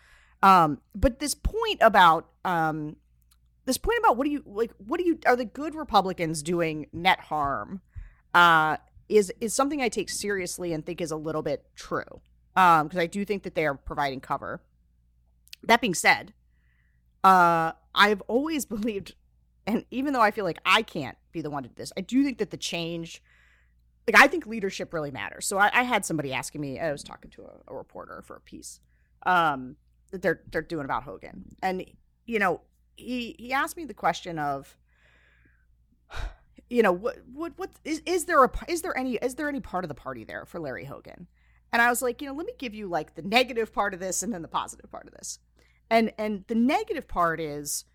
Um, 0.43 0.79
but 0.95 1.19
this 1.19 1.35
point 1.35 1.77
about 1.81 2.27
um, 2.43 2.95
this 3.65 3.77
point 3.77 3.99
about 3.99 4.17
what 4.17 4.25
do 4.25 4.31
you 4.31 4.43
like 4.45 4.71
what 4.77 4.99
do 4.99 5.05
you 5.05 5.19
are 5.25 5.35
the 5.35 5.45
good 5.45 5.75
republicans 5.75 6.41
doing 6.41 6.87
net 6.91 7.19
harm 7.19 7.81
uh 8.33 8.77
is 9.11 9.31
is 9.41 9.53
something 9.53 9.81
I 9.81 9.89
take 9.89 10.09
seriously 10.09 10.73
and 10.73 10.85
think 10.85 11.01
is 11.01 11.11
a 11.11 11.17
little 11.17 11.41
bit 11.41 11.65
true. 11.75 12.21
Um, 12.55 12.87
because 12.87 12.99
I 12.99 13.07
do 13.07 13.23
think 13.23 13.43
that 13.43 13.55
they 13.55 13.65
are 13.65 13.75
providing 13.75 14.19
cover. 14.19 14.61
That 15.63 15.79
being 15.79 15.93
said, 15.93 16.33
uh, 17.23 17.73
I've 17.93 18.21
always 18.21 18.65
believed, 18.75 19.15
and 19.67 19.85
even 19.91 20.13
though 20.13 20.21
I 20.21 20.31
feel 20.31 20.45
like 20.45 20.59
I 20.65 20.81
can't 20.81 21.17
be 21.31 21.41
the 21.41 21.49
one 21.49 21.63
to 21.63 21.69
do 21.69 21.75
this, 21.75 21.93
I 21.95 22.01
do 22.01 22.23
think 22.23 22.39
that 22.39 22.51
the 22.51 22.57
change, 22.57 23.21
like 24.07 24.21
I 24.21 24.27
think 24.27 24.47
leadership 24.47 24.93
really 24.93 25.11
matters. 25.11 25.45
So 25.45 25.57
I, 25.57 25.69
I 25.73 25.83
had 25.83 26.05
somebody 26.05 26.33
asking 26.33 26.61
me, 26.61 26.79
I 26.79 26.91
was 26.91 27.03
talking 27.03 27.31
to 27.31 27.43
a, 27.43 27.73
a 27.73 27.75
reporter 27.75 28.23
for 28.25 28.37
a 28.37 28.41
piece, 28.41 28.79
um, 29.25 29.75
that 30.11 30.21
they're 30.21 30.41
they're 30.51 30.61
doing 30.61 30.85
about 30.85 31.03
Hogan, 31.03 31.55
and 31.61 31.85
you 32.25 32.39
know, 32.39 32.61
he 32.95 33.35
he 33.37 33.53
asked 33.53 33.77
me 33.77 33.85
the 33.85 33.93
question 33.93 34.39
of 34.39 34.77
you 36.69 36.81
know 36.81 36.91
what 36.91 37.17
what 37.33 37.53
what 37.57 37.69
is 37.83 38.01
is 38.05 38.25
there 38.25 38.43
a 38.43 38.51
is 38.67 38.81
there 38.81 38.97
any 38.97 39.15
is 39.15 39.35
there 39.35 39.49
any 39.49 39.59
part 39.59 39.83
of 39.83 39.89
the 39.89 39.95
party 39.95 40.23
there 40.23 40.45
for 40.45 40.59
Larry 40.59 40.85
Hogan? 40.85 41.27
And 41.73 41.81
I 41.81 41.89
was 41.89 42.01
like, 42.01 42.21
you 42.21 42.27
know, 42.27 42.33
let 42.33 42.45
me 42.45 42.53
give 42.57 42.73
you 42.73 42.87
like 42.87 43.15
the 43.15 43.21
negative 43.21 43.73
part 43.73 43.93
of 43.93 43.99
this 43.99 44.23
and 44.23 44.33
then 44.33 44.41
the 44.41 44.47
positive 44.47 44.91
part 44.91 45.07
of 45.07 45.13
this. 45.13 45.39
And 45.89 46.13
and 46.17 46.45
the 46.47 46.55
negative 46.55 47.07
part 47.07 47.39
is 47.39 47.85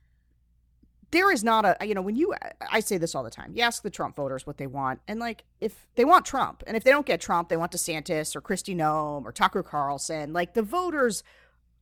there 1.11 1.33
is 1.33 1.45
not 1.45 1.65
a 1.65 1.87
you 1.87 1.95
know 1.95 2.03
when 2.03 2.17
you 2.17 2.35
I 2.71 2.81
say 2.81 2.99
this 2.99 3.15
all 3.15 3.23
the 3.23 3.31
time. 3.31 3.53
You 3.55 3.63
ask 3.63 3.83
the 3.83 3.91
Trump 3.91 4.17
voters 4.17 4.47
what 4.47 4.59
they 4.59 4.67
want, 4.67 5.01
and 5.09 5.21
like 5.21 5.45
if 5.61 5.87
they 5.95 6.05
want 6.05 6.27
Trump, 6.27 6.63
and 6.67 6.77
if 6.77 6.85
they 6.85 6.91
don't 6.91 7.07
get 7.07 7.21
Trump, 7.21 7.49
they 7.49 7.57
want 7.57 7.73
DeSantis 7.73 8.35
or 8.37 8.41
Kristi 8.41 8.77
Noem 8.77 9.25
or 9.25 9.33
Tucker 9.33 9.63
Carlson. 9.63 10.33
Like 10.33 10.55
the 10.55 10.63
voters, 10.63 11.23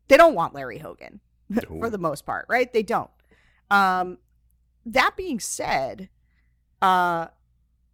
they 0.09 0.17
don't 0.17 0.35
want 0.35 0.55
Larry 0.55 0.79
Hogan. 0.79 1.21
for 1.69 1.91
the 1.91 1.99
most 1.99 2.25
part, 2.25 2.47
right? 2.49 2.73
They 2.73 2.83
don't. 2.83 3.11
Um, 3.71 4.19
that 4.87 5.17
being 5.17 5.41
said, 5.41 6.09
uh, 6.83 7.29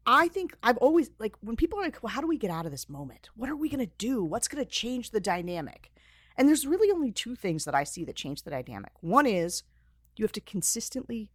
I 0.06 0.28
think 0.28 0.56
I've 0.62 0.78
always 0.78 1.10
like 1.18 1.36
when 1.40 1.56
people 1.56 1.78
are 1.78 1.82
like, 1.82 2.02
well, 2.02 2.12
how 2.12 2.20
do 2.20 2.26
we 2.26 2.38
get 2.38 2.50
out 2.50 2.66
of 2.66 2.72
this 2.72 2.88
moment? 2.88 3.30
What 3.36 3.50
are 3.50 3.56
we 3.56 3.68
going 3.68 3.84
to 3.84 3.92
do? 3.98 4.24
What's 4.24 4.48
going 4.48 4.64
to 4.64 4.70
change 4.70 5.10
the 5.10 5.20
dynamic? 5.20 5.92
And 6.36 6.48
there's 6.48 6.66
really 6.66 6.90
only 6.90 7.12
two 7.12 7.34
things 7.34 7.64
that 7.64 7.74
I 7.74 7.84
see 7.84 8.04
that 8.04 8.16
change 8.16 8.42
the 8.42 8.50
dynamic. 8.50 8.92
One 9.00 9.26
is 9.26 9.62
you 10.16 10.24
have 10.24 10.32
to 10.32 10.40
consistently 10.40 11.30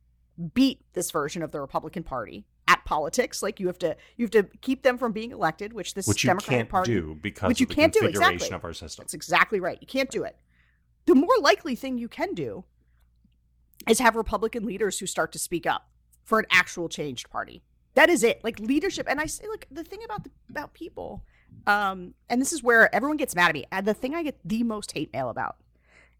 beat 0.53 0.81
this 0.93 1.11
version 1.11 1.41
of 1.41 1.51
the 1.51 1.61
Republican 1.61 2.03
Party 2.03 2.45
at 2.67 2.83
politics. 2.85 3.43
Like 3.43 3.59
you 3.59 3.67
have 3.67 3.79
to 3.79 3.95
you 4.17 4.25
have 4.25 4.31
to 4.31 4.43
keep 4.61 4.83
them 4.83 4.97
from 4.97 5.11
being 5.11 5.31
elected, 5.31 5.73
which 5.73 5.93
this 5.93 6.07
which 6.07 6.23
Democratic 6.23 6.69
Party 6.69 6.93
do 6.93 7.17
because 7.21 7.49
which 7.49 7.59
you 7.59 7.67
can't 7.67 7.93
do 7.93 8.05
exactly. 8.05 8.49
of 8.51 8.63
our 8.63 8.73
system. 8.73 9.03
That's 9.03 9.13
exactly 9.13 9.59
right. 9.59 9.77
You 9.79 9.87
can't 9.87 10.09
do 10.09 10.23
it. 10.23 10.37
The 11.05 11.15
more 11.15 11.37
likely 11.39 11.75
thing 11.75 11.97
you 11.97 12.07
can 12.07 12.33
do 12.33 12.65
is 13.87 13.99
have 13.99 14.15
Republican 14.15 14.65
leaders 14.65 14.99
who 14.99 15.05
start 15.05 15.31
to 15.33 15.39
speak 15.39 15.65
up 15.65 15.89
for 16.23 16.39
an 16.39 16.45
actual 16.51 16.89
changed 16.89 17.29
party. 17.29 17.61
That 17.93 18.09
is 18.09 18.23
it. 18.23 18.43
Like 18.43 18.59
leadership. 18.59 19.07
And 19.09 19.19
I 19.19 19.25
say, 19.25 19.47
like 19.47 19.67
the 19.71 19.83
thing 19.83 20.03
about 20.03 20.23
the, 20.23 20.31
about 20.49 20.73
people, 20.73 21.23
um, 21.67 22.13
and 22.29 22.41
this 22.41 22.51
is 22.51 22.63
where 22.63 22.93
everyone 22.93 23.17
gets 23.17 23.35
mad 23.35 23.49
at 23.49 23.53
me. 23.53 23.65
And 23.71 23.85
the 23.85 23.93
thing 23.93 24.15
I 24.15 24.23
get 24.23 24.39
the 24.43 24.63
most 24.63 24.91
hate 24.91 25.13
mail 25.13 25.29
about 25.29 25.57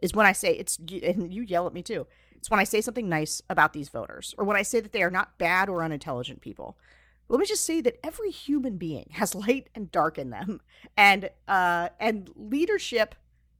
is 0.02 0.13
when 0.13 0.26
I 0.26 0.32
say 0.32 0.54
it's, 0.54 0.78
and 0.78 1.34
you 1.34 1.41
yell 1.41 1.67
at 1.67 1.74
me 1.74 1.82
too. 1.82 2.08
It's 2.38 2.50
when 2.50 2.60
I 2.60 2.63
say 2.63 2.82
something 2.82 3.10
nice 3.10 3.41
about 3.50 3.74
these 3.74 3.89
voters, 3.89 4.36
or 4.38 4.45
when 4.45 4.56
I 4.58 4.62
say 4.62 4.80
that 4.80 4.91
they 4.91 5.02
are 5.02 5.10
not 5.10 5.38
bad 5.38 5.67
or 5.67 5.84
unintelligent 5.84 6.41
people. 6.41 6.78
Let 7.28 7.39
me 7.39 7.45
just 7.48 7.65
say 7.65 7.82
that 7.82 8.00
every 8.04 8.30
human 8.30 8.78
being 8.78 9.08
has 9.13 9.34
light 9.48 9.69
and 9.74 9.91
dark 9.91 10.17
in 10.17 10.30
them, 10.30 10.62
and 10.95 11.30
uh, 11.48 11.89
and 12.00 12.30
leadership. 12.36 13.15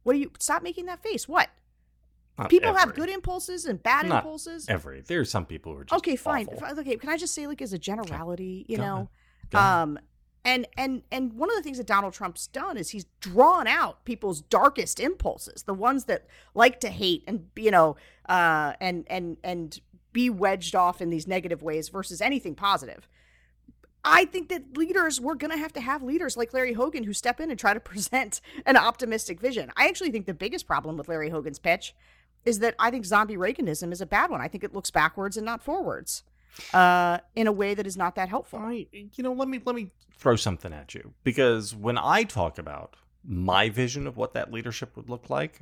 What 0.06 0.14
do 0.14 0.20
you 0.20 0.32
stop 0.40 0.62
making 0.62 0.86
that 0.86 1.02
face? 1.02 1.28
What 1.28 1.50
not 2.38 2.50
people 2.50 2.70
every. 2.70 2.80
have 2.80 2.94
good 2.94 3.10
impulses 3.10 3.66
and 3.66 3.82
bad 3.82 4.08
Not 4.08 4.18
impulses. 4.18 4.68
Every 4.70 5.02
there's 5.02 5.32
some 5.32 5.48
people 5.48 5.74
who 5.74 5.80
are 5.80 5.84
just 5.86 5.98
okay. 5.98 6.16
Fine. 6.16 6.48
Awful. 6.52 6.80
Okay. 6.80 6.96
Can 6.96 7.10
I 7.10 7.18
just 7.18 7.34
say 7.34 7.48
like 7.48 7.60
as 7.60 7.74
a 7.74 7.80
generality, 7.80 8.68
you 8.70 8.78
Go 8.78 8.84
know, 8.84 9.60
um, 9.60 9.98
and 10.44 10.68
and 10.78 11.02
and 11.12 11.34
one 11.34 11.50
of 11.50 11.56
the 11.56 11.64
things 11.64 11.80
that 11.80 11.88
Donald 11.88 12.14
Trump's 12.14 12.46
done 12.46 12.78
is 12.78 12.92
he's 12.92 13.06
drawn 13.20 13.66
out 13.66 14.06
people's 14.06 14.42
darkest 14.42 15.00
impulses, 15.00 15.64
the 15.64 15.74
ones 15.74 16.06
that 16.06 16.28
like 16.54 16.80
to 16.82 16.90
hate 16.90 17.24
and 17.26 17.48
you 17.56 17.72
know, 17.72 17.96
uh, 18.30 18.74
and 18.80 19.06
and 19.08 19.38
and 19.44 19.80
be 20.14 20.30
wedged 20.30 20.76
off 20.76 21.02
in 21.02 21.10
these 21.10 21.28
negative 21.28 21.64
ways 21.64 21.90
versus 21.90 22.22
anything 22.22 22.54
positive. 22.54 23.08
I 24.06 24.26
think 24.26 24.50
that 24.50 24.78
leaders, 24.78 25.20
we're 25.20 25.36
going 25.36 25.52
to 25.52 25.58
have 25.58 25.74
to 25.74 25.82
have 25.82 26.04
leaders 26.04 26.38
like 26.38 26.54
Larry 26.54 26.74
Hogan 26.74 27.04
who 27.04 27.12
step 27.12 27.40
in 27.40 27.50
and 27.50 27.60
try 27.60 27.74
to 27.74 27.80
present 27.92 28.40
an 28.66 28.78
optimistic 28.78 29.42
vision. 29.42 29.72
I 29.76 29.88
actually 29.88 30.12
think 30.12 30.28
the 30.28 30.34
biggest 30.34 30.68
problem 30.68 30.96
with 30.96 31.10
Larry 31.10 31.30
Hogan's 31.30 31.60
pitch 31.60 31.96
is 32.46 32.60
that 32.60 32.76
I 32.78 32.92
think 32.92 33.06
zombie 33.06 33.36
Reaganism 33.36 33.92
is 33.92 34.02
a 34.02 34.06
bad 34.06 34.30
one. 34.30 34.40
I 34.40 34.48
think 34.48 34.64
it 34.64 34.74
looks 34.74 34.92
backwards 34.92 35.36
and 35.36 35.46
not 35.46 35.64
forwards 35.64 36.24
uh, 36.74 37.18
in 37.36 37.48
a 37.48 37.52
way 37.52 37.74
that 37.74 37.88
is 37.88 37.98
not 37.98 38.16
that 38.16 38.30
helpful. 38.30 38.60
I, 38.60 38.88
you 38.92 39.24
know, 39.24 39.34
let 39.34 39.48
me 39.48 39.60
let 39.66 39.76
me 39.76 39.92
throw 40.18 40.36
something 40.36 40.72
at 40.72 40.94
you 40.94 41.14
because 41.24 41.76
when 41.76 41.98
I 41.98 42.24
talk 42.24 42.58
about 42.58 42.96
my 43.24 43.70
vision 43.70 44.08
of 44.08 44.16
what 44.16 44.34
that 44.34 44.54
leadership 44.54 44.96
would 44.96 45.10
look 45.10 45.30
like, 45.30 45.62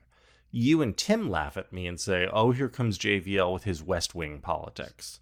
you 0.51 0.81
and 0.81 0.95
Tim 0.95 1.29
laugh 1.29 1.57
at 1.57 1.71
me 1.73 1.87
and 1.87 1.99
say, 1.99 2.27
"Oh, 2.31 2.51
here 2.51 2.69
comes 2.69 2.99
JVL 2.99 3.53
with 3.53 3.63
his 3.63 3.81
West 3.81 4.13
Wing 4.13 4.39
politics." 4.41 5.19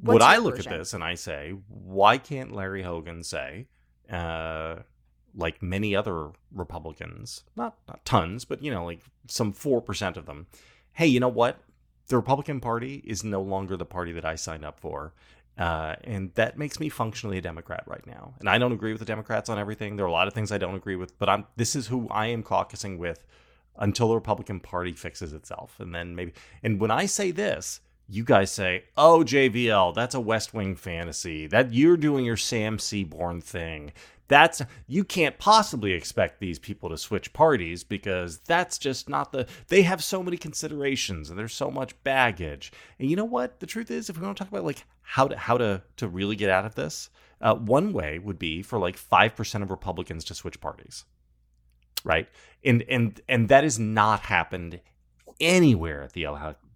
What's 0.00 0.14
Would 0.14 0.22
I 0.22 0.36
look 0.38 0.56
version? 0.56 0.72
at 0.72 0.78
this 0.78 0.94
and 0.94 1.02
I 1.02 1.14
say, 1.14 1.54
"Why 1.68 2.18
can't 2.18 2.52
Larry 2.52 2.82
Hogan 2.82 3.22
say?" 3.22 3.66
Uh, 4.10 4.76
like 5.36 5.62
many 5.62 5.96
other 5.96 6.30
Republicans, 6.52 7.44
not, 7.56 7.76
not 7.88 8.04
tons, 8.04 8.44
but 8.44 8.62
you 8.62 8.70
know, 8.70 8.84
like 8.84 9.00
some 9.26 9.52
4% 9.52 10.16
of 10.16 10.26
them, 10.26 10.46
hey, 10.92 11.06
you 11.06 11.20
know 11.20 11.28
what? 11.28 11.58
The 12.08 12.16
Republican 12.16 12.60
Party 12.60 13.02
is 13.04 13.24
no 13.24 13.42
longer 13.42 13.76
the 13.76 13.84
party 13.84 14.12
that 14.12 14.24
I 14.24 14.36
signed 14.36 14.64
up 14.64 14.78
for. 14.78 15.12
Uh, 15.56 15.94
and 16.04 16.32
that 16.34 16.58
makes 16.58 16.80
me 16.80 16.88
functionally 16.88 17.38
a 17.38 17.40
Democrat 17.40 17.84
right 17.86 18.06
now. 18.06 18.34
And 18.40 18.48
I 18.48 18.58
don't 18.58 18.72
agree 18.72 18.92
with 18.92 18.98
the 18.98 19.06
Democrats 19.06 19.48
on 19.48 19.58
everything. 19.58 19.96
There 19.96 20.04
are 20.04 20.08
a 20.08 20.12
lot 20.12 20.26
of 20.26 20.34
things 20.34 20.50
I 20.50 20.58
don't 20.58 20.74
agree 20.74 20.96
with, 20.96 21.16
but 21.18 21.28
I'm 21.28 21.46
this 21.56 21.76
is 21.76 21.86
who 21.86 22.08
I 22.10 22.26
am 22.26 22.42
caucusing 22.42 22.98
with 22.98 23.24
until 23.76 24.08
the 24.08 24.16
Republican 24.16 24.58
Party 24.58 24.92
fixes 24.92 25.32
itself. 25.32 25.78
And 25.78 25.94
then 25.94 26.16
maybe 26.16 26.32
and 26.62 26.80
when 26.80 26.90
I 26.90 27.06
say 27.06 27.30
this, 27.30 27.80
you 28.08 28.24
guys 28.24 28.50
say, 28.50 28.84
"Oh, 28.96 29.24
JVL, 29.24 29.94
that's 29.94 30.14
a 30.14 30.20
West 30.20 30.54
Wing 30.54 30.76
fantasy. 30.76 31.46
That 31.46 31.72
you're 31.72 31.96
doing 31.96 32.24
your 32.24 32.36
Sam 32.36 32.78
Seaborn 32.78 33.40
thing. 33.40 33.92
That's 34.28 34.62
you 34.86 35.04
can't 35.04 35.38
possibly 35.38 35.92
expect 35.92 36.40
these 36.40 36.58
people 36.58 36.88
to 36.90 36.96
switch 36.96 37.32
parties 37.32 37.84
because 37.84 38.38
that's 38.38 38.78
just 38.78 39.08
not 39.08 39.32
the 39.32 39.46
they 39.68 39.82
have 39.82 40.02
so 40.02 40.22
many 40.22 40.36
considerations 40.36 41.30
and 41.30 41.38
there's 41.38 41.54
so 41.54 41.70
much 41.70 42.00
baggage. 42.04 42.72
And 42.98 43.10
you 43.10 43.16
know 43.16 43.24
what? 43.24 43.60
The 43.60 43.66
truth 43.66 43.90
is 43.90 44.08
if 44.08 44.18
we 44.18 44.24
want 44.24 44.36
to 44.38 44.44
talk 44.44 44.50
about 44.52 44.64
like 44.64 44.84
how 45.02 45.28
to 45.28 45.36
how 45.36 45.58
to 45.58 45.82
to 45.96 46.08
really 46.08 46.36
get 46.36 46.50
out 46.50 46.64
of 46.64 46.74
this 46.74 47.10
uh, 47.40 47.54
one 47.54 47.92
way 47.92 48.18
would 48.18 48.38
be 48.38 48.62
for 48.62 48.78
like 48.78 48.96
5% 48.96 49.62
of 49.62 49.70
republicans 49.70 50.24
to 50.24 50.34
switch 50.34 50.60
parties 50.60 51.04
right? 52.04 52.28
And 52.64 52.84
and 52.88 53.20
and 53.28 53.48
that 53.48 53.64
has 53.64 53.78
not 53.78 54.20
happened 54.20 54.80
anywhere 55.40 56.02
at 56.02 56.12
the 56.12 56.26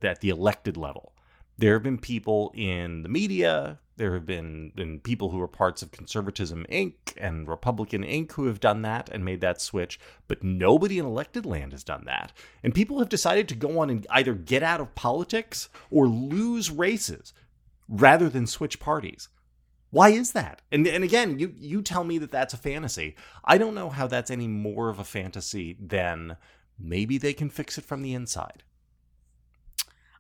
at 0.03 0.21
the 0.21 0.31
elected 0.31 0.77
level 0.77 1.13
there 1.59 1.75
have 1.75 1.83
been 1.83 1.99
people 1.99 2.53
in 2.55 3.03
the 3.03 3.09
media 3.09 3.79
there 3.99 4.15
have 4.15 4.25
been, 4.25 4.71
been 4.77 5.01
people 5.01 5.31
who 5.31 5.41
are 5.43 5.49
parts 5.49 5.83
of 5.83 5.91
Conservatism 5.91 6.65
Inc. 6.71 6.95
and 7.17 7.49
Republican 7.49 8.05
Inc. 8.05 8.33
who 8.33 8.47
have 8.47 8.61
done 8.61 8.83
that 8.83 9.09
and 9.09 9.25
made 9.25 9.41
that 9.41 9.61
switch, 9.61 9.99
but 10.29 10.45
nobody 10.45 11.01
in 11.01 11.05
elected 11.05 11.45
land 11.45 11.73
has 11.73 11.83
done 11.83 12.05
that. 12.07 12.33
And 12.63 12.75
people 12.75 13.01
have 13.01 13.09
decided 13.09 13.49
to 13.49 13.57
go 13.57 13.81
on 13.81 13.91
and 13.91 14.07
either 14.11 14.35
get 14.35 14.63
out 14.63 14.81
of 14.81 14.95
politics 14.95 15.69
or 15.91 16.07
lose 16.07 16.71
races 16.71 17.35
rather 17.89 18.29
than 18.29 18.47
switch 18.47 18.79
parties. 18.79 19.29
Why 19.91 20.11
is 20.11 20.31
that? 20.33 20.63
And 20.71 20.87
and 20.87 21.03
again, 21.03 21.39
you 21.39 21.55
you 21.57 21.83
tell 21.83 22.05
me 22.05 22.19
that 22.19 22.31
that's 22.31 22.55
a 22.55 22.59
fantasy. 22.59 23.17
I 23.45 23.59
don't 23.59 23.75
know 23.75 23.89
how 23.89 24.07
that's 24.07 24.31
any 24.31 24.47
more 24.47 24.91
of 24.91 24.99
a 24.99 25.05
fantasy 25.05 25.77
than 25.81 26.37
maybe 26.79 27.19
they 27.19 27.33
can 27.33 27.49
fix 27.49 27.79
it 27.79 27.85
from 27.85 28.03
the 28.03 28.15
inside. 28.15 28.63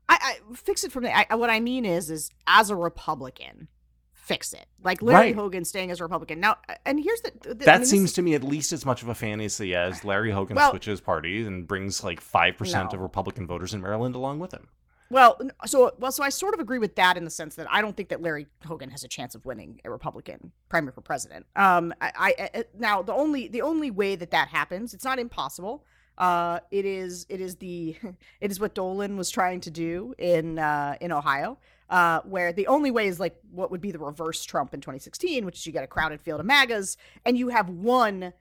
I, 0.08 0.18
I 0.50 0.54
fix 0.54 0.84
it 0.84 0.92
from 0.92 1.04
the. 1.04 1.16
I, 1.16 1.34
what 1.34 1.50
I 1.50 1.60
mean 1.60 1.84
is, 1.84 2.10
is 2.10 2.30
as 2.46 2.70
a 2.70 2.76
Republican, 2.76 3.68
fix 4.12 4.52
it. 4.52 4.66
Like 4.82 5.02
Larry 5.02 5.26
right. 5.28 5.34
Hogan 5.34 5.64
staying 5.64 5.90
as 5.90 6.00
a 6.00 6.04
Republican. 6.04 6.40
Now, 6.40 6.56
uh, 6.68 6.74
and 6.86 7.02
here's 7.02 7.20
the. 7.20 7.32
the 7.42 7.54
that 7.54 7.68
I 7.68 7.78
mean, 7.78 7.86
seems 7.86 8.12
to 8.14 8.22
me 8.22 8.34
at 8.34 8.42
least 8.42 8.72
as 8.72 8.86
much 8.86 9.02
of 9.02 9.08
a 9.08 9.14
fantasy 9.14 9.74
as 9.74 10.04
uh, 10.04 10.08
Larry 10.08 10.30
Hogan 10.30 10.56
well, 10.56 10.70
switches 10.70 11.00
parties 11.00 11.46
and 11.46 11.66
brings 11.66 12.02
like 12.02 12.20
five 12.20 12.56
percent 12.56 12.92
no. 12.92 12.96
of 12.96 13.02
Republican 13.02 13.46
voters 13.46 13.74
in 13.74 13.80
Maryland 13.82 14.14
along 14.14 14.38
with 14.38 14.52
him. 14.52 14.68
Well, 15.10 15.40
so 15.64 15.92
well, 15.98 16.12
so 16.12 16.22
I 16.22 16.28
sort 16.28 16.54
of 16.54 16.60
agree 16.60 16.78
with 16.78 16.96
that 16.96 17.16
in 17.16 17.24
the 17.24 17.30
sense 17.30 17.54
that 17.54 17.66
I 17.70 17.80
don't 17.80 17.96
think 17.96 18.10
that 18.10 18.20
Larry 18.20 18.46
Hogan 18.66 18.90
has 18.90 19.04
a 19.04 19.08
chance 19.08 19.34
of 19.34 19.44
winning 19.46 19.80
a 19.84 19.90
Republican 19.90 20.52
primary 20.68 20.92
for 20.92 21.00
president. 21.00 21.46
Um, 21.56 21.94
I, 22.00 22.12
I 22.16 22.58
uh, 22.58 22.62
now 22.78 23.02
the 23.02 23.14
only 23.14 23.48
the 23.48 23.62
only 23.62 23.90
way 23.90 24.16
that 24.16 24.30
that 24.32 24.48
happens, 24.48 24.92
it's 24.92 25.04
not 25.04 25.18
impossible. 25.18 25.84
Uh, 26.18 26.58
it 26.72 26.84
is 26.84 27.24
it 27.28 27.40
is 27.40 27.56
the 27.56 27.96
it 28.40 28.50
is 28.50 28.60
what 28.60 28.74
Dolan 28.74 29.16
was 29.16 29.30
trying 29.30 29.60
to 29.62 29.70
do 29.70 30.14
in 30.18 30.58
uh, 30.58 30.96
in 31.00 31.12
Ohio, 31.12 31.58
uh, 31.88 32.20
where 32.24 32.52
the 32.52 32.66
only 32.66 32.90
way 32.90 33.06
is 33.06 33.20
like 33.20 33.36
what 33.52 33.70
would 33.70 33.80
be 33.80 33.92
the 33.92 34.00
reverse 34.00 34.44
Trump 34.44 34.74
in 34.74 34.80
2016, 34.80 35.46
which 35.46 35.56
is 35.56 35.66
you 35.66 35.72
get 35.72 35.84
a 35.84 35.86
crowded 35.86 36.20
field 36.20 36.40
of 36.40 36.46
MAGAs 36.46 36.96
and 37.24 37.38
you 37.38 37.48
have 37.48 37.70
one 37.70 38.32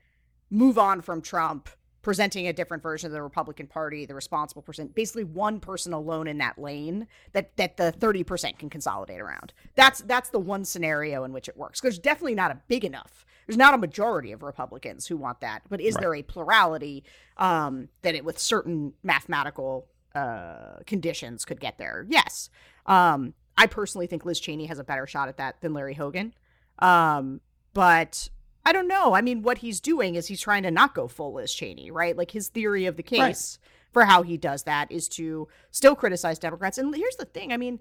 move 0.50 0.78
on 0.78 1.02
from 1.02 1.22
Trump 1.22 1.70
presenting 2.08 2.48
a 2.48 2.54
different 2.54 2.82
version 2.82 3.08
of 3.08 3.12
the 3.12 3.22
Republican 3.22 3.68
Party, 3.68 4.06
the 4.06 4.16
responsible 4.16 4.62
person, 4.62 4.88
basically 4.88 5.26
one 5.26 5.60
person 5.60 5.92
alone 5.92 6.26
in 6.26 6.38
that 6.38 6.58
lane 6.58 7.06
that 7.34 7.58
that 7.58 7.76
the 7.76 7.94
30% 8.00 8.58
can 8.58 8.70
consolidate 8.70 9.20
around. 9.20 9.52
That's 9.76 10.00
that's 10.04 10.30
the 10.30 10.40
one 10.40 10.64
scenario 10.64 11.26
in 11.26 11.34
which 11.34 11.50
it 11.50 11.58
works. 11.58 11.82
There's 11.82 12.00
definitely 12.00 12.36
not 12.36 12.50
a 12.50 12.62
big 12.70 12.86
enough. 12.86 13.26
There's 13.46 13.58
not 13.58 13.74
a 13.74 13.78
majority 13.78 14.32
of 14.32 14.42
Republicans 14.42 15.06
who 15.06 15.18
want 15.18 15.42
that, 15.42 15.64
but 15.68 15.82
is 15.82 15.96
right. 15.96 16.02
there 16.02 16.16
a 16.16 16.24
plurality 16.24 17.04
um, 17.36 17.90
that 18.04 18.16
it 18.16 18.24
with 18.24 18.40
certain 18.40 18.94
mathematical 19.04 19.90
uh, 20.16 20.78
conditions 20.86 21.44
could 21.44 21.60
get 21.60 21.78
there? 21.78 22.06
Yes. 22.08 22.50
Um, 22.86 23.34
I 23.58 23.68
personally 23.68 24.08
think 24.08 24.24
Liz 24.24 24.40
Cheney 24.40 24.68
has 24.68 24.80
a 24.80 24.86
better 24.86 25.08
shot 25.08 25.28
at 25.28 25.36
that 25.40 25.60
than 25.60 25.74
Larry 25.74 25.96
Hogan. 25.96 26.34
Um, 26.80 27.42
but 27.74 28.30
I 28.68 28.74
don't 28.74 28.90
know. 28.90 29.14
I 29.14 29.22
mean, 29.22 29.44
what 29.44 29.60
he's 29.60 29.80
doing 29.80 30.16
is 30.16 30.28
he's 30.28 30.42
trying 30.42 30.64
to 30.64 30.72
not 30.72 30.94
go 30.94 31.08
full 31.08 31.32
Liz 31.32 31.54
Cheney, 31.54 31.90
right? 31.90 32.18
Like 32.18 32.32
his 32.32 32.50
theory 32.50 32.86
of 32.86 32.98
the 32.98 33.02
case 33.02 33.60
right. 33.62 33.70
for 33.94 34.04
how 34.04 34.24
he 34.24 34.36
does 34.36 34.64
that 34.64 34.92
is 34.92 35.08
to 35.08 35.48
still 35.72 35.96
criticize 35.96 36.38
Democrats. 36.38 36.78
And 36.78 36.94
here's 36.94 37.16
the 37.16 37.24
thing 37.24 37.54
I 37.54 37.58
mean, 37.58 37.80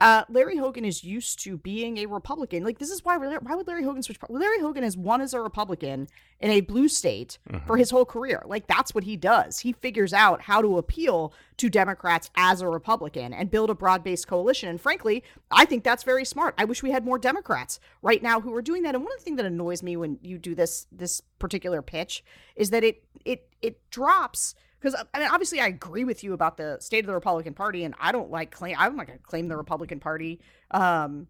uh, 0.00 0.24
Larry 0.30 0.56
Hogan 0.56 0.84
is 0.84 1.04
used 1.04 1.40
to 1.40 1.58
being 1.58 1.98
a 1.98 2.06
Republican. 2.06 2.64
Like 2.64 2.78
this 2.78 2.90
is 2.90 3.04
why 3.04 3.18
why 3.18 3.54
would 3.54 3.66
Larry 3.66 3.84
Hogan 3.84 4.02
switch? 4.02 4.18
Larry 4.30 4.60
Hogan 4.60 4.82
has 4.82 4.96
won 4.96 5.20
as 5.20 5.34
a 5.34 5.40
Republican 5.40 6.08
in 6.40 6.50
a 6.50 6.62
blue 6.62 6.88
state 6.88 7.38
mm-hmm. 7.48 7.66
for 7.66 7.76
his 7.76 7.90
whole 7.90 8.06
career. 8.06 8.42
Like 8.46 8.66
that's 8.66 8.94
what 8.94 9.04
he 9.04 9.16
does. 9.16 9.60
He 9.60 9.72
figures 9.72 10.14
out 10.14 10.42
how 10.42 10.62
to 10.62 10.78
appeal 10.78 11.34
to 11.58 11.68
Democrats 11.68 12.30
as 12.34 12.62
a 12.62 12.68
Republican 12.68 13.34
and 13.34 13.50
build 13.50 13.68
a 13.68 13.74
broad 13.74 14.02
based 14.02 14.26
coalition. 14.26 14.70
And 14.70 14.80
frankly, 14.80 15.22
I 15.50 15.66
think 15.66 15.84
that's 15.84 16.02
very 16.02 16.24
smart. 16.24 16.54
I 16.56 16.64
wish 16.64 16.82
we 16.82 16.92
had 16.92 17.04
more 17.04 17.18
Democrats 17.18 17.78
right 18.00 18.22
now 18.22 18.40
who 18.40 18.54
are 18.54 18.62
doing 18.62 18.82
that. 18.84 18.94
And 18.94 19.04
one 19.04 19.12
of 19.12 19.18
the 19.18 19.24
things 19.24 19.36
that 19.36 19.46
annoys 19.46 19.82
me 19.82 19.98
when 19.98 20.18
you 20.22 20.38
do 20.38 20.54
this 20.54 20.86
this 20.90 21.20
particular 21.38 21.82
pitch 21.82 22.24
is 22.56 22.70
that 22.70 22.84
it 22.84 23.04
it 23.26 23.48
it 23.60 23.90
drops 23.90 24.54
because 24.80 24.94
I 25.12 25.18
mean, 25.18 25.28
obviously, 25.30 25.60
I 25.60 25.66
agree 25.66 26.04
with 26.04 26.24
you 26.24 26.32
about 26.32 26.56
the 26.56 26.78
state 26.80 27.00
of 27.00 27.06
the 27.06 27.14
Republican 27.14 27.54
Party, 27.54 27.84
and 27.84 27.94
I 28.00 28.12
don't 28.12 28.30
like 28.30 28.50
claim. 28.50 28.76
I'm 28.78 28.96
not 28.96 29.06
going 29.06 29.18
to 29.18 29.24
claim 29.24 29.48
the 29.48 29.56
Republican 29.56 30.00
Party 30.00 30.40
um, 30.70 31.26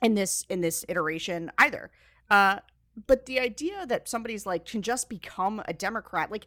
in 0.00 0.14
this 0.14 0.44
in 0.48 0.60
this 0.60 0.84
iteration 0.88 1.50
either. 1.58 1.90
Uh, 2.30 2.58
but 3.06 3.26
the 3.26 3.40
idea 3.40 3.86
that 3.86 4.08
somebody's 4.08 4.46
like 4.46 4.64
can 4.66 4.82
just 4.82 5.08
become 5.08 5.62
a 5.66 5.72
Democrat, 5.72 6.30
like 6.30 6.46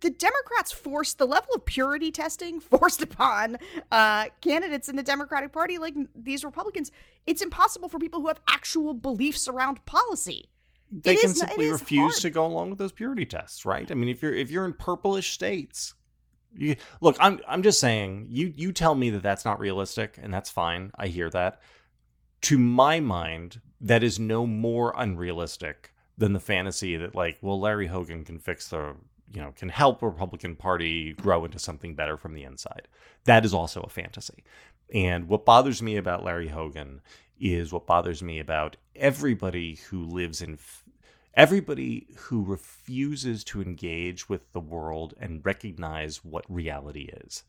the 0.00 0.10
Democrats 0.10 0.72
forced 0.72 1.18
the 1.18 1.26
level 1.26 1.54
of 1.54 1.64
purity 1.64 2.10
testing 2.10 2.60
forced 2.60 3.02
upon 3.02 3.58
uh, 3.90 4.26
candidates 4.40 4.88
in 4.88 4.96
the 4.96 5.02
Democratic 5.02 5.52
Party, 5.52 5.78
like 5.78 5.94
these 6.14 6.44
Republicans. 6.44 6.90
It's 7.26 7.42
impossible 7.42 7.88
for 7.88 7.98
people 7.98 8.20
who 8.20 8.28
have 8.28 8.40
actual 8.48 8.94
beliefs 8.94 9.48
around 9.48 9.84
policy 9.84 10.48
they 10.90 11.14
it 11.14 11.20
can 11.20 11.30
is, 11.30 11.40
simply 11.40 11.70
refuse 11.70 12.14
hard. 12.14 12.22
to 12.22 12.30
go 12.30 12.46
along 12.46 12.70
with 12.70 12.78
those 12.78 12.92
purity 12.92 13.26
tests, 13.26 13.64
right? 13.64 13.90
I 13.90 13.94
mean, 13.94 14.08
if 14.08 14.22
you're 14.22 14.34
if 14.34 14.50
you're 14.50 14.64
in 14.64 14.72
purplish 14.72 15.32
states, 15.32 15.94
you, 16.54 16.76
look, 17.00 17.16
I'm 17.20 17.40
I'm 17.48 17.62
just 17.62 17.80
saying, 17.80 18.26
you 18.28 18.52
you 18.56 18.72
tell 18.72 18.94
me 18.94 19.10
that 19.10 19.22
that's 19.22 19.44
not 19.44 19.58
realistic, 19.58 20.18
and 20.22 20.32
that's 20.32 20.50
fine. 20.50 20.92
I 20.96 21.08
hear 21.08 21.30
that. 21.30 21.60
To 22.42 22.58
my 22.58 23.00
mind, 23.00 23.60
that 23.80 24.02
is 24.02 24.18
no 24.18 24.46
more 24.46 24.94
unrealistic 24.96 25.92
than 26.18 26.32
the 26.32 26.40
fantasy 26.40 26.96
that 26.96 27.14
like, 27.14 27.38
well, 27.40 27.60
Larry 27.60 27.88
Hogan 27.88 28.24
can 28.24 28.38
fix 28.38 28.68
the 28.68 28.94
you 29.32 29.40
know 29.40 29.52
can 29.56 29.68
help 29.68 30.02
Republican 30.02 30.56
Party 30.56 31.12
grow 31.14 31.44
into 31.44 31.58
something 31.58 31.94
better 31.94 32.16
from 32.16 32.34
the 32.34 32.44
inside. 32.44 32.88
That 33.24 33.44
is 33.44 33.52
also 33.52 33.82
a 33.82 33.88
fantasy. 33.88 34.44
And 34.92 35.28
what 35.28 35.44
bothers 35.44 35.82
me 35.82 35.96
about 35.96 36.24
Larry 36.24 36.48
Hogan 36.48 37.00
is 37.38 37.72
what 37.72 37.86
bothers 37.86 38.22
me 38.22 38.38
about 38.38 38.76
everybody 38.94 39.74
who 39.90 40.04
lives 40.04 40.40
in 40.40 40.58
everybody 41.34 42.06
who 42.16 42.42
refuses 42.42 43.44
to 43.44 43.60
engage 43.60 44.28
with 44.28 44.52
the 44.52 44.60
world 44.60 45.12
and 45.20 45.44
recognize 45.44 46.24
what 46.24 46.44
reality 46.48 47.10
is 47.24 47.42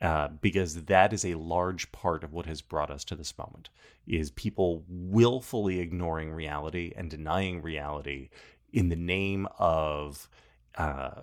uh, 0.00 0.28
because 0.40 0.84
that 0.84 1.12
is 1.12 1.24
a 1.24 1.34
large 1.34 1.90
part 1.92 2.22
of 2.22 2.32
what 2.32 2.46
has 2.46 2.60
brought 2.62 2.90
us 2.90 3.04
to 3.04 3.16
this 3.16 3.36
moment 3.36 3.68
is 4.06 4.30
people 4.32 4.84
willfully 4.88 5.80
ignoring 5.80 6.32
reality 6.32 6.92
and 6.96 7.10
denying 7.10 7.62
reality 7.62 8.28
in 8.72 8.88
the 8.88 8.96
name 8.96 9.48
of 9.58 10.28
uh, 10.76 11.22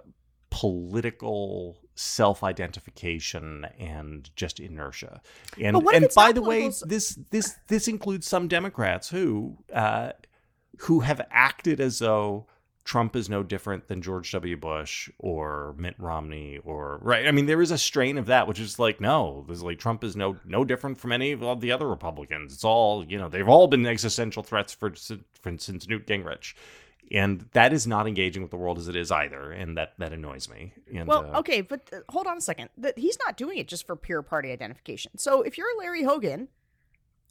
political 0.49 1.77
self-identification 1.95 3.65
and 3.79 4.29
just 4.35 4.59
inertia. 4.59 5.21
And 5.59 5.77
and 5.77 6.07
by 6.15 6.31
the 6.31 6.41
way, 6.41 6.69
this 6.85 7.17
this 7.31 7.55
this 7.67 7.87
includes 7.87 8.27
some 8.27 8.47
Democrats 8.47 9.09
who 9.09 9.57
uh, 9.73 10.11
who 10.79 10.99
have 10.99 11.21
acted 11.31 11.79
as 11.79 11.99
though 11.99 12.47
Trump 12.83 13.15
is 13.15 13.29
no 13.29 13.41
different 13.41 13.87
than 13.87 14.01
George 14.01 14.31
W. 14.33 14.55
Bush 14.55 15.09
or 15.17 15.73
Mitt 15.77 15.95
Romney 15.97 16.59
or 16.63 16.99
right. 17.01 17.27
I 17.27 17.31
mean, 17.31 17.47
there 17.47 17.61
is 17.61 17.71
a 17.71 17.77
strain 17.77 18.17
of 18.17 18.27
that, 18.27 18.47
which 18.47 18.59
is 18.59 18.77
like, 18.77 19.01
no, 19.01 19.43
there's 19.47 19.63
like 19.63 19.79
Trump 19.79 20.03
is 20.03 20.15
no 20.15 20.37
no 20.45 20.63
different 20.63 20.99
from 20.99 21.11
any 21.11 21.31
of 21.31 21.61
the 21.61 21.71
other 21.71 21.87
Republicans. 21.87 22.53
It's 22.53 22.63
all 22.63 23.03
you 23.05 23.17
know. 23.17 23.29
They've 23.29 23.47
all 23.47 23.67
been 23.67 23.87
existential 23.87 24.43
threats 24.43 24.73
for, 24.73 24.93
for 25.41 25.57
since 25.57 25.87
Newt 25.87 26.05
Gingrich 26.05 26.53
and 27.11 27.47
that 27.53 27.73
is 27.73 27.85
not 27.85 28.07
engaging 28.07 28.41
with 28.41 28.51
the 28.51 28.57
world 28.57 28.77
as 28.77 28.87
it 28.87 28.95
is 28.95 29.11
either 29.11 29.51
and 29.51 29.77
that 29.77 29.93
that 29.97 30.13
annoys 30.13 30.49
me. 30.49 30.73
And, 30.93 31.07
well 31.07 31.29
uh, 31.33 31.39
okay 31.39 31.61
but 31.61 31.81
uh, 31.93 31.99
hold 32.09 32.27
on 32.27 32.37
a 32.37 32.41
second. 32.41 32.69
That 32.77 32.97
he's 32.97 33.17
not 33.25 33.37
doing 33.37 33.57
it 33.57 33.67
just 33.67 33.85
for 33.85 33.95
pure 33.95 34.21
party 34.21 34.51
identification. 34.51 35.17
So 35.17 35.41
if 35.41 35.57
you're 35.57 35.77
larry 35.77 36.03
hogan 36.03 36.49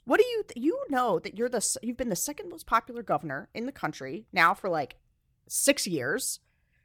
what 0.05 0.21
do 0.21 0.27
you 0.27 0.45
th- 0.47 0.65
you 0.65 0.79
know 0.91 1.19
that 1.19 1.37
you're 1.37 1.49
the 1.49 1.79
you've 1.83 1.97
been 1.97 2.11
the 2.11 2.17
second 2.17 2.51
most 2.51 2.67
popular 2.67 3.03
governor 3.03 3.49
in 3.55 3.67
the 3.67 3.73
country 3.73 4.27
now 4.33 4.55
for 4.55 4.69
like 4.69 4.97
six 5.49 5.87
years. 5.87 6.41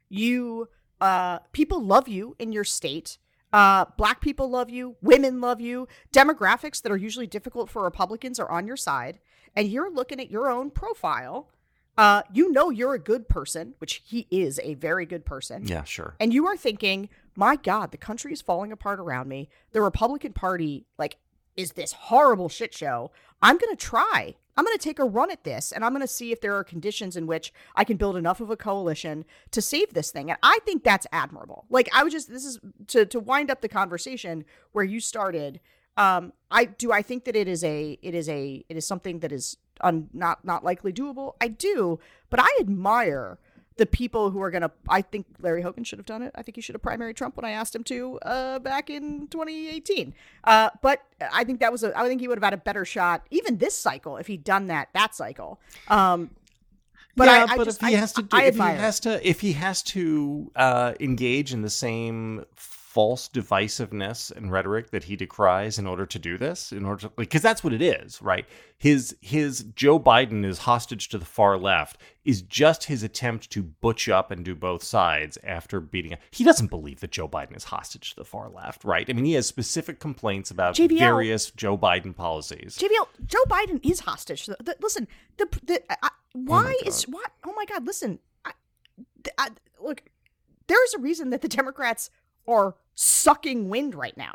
You 0.08 0.68
uh 1.00 1.40
people 1.52 1.82
love 1.82 2.08
you 2.08 2.34
in 2.38 2.52
your 2.52 2.64
state. 2.64 3.18
Uh, 3.52 3.84
black 3.96 4.20
people 4.20 4.48
love 4.48 4.70
you, 4.70 4.94
women 5.02 5.40
love 5.40 5.60
you, 5.60 5.88
demographics 6.12 6.80
that 6.80 6.92
are 6.92 6.96
usually 6.96 7.26
difficult 7.26 7.68
for 7.68 7.82
Republicans 7.82 8.38
are 8.38 8.48
on 8.48 8.64
your 8.64 8.76
side, 8.76 9.18
and 9.56 9.66
you're 9.66 9.92
looking 9.92 10.20
at 10.20 10.30
your 10.30 10.48
own 10.48 10.70
profile 10.70 11.50
uh, 12.00 12.22
you 12.32 12.50
know 12.50 12.70
you're 12.70 12.94
a 12.94 12.98
good 12.98 13.28
person, 13.28 13.74
which 13.76 14.02
he 14.06 14.26
is 14.30 14.58
a 14.62 14.72
very 14.72 15.04
good 15.04 15.26
person. 15.26 15.66
Yeah, 15.66 15.84
sure. 15.84 16.16
And 16.18 16.32
you 16.32 16.46
are 16.46 16.56
thinking, 16.56 17.10
my 17.36 17.56
God, 17.56 17.90
the 17.90 17.98
country 17.98 18.32
is 18.32 18.40
falling 18.40 18.72
apart 18.72 18.98
around 18.98 19.28
me. 19.28 19.50
The 19.72 19.82
Republican 19.82 20.32
Party, 20.32 20.86
like, 20.98 21.18
is 21.58 21.72
this 21.72 21.92
horrible 21.92 22.48
shit 22.48 22.72
show. 22.72 23.10
I'm 23.42 23.58
going 23.58 23.76
to 23.76 23.84
try. 23.84 24.34
I'm 24.56 24.64
going 24.64 24.78
to 24.78 24.82
take 24.82 24.98
a 24.98 25.04
run 25.04 25.30
at 25.30 25.44
this 25.44 25.72
and 25.72 25.84
I'm 25.84 25.92
going 25.92 26.00
to 26.00 26.08
see 26.08 26.32
if 26.32 26.40
there 26.40 26.56
are 26.56 26.64
conditions 26.64 27.18
in 27.18 27.26
which 27.26 27.52
I 27.76 27.84
can 27.84 27.98
build 27.98 28.16
enough 28.16 28.40
of 28.40 28.48
a 28.48 28.56
coalition 28.56 29.26
to 29.50 29.60
save 29.60 29.92
this 29.92 30.10
thing. 30.10 30.30
And 30.30 30.38
I 30.42 30.58
think 30.64 30.82
that's 30.82 31.06
admirable. 31.12 31.66
Like 31.68 31.90
I 31.94 32.02
was 32.02 32.14
just 32.14 32.30
this 32.30 32.46
is 32.46 32.58
to 32.88 33.06
to 33.06 33.20
wind 33.20 33.50
up 33.50 33.60
the 33.60 33.68
conversation 33.68 34.44
where 34.72 34.84
you 34.84 35.00
started. 35.00 35.60
Um 35.96 36.32
I 36.50 36.66
do 36.66 36.92
I 36.92 37.00
think 37.00 37.24
that 37.24 37.36
it 37.36 37.48
is 37.48 37.64
a 37.64 37.98
it 38.02 38.14
is 38.14 38.28
a 38.28 38.64
it 38.68 38.76
is 38.76 38.86
something 38.86 39.20
that 39.20 39.32
is 39.32 39.56
un, 39.82 40.08
not 40.12 40.44
not 40.44 40.64
likely 40.64 40.92
doable. 40.92 41.34
I 41.40 41.48
do, 41.48 41.98
but 42.28 42.40
I 42.40 42.58
admire 42.60 43.38
the 43.76 43.86
people 43.86 44.30
who 44.30 44.42
are 44.42 44.50
gonna. 44.50 44.70
I 44.88 45.02
think 45.02 45.26
Larry 45.40 45.62
Hogan 45.62 45.84
should 45.84 45.98
have 45.98 46.06
done 46.06 46.22
it. 46.22 46.32
I 46.34 46.42
think 46.42 46.56
he 46.56 46.62
should 46.62 46.74
have 46.74 46.82
primary 46.82 47.14
Trump 47.14 47.36
when 47.36 47.44
I 47.46 47.52
asked 47.52 47.74
him 47.74 47.82
to 47.84 48.18
uh, 48.20 48.58
back 48.58 48.90
in 48.90 49.26
2018. 49.28 50.14
Uh, 50.44 50.70
but 50.82 51.02
I 51.32 51.44
think 51.44 51.60
that 51.60 51.72
was 51.72 51.82
a. 51.82 51.98
I 51.98 52.06
think 52.06 52.20
he 52.20 52.28
would 52.28 52.36
have 52.36 52.44
had 52.44 52.52
a 52.52 52.58
better 52.58 52.84
shot 52.84 53.26
even 53.30 53.56
this 53.56 53.76
cycle 53.76 54.18
if 54.18 54.26
he'd 54.26 54.44
done 54.44 54.66
that 54.66 54.90
that 54.92 55.14
cycle. 55.14 55.60
Um, 55.88 56.30
but 57.16 57.26
yeah, 57.26 57.46
I, 57.48 57.54
I 57.54 57.56
but 57.56 57.64
just, 57.64 57.82
if 57.82 57.88
he 57.88 57.94
has 57.94 58.12
to, 58.12 58.22
do, 58.22 58.36
if 58.36 58.54
he 58.54 58.60
has 58.60 59.00
to, 59.00 59.28
if 59.28 59.40
he 59.40 59.52
has 59.54 59.82
to 59.82 60.50
uh, 60.56 60.92
engage 61.00 61.52
in 61.52 61.62
the 61.62 61.70
same 61.70 62.44
false 62.90 63.28
divisiveness 63.28 64.32
and 64.36 64.50
rhetoric 64.50 64.90
that 64.90 65.04
he 65.04 65.14
decries 65.14 65.78
in 65.78 65.86
order 65.86 66.04
to 66.04 66.18
do 66.18 66.36
this 66.36 66.72
in 66.72 66.84
order 66.84 67.02
to 67.02 67.12
because 67.16 67.40
that's 67.40 67.62
what 67.62 67.72
it 67.72 67.80
is 67.80 68.20
right? 68.20 68.44
His 68.78 69.16
his 69.20 69.62
joe 69.76 70.00
biden 70.00 70.44
is 70.44 70.58
hostage 70.58 71.08
to 71.10 71.18
the 71.18 71.24
far 71.24 71.56
left 71.56 71.98
is 72.24 72.42
just 72.42 72.84
his 72.84 73.04
attempt 73.04 73.48
to 73.50 73.62
butch 73.62 74.08
up 74.08 74.32
and 74.32 74.44
do 74.44 74.56
both 74.56 74.82
sides 74.82 75.38
after 75.44 75.78
beating 75.78 76.16
he 76.32 76.42
doesn't 76.42 76.66
believe 76.66 76.98
that 76.98 77.12
joe 77.12 77.28
biden 77.28 77.56
is 77.56 77.62
hostage 77.62 78.10
to 78.10 78.16
the 78.16 78.24
far 78.24 78.48
left 78.50 78.82
right? 78.82 79.08
I 79.08 79.12
mean 79.12 79.24
he 79.24 79.34
has 79.34 79.46
specific 79.46 80.00
complaints 80.00 80.50
about 80.50 80.74
JVL, 80.74 80.98
various 80.98 81.52
joe 81.52 81.78
biden 81.78 82.16
policies. 82.16 82.76
JVL 82.76 83.06
joe 83.24 83.44
biden 83.48 83.78
is 83.88 84.00
hostage. 84.00 84.46
The, 84.46 84.56
the, 84.64 84.76
listen 84.82 85.06
the, 85.36 85.46
the 85.62 85.80
uh, 85.88 86.08
why 86.32 86.74
oh 86.76 86.88
is 86.88 87.04
what 87.04 87.30
oh 87.46 87.52
my 87.52 87.66
god 87.66 87.86
listen 87.86 88.18
I, 88.44 88.50
I, 89.38 89.50
look 89.80 90.02
there's 90.66 90.94
a 90.94 90.98
reason 90.98 91.30
that 91.30 91.40
the 91.40 91.48
democrats 91.48 92.10
are 92.50 92.74
sucking 92.94 93.68
wind 93.68 93.94
right 93.94 94.16
now. 94.16 94.34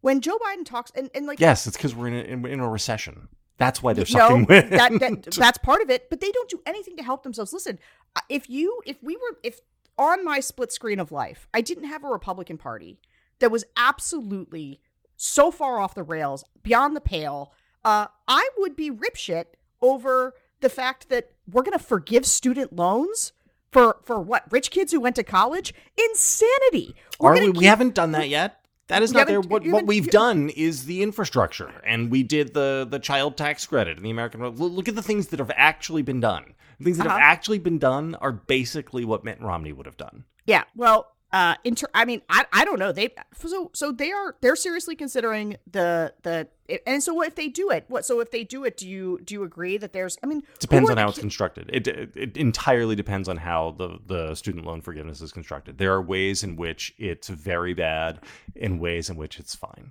When 0.00 0.20
Joe 0.20 0.38
Biden 0.38 0.64
talks, 0.64 0.92
and, 0.94 1.10
and 1.14 1.26
like 1.26 1.40
yes, 1.40 1.66
it's 1.66 1.76
because 1.76 1.94
we're 1.94 2.08
in 2.08 2.14
a, 2.14 2.18
in, 2.18 2.46
in 2.46 2.60
a 2.60 2.68
recession. 2.68 3.28
That's 3.56 3.82
why 3.82 3.92
they're 3.92 4.04
sucking 4.04 4.40
no, 4.42 4.46
wind. 4.48 4.72
that, 4.72 4.98
that, 4.98 5.22
that's 5.38 5.58
part 5.58 5.80
of 5.80 5.88
it. 5.88 6.10
But 6.10 6.20
they 6.20 6.32
don't 6.32 6.50
do 6.50 6.60
anything 6.66 6.96
to 6.96 7.04
help 7.04 7.22
themselves. 7.22 7.52
Listen, 7.52 7.78
uh, 8.16 8.20
if 8.28 8.50
you, 8.50 8.80
if 8.84 9.00
we 9.02 9.16
were, 9.16 9.38
if 9.44 9.60
on 9.96 10.24
my 10.24 10.40
split 10.40 10.72
screen 10.72 10.98
of 10.98 11.12
life, 11.12 11.46
I 11.54 11.60
didn't 11.60 11.84
have 11.84 12.02
a 12.02 12.08
Republican 12.08 12.58
Party 12.58 12.98
that 13.38 13.50
was 13.50 13.64
absolutely 13.76 14.80
so 15.16 15.50
far 15.50 15.78
off 15.78 15.94
the 15.94 16.02
rails, 16.02 16.44
beyond 16.62 16.96
the 16.96 17.00
pale, 17.00 17.52
uh, 17.84 18.06
I 18.26 18.48
would 18.58 18.74
be 18.74 18.90
ripshit 18.90 19.44
over 19.80 20.34
the 20.60 20.68
fact 20.68 21.08
that 21.10 21.30
we're 21.50 21.62
going 21.62 21.78
to 21.78 21.84
forgive 21.84 22.26
student 22.26 22.74
loans 22.74 23.32
for 23.74 23.98
for 24.02 24.18
what 24.18 24.50
rich 24.50 24.70
kids 24.70 24.90
who 24.90 25.00
went 25.00 25.16
to 25.16 25.22
college 25.22 25.74
insanity 25.98 26.94
We're 27.20 27.32
Are 27.32 27.34
we, 27.34 27.40
keep... 27.40 27.56
we 27.58 27.64
haven't 27.66 27.94
done 27.94 28.12
that 28.12 28.30
yet 28.30 28.64
that 28.88 29.02
is 29.02 29.12
not 29.12 29.26
there. 29.26 29.40
What, 29.40 29.66
what 29.66 29.86
we've 29.86 30.10
done 30.10 30.50
is 30.50 30.84
the 30.84 31.02
infrastructure, 31.02 31.70
and 31.84 32.10
we 32.10 32.22
did 32.22 32.52
the 32.52 32.86
the 32.88 32.98
child 32.98 33.36
tax 33.36 33.66
credit 33.66 33.96
and 33.96 34.04
the 34.04 34.10
American. 34.10 34.46
Look 34.46 34.88
at 34.88 34.94
the 34.94 35.02
things 35.02 35.28
that 35.28 35.38
have 35.38 35.50
actually 35.54 36.02
been 36.02 36.20
done. 36.20 36.54
The 36.78 36.84
things 36.84 36.98
that 36.98 37.06
uh-huh. 37.06 37.16
have 37.16 37.24
actually 37.24 37.60
been 37.60 37.78
done 37.78 38.14
are 38.16 38.32
basically 38.32 39.04
what 39.04 39.24
Mitt 39.24 39.40
Romney 39.40 39.72
would 39.72 39.86
have 39.86 39.96
done. 39.96 40.24
Yeah. 40.44 40.64
Well, 40.76 41.13
uh 41.34 41.56
inter- 41.64 41.88
i 41.92 42.04
mean 42.04 42.22
i 42.30 42.46
i 42.52 42.64
don't 42.64 42.78
know. 42.78 42.92
They 42.92 43.12
so 43.34 43.70
so 43.74 43.90
they 43.90 44.12
are 44.12 44.36
they're 44.40 44.54
seriously 44.54 44.94
considering 44.94 45.56
the 45.70 46.14
the 46.22 46.48
and 46.86 47.02
so 47.02 47.12
what 47.12 47.26
if 47.26 47.34
they 47.34 47.48
do 47.48 47.70
it? 47.70 47.84
What 47.88 48.06
so 48.06 48.20
if 48.20 48.30
they 48.30 48.44
do 48.44 48.64
it 48.64 48.76
do 48.76 48.88
you 48.88 49.18
do 49.24 49.34
you 49.34 49.42
agree 49.42 49.76
that 49.76 49.92
there's 49.92 50.16
i 50.22 50.26
mean 50.26 50.44
depends 50.60 50.88
on 50.88 50.96
how 50.96 51.08
it's 51.08 51.18
constructed. 51.18 51.68
It, 51.72 51.88
it, 51.88 52.12
it 52.14 52.36
entirely 52.36 52.94
depends 52.94 53.28
on 53.28 53.38
how 53.38 53.72
the 53.72 53.98
the 54.06 54.34
student 54.36 54.64
loan 54.64 54.80
forgiveness 54.80 55.20
is 55.20 55.32
constructed. 55.32 55.76
There 55.78 55.92
are 55.92 56.00
ways 56.00 56.44
in 56.44 56.54
which 56.54 56.94
it's 56.98 57.28
very 57.28 57.74
bad 57.74 58.20
and 58.58 58.78
ways 58.80 59.10
in 59.10 59.16
which 59.16 59.40
it's 59.40 59.56
fine. 59.56 59.90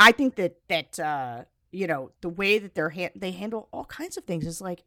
I 0.00 0.12
think 0.12 0.36
that 0.36 0.56
that 0.68 0.98
uh 0.98 1.44
you 1.72 1.86
know 1.86 2.12
the 2.22 2.30
way 2.30 2.58
that 2.58 2.74
they're 2.74 2.90
ha- 2.90 3.12
they 3.14 3.32
handle 3.32 3.68
all 3.70 3.84
kinds 3.84 4.16
of 4.16 4.24
things 4.24 4.46
is 4.46 4.62
like 4.62 4.84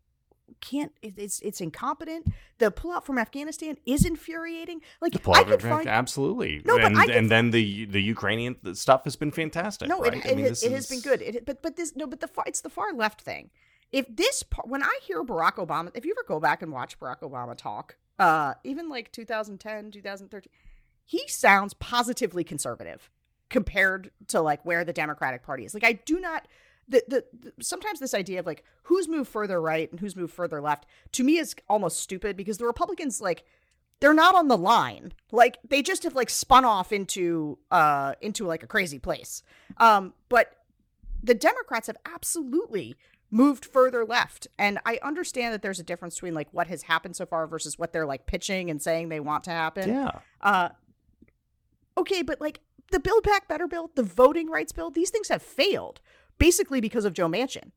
can't 0.62 0.92
it's 1.02 1.40
it's 1.42 1.62
incompetent. 1.62 2.28
The 2.58 2.72
pullout 2.72 3.06
from 3.06 3.18
Afghanistan 3.18 3.78
is 3.86 4.06
infuriating. 4.06 4.82
Like 5.02 5.14
the 5.14 5.32
I 5.32 5.44
could 5.44 5.62
find 5.62 5.88
absolutely. 5.88 6.62
No, 6.66 6.78
and, 6.78 6.96
but 6.96 7.10
and 7.10 7.30
then 7.30 7.52
the 7.52 7.86
the 7.86 8.02
Ukrainian 8.02 8.76
stuff 8.76 9.04
has 9.04 9.16
been 9.16 9.32
fantastic. 9.32 9.90
No, 9.90 10.02
right? 10.02 10.14
it, 10.14 10.26
it, 10.26 10.36
mean, 10.38 10.46
it, 10.46 10.64
it 10.64 10.72
has 10.72 10.88
been 10.88 11.02
good. 11.02 11.22
It, 11.22 11.46
but 11.46 11.62
but 11.62 11.76
this 11.76 11.96
no, 11.96 12.08
but 12.08 12.20
the 12.20 12.28
far 12.28 12.46
it's 12.48 12.62
the 12.62 12.70
far 12.70 12.94
left 12.94 13.22
thing. 13.22 13.50
If 13.92 14.08
this 14.10 14.42
part, 14.42 14.68
when 14.68 14.82
I 14.82 15.00
hear 15.04 15.24
Barack 15.24 15.56
Obama, 15.56 15.92
if 15.94 16.04
you 16.04 16.16
ever 16.18 16.26
go 16.28 16.40
back 16.40 16.62
and 16.62 16.72
watch 16.72 17.00
Barack 17.00 17.20
Obama 17.20 17.56
talk, 17.56 17.98
uh, 18.18 18.56
even 18.64 18.90
like 18.90 19.12
2010, 19.12 19.92
2013, 19.92 20.52
he 21.06 21.28
sounds 21.28 21.76
positively 21.76 22.44
conservative 22.44 23.12
compared 23.50 24.10
to 24.30 24.42
like 24.42 24.66
where 24.66 24.84
the 24.84 24.94
Democratic 24.94 25.44
Party 25.44 25.64
is. 25.66 25.74
Like 25.74 25.84
I 25.84 25.94
do 25.94 26.20
not 26.20 26.48
the, 26.88 27.04
the, 27.08 27.26
the, 27.40 27.64
sometimes 27.64 28.00
this 28.00 28.14
idea 28.14 28.40
of 28.40 28.46
like 28.46 28.64
who's 28.84 29.08
moved 29.08 29.30
further 29.30 29.62
right 29.62 29.90
and 29.92 30.00
who's 30.00 30.16
moved 30.16 30.34
further 30.34 30.62
left 30.62 30.86
to 31.14 31.24
me 31.24 31.38
is 31.38 31.56
almost 31.70 32.00
stupid 32.00 32.36
because 32.36 32.58
the 32.58 32.66
Republicans 32.66 33.22
like 33.22 33.44
they're 34.00 34.14
not 34.14 34.36
on 34.36 34.50
the 34.50 34.58
line. 34.58 35.14
Like 35.32 35.60
they 35.68 35.82
just 35.82 36.04
have 36.04 36.14
like 36.14 36.30
spun 36.30 36.66
off 36.66 36.92
into 36.92 37.58
uh 37.72 38.16
into 38.22 38.46
like 38.46 38.64
a 38.64 38.68
crazy 38.68 39.00
place. 39.00 39.44
Um 39.78 40.14
but 40.30 40.58
the 41.24 41.34
Democrats 41.34 41.88
have 41.88 41.98
absolutely 42.06 42.96
moved 43.32 43.66
further 43.66 44.04
left. 44.06 44.48
And 44.60 44.78
I 44.86 45.00
understand 45.02 45.54
that 45.54 45.62
there's 45.62 45.80
a 45.80 45.84
difference 45.84 46.16
between 46.16 46.34
like 46.34 46.50
what 46.52 46.68
has 46.68 46.84
happened 46.84 47.16
so 47.16 47.26
far 47.26 47.48
versus 47.48 47.80
what 47.80 47.94
they're 47.94 48.06
like 48.06 48.26
pitching 48.26 48.70
and 48.70 48.82
saying 48.82 49.10
they 49.10 49.22
want 49.22 49.46
to 49.46 49.52
happen. 49.52 49.90
Yeah. 49.90 50.12
Uh 50.42 50.70
okay, 51.98 52.24
but 52.24 52.42
like 52.42 52.60
the 52.92 53.00
Build 53.00 53.24
Back 53.24 53.48
Better 53.48 53.68
bill, 53.68 53.90
the 53.96 54.04
voting 54.04 54.50
rights 54.50 54.72
bill, 54.72 54.92
these 54.92 55.10
things 55.10 55.30
have 55.30 55.42
failed 55.42 56.02
basically 56.38 56.82
because 56.82 57.06
of 57.06 57.14
Joe 57.14 57.28
Manchin. 57.28 57.72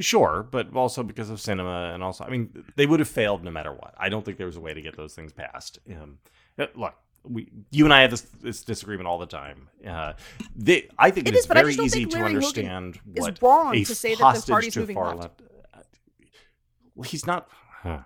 Sure, 0.00 0.48
but 0.50 0.74
also 0.74 1.02
because 1.02 1.30
of 1.30 1.38
Sinema, 1.38 1.94
and 1.94 2.02
also, 2.02 2.24
I 2.24 2.30
mean, 2.30 2.64
they 2.74 2.86
would 2.86 2.98
have 2.98 3.08
failed 3.08 3.44
no 3.44 3.52
matter 3.52 3.72
what. 3.72 3.94
I 3.96 4.08
don't 4.08 4.24
think 4.24 4.36
there 4.36 4.46
was 4.46 4.56
a 4.56 4.60
way 4.60 4.74
to 4.74 4.82
get 4.82 4.96
those 4.96 5.14
things 5.14 5.32
passed. 5.32 5.78
Um, 5.88 6.18
uh, 6.58 6.66
look, 6.74 6.94
we, 7.22 7.48
you 7.70 7.84
and 7.84 7.94
I 7.94 8.02
have 8.02 8.10
this, 8.10 8.22
this 8.42 8.62
disagreement 8.64 9.06
all 9.06 9.18
the 9.18 9.26
time. 9.26 9.68
Uh, 9.86 10.14
they, 10.56 10.88
I 10.98 11.10
think 11.10 11.28
it, 11.28 11.34
it 11.34 11.38
is, 11.38 11.46
very 11.46 11.74
easy 11.74 12.04
to 12.04 12.18
understand 12.18 12.96
Hogan 12.96 13.22
what 13.22 13.32
is 13.32 13.42
wrong 13.42 13.84
to 13.84 13.94
say 13.94 14.16
that 14.16 14.34
the 14.34 14.50
party's 14.50 14.76
moving 14.76 14.96
far 14.96 15.14
left. 15.14 15.40
left. 15.40 15.98
Well, 16.96 17.04
he's 17.04 17.26
not. 17.26 17.48
Huh. 17.82 18.00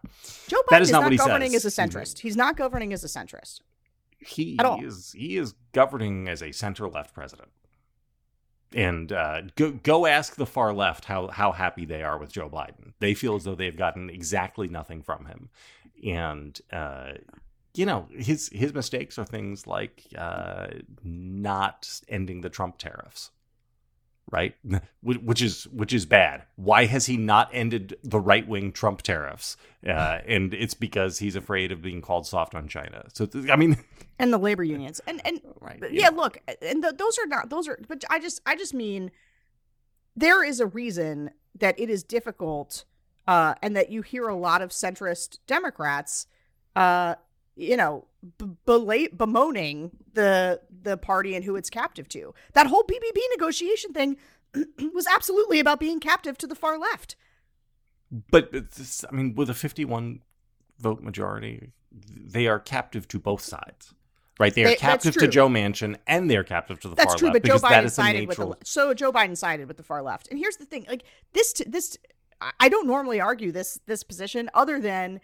Joe 0.48 0.58
Biden 0.70 0.82
is, 0.82 0.88
is 0.88 0.92
not, 0.92 1.10
not 1.10 1.16
governing 1.18 1.52
says. 1.52 1.64
as 1.64 1.78
a 1.78 1.82
centrist. 1.82 2.18
He's 2.18 2.36
not 2.36 2.56
governing 2.56 2.92
as 2.92 3.02
a 3.04 3.08
centrist. 3.08 3.60
He 4.18 4.58
is. 4.80 5.12
He 5.16 5.36
is 5.38 5.54
governing 5.72 6.28
as 6.28 6.42
a 6.42 6.52
center 6.52 6.88
left 6.88 7.14
president 7.14 7.50
and 8.74 9.12
uh, 9.12 9.42
go 9.56 9.70
go 9.70 10.06
ask 10.06 10.34
the 10.36 10.46
far 10.46 10.72
left 10.72 11.06
how 11.06 11.28
how 11.28 11.52
happy 11.52 11.84
they 11.84 12.02
are 12.02 12.18
with 12.18 12.32
Joe 12.32 12.50
Biden. 12.50 12.92
They 12.98 13.14
feel 13.14 13.36
as 13.36 13.44
though 13.44 13.54
they've 13.54 13.76
gotten 13.76 14.10
exactly 14.10 14.68
nothing 14.68 15.02
from 15.02 15.26
him, 15.26 15.48
and 16.04 16.60
uh, 16.72 17.12
you 17.74 17.86
know 17.86 18.08
his 18.10 18.50
his 18.52 18.74
mistakes 18.74 19.18
are 19.18 19.24
things 19.24 19.66
like 19.66 20.04
uh, 20.18 20.66
not 21.02 22.00
ending 22.08 22.40
the 22.40 22.50
Trump 22.50 22.78
tariffs 22.78 23.30
right? 24.30 24.54
Which 25.02 25.42
is 25.42 25.64
which 25.64 25.92
is 25.92 26.06
bad. 26.06 26.44
Why 26.56 26.86
has 26.86 27.06
he 27.06 27.16
not 27.16 27.50
ended 27.52 27.98
the 28.02 28.18
right 28.18 28.46
wing 28.46 28.72
Trump 28.72 29.02
tariffs? 29.02 29.56
Uh, 29.86 30.18
and 30.26 30.54
it's 30.54 30.72
because 30.72 31.18
he's 31.18 31.36
afraid 31.36 31.70
of 31.70 31.82
being 31.82 32.00
called 32.00 32.26
soft 32.26 32.54
on 32.54 32.68
China. 32.68 33.04
So 33.12 33.28
I 33.50 33.56
mean, 33.56 33.76
and 34.18 34.32
the 34.32 34.38
labor 34.38 34.64
unions, 34.64 35.00
and 35.06 35.20
and 35.26 35.40
right, 35.60 35.82
yeah, 35.90 36.08
look, 36.08 36.38
and 36.62 36.82
the, 36.82 36.92
those 36.92 37.18
are 37.18 37.26
not 37.26 37.50
those 37.50 37.68
are. 37.68 37.78
But 37.86 38.04
I 38.08 38.18
just 38.18 38.40
I 38.46 38.56
just 38.56 38.72
mean 38.72 39.10
there 40.16 40.42
is 40.42 40.58
a 40.60 40.66
reason 40.66 41.30
that 41.58 41.78
it 41.78 41.90
is 41.90 42.02
difficult, 42.02 42.84
uh, 43.28 43.54
and 43.62 43.76
that 43.76 43.90
you 43.90 44.02
hear 44.02 44.28
a 44.28 44.36
lot 44.36 44.62
of 44.62 44.70
centrist 44.70 45.38
Democrats, 45.46 46.26
uh, 46.74 47.16
you 47.56 47.76
know, 47.76 48.06
b- 48.38 49.08
bemoaning 49.08 49.90
the 50.14 50.60
the 50.82 50.96
party 50.96 51.34
and 51.34 51.44
who 51.44 51.56
it's 51.56 51.70
captive 51.70 52.08
to. 52.08 52.34
That 52.52 52.66
whole 52.66 52.84
BBB 52.84 53.20
negotiation 53.32 53.92
thing 53.92 54.16
was 54.92 55.06
absolutely 55.06 55.60
about 55.60 55.80
being 55.80 56.00
captive 56.00 56.38
to 56.38 56.46
the 56.46 56.54
far 56.54 56.78
left. 56.78 57.16
But 58.30 58.52
this, 58.52 59.04
I 59.10 59.14
mean, 59.14 59.34
with 59.34 59.50
a 59.50 59.54
51 59.54 60.20
vote 60.78 61.02
majority, 61.02 61.72
they 61.90 62.46
are 62.46 62.60
captive 62.60 63.08
to 63.08 63.18
both 63.18 63.40
sides. 63.40 63.94
Right, 64.40 64.52
they 64.52 64.64
are 64.64 64.68
they, 64.68 64.74
captive 64.74 65.14
to 65.14 65.28
Joe 65.28 65.48
Manchin, 65.48 65.96
and 66.08 66.28
they're 66.28 66.42
captive 66.42 66.80
to 66.80 66.88
the 66.88 66.96
that's 66.96 67.12
far 67.12 67.18
true, 67.18 67.28
left. 67.28 67.44
That's 67.44 67.48
true, 67.48 67.60
but 67.60 67.70
Joe 67.70 67.84
Biden 67.84 67.90
sided 67.90 68.26
with 68.26 68.36
the 68.36 68.56
so 68.64 68.92
Joe 68.92 69.12
Biden 69.12 69.36
sided 69.36 69.68
with 69.68 69.76
the 69.76 69.84
far 69.84 70.02
left. 70.02 70.26
And 70.28 70.40
here's 70.40 70.56
the 70.56 70.64
thing: 70.64 70.84
like 70.88 71.04
this, 71.32 71.52
this, 71.68 71.96
I 72.58 72.68
don't 72.68 72.88
normally 72.88 73.20
argue 73.20 73.52
this 73.52 73.78
this 73.86 74.02
position, 74.02 74.50
other 74.52 74.80
than 74.80 75.20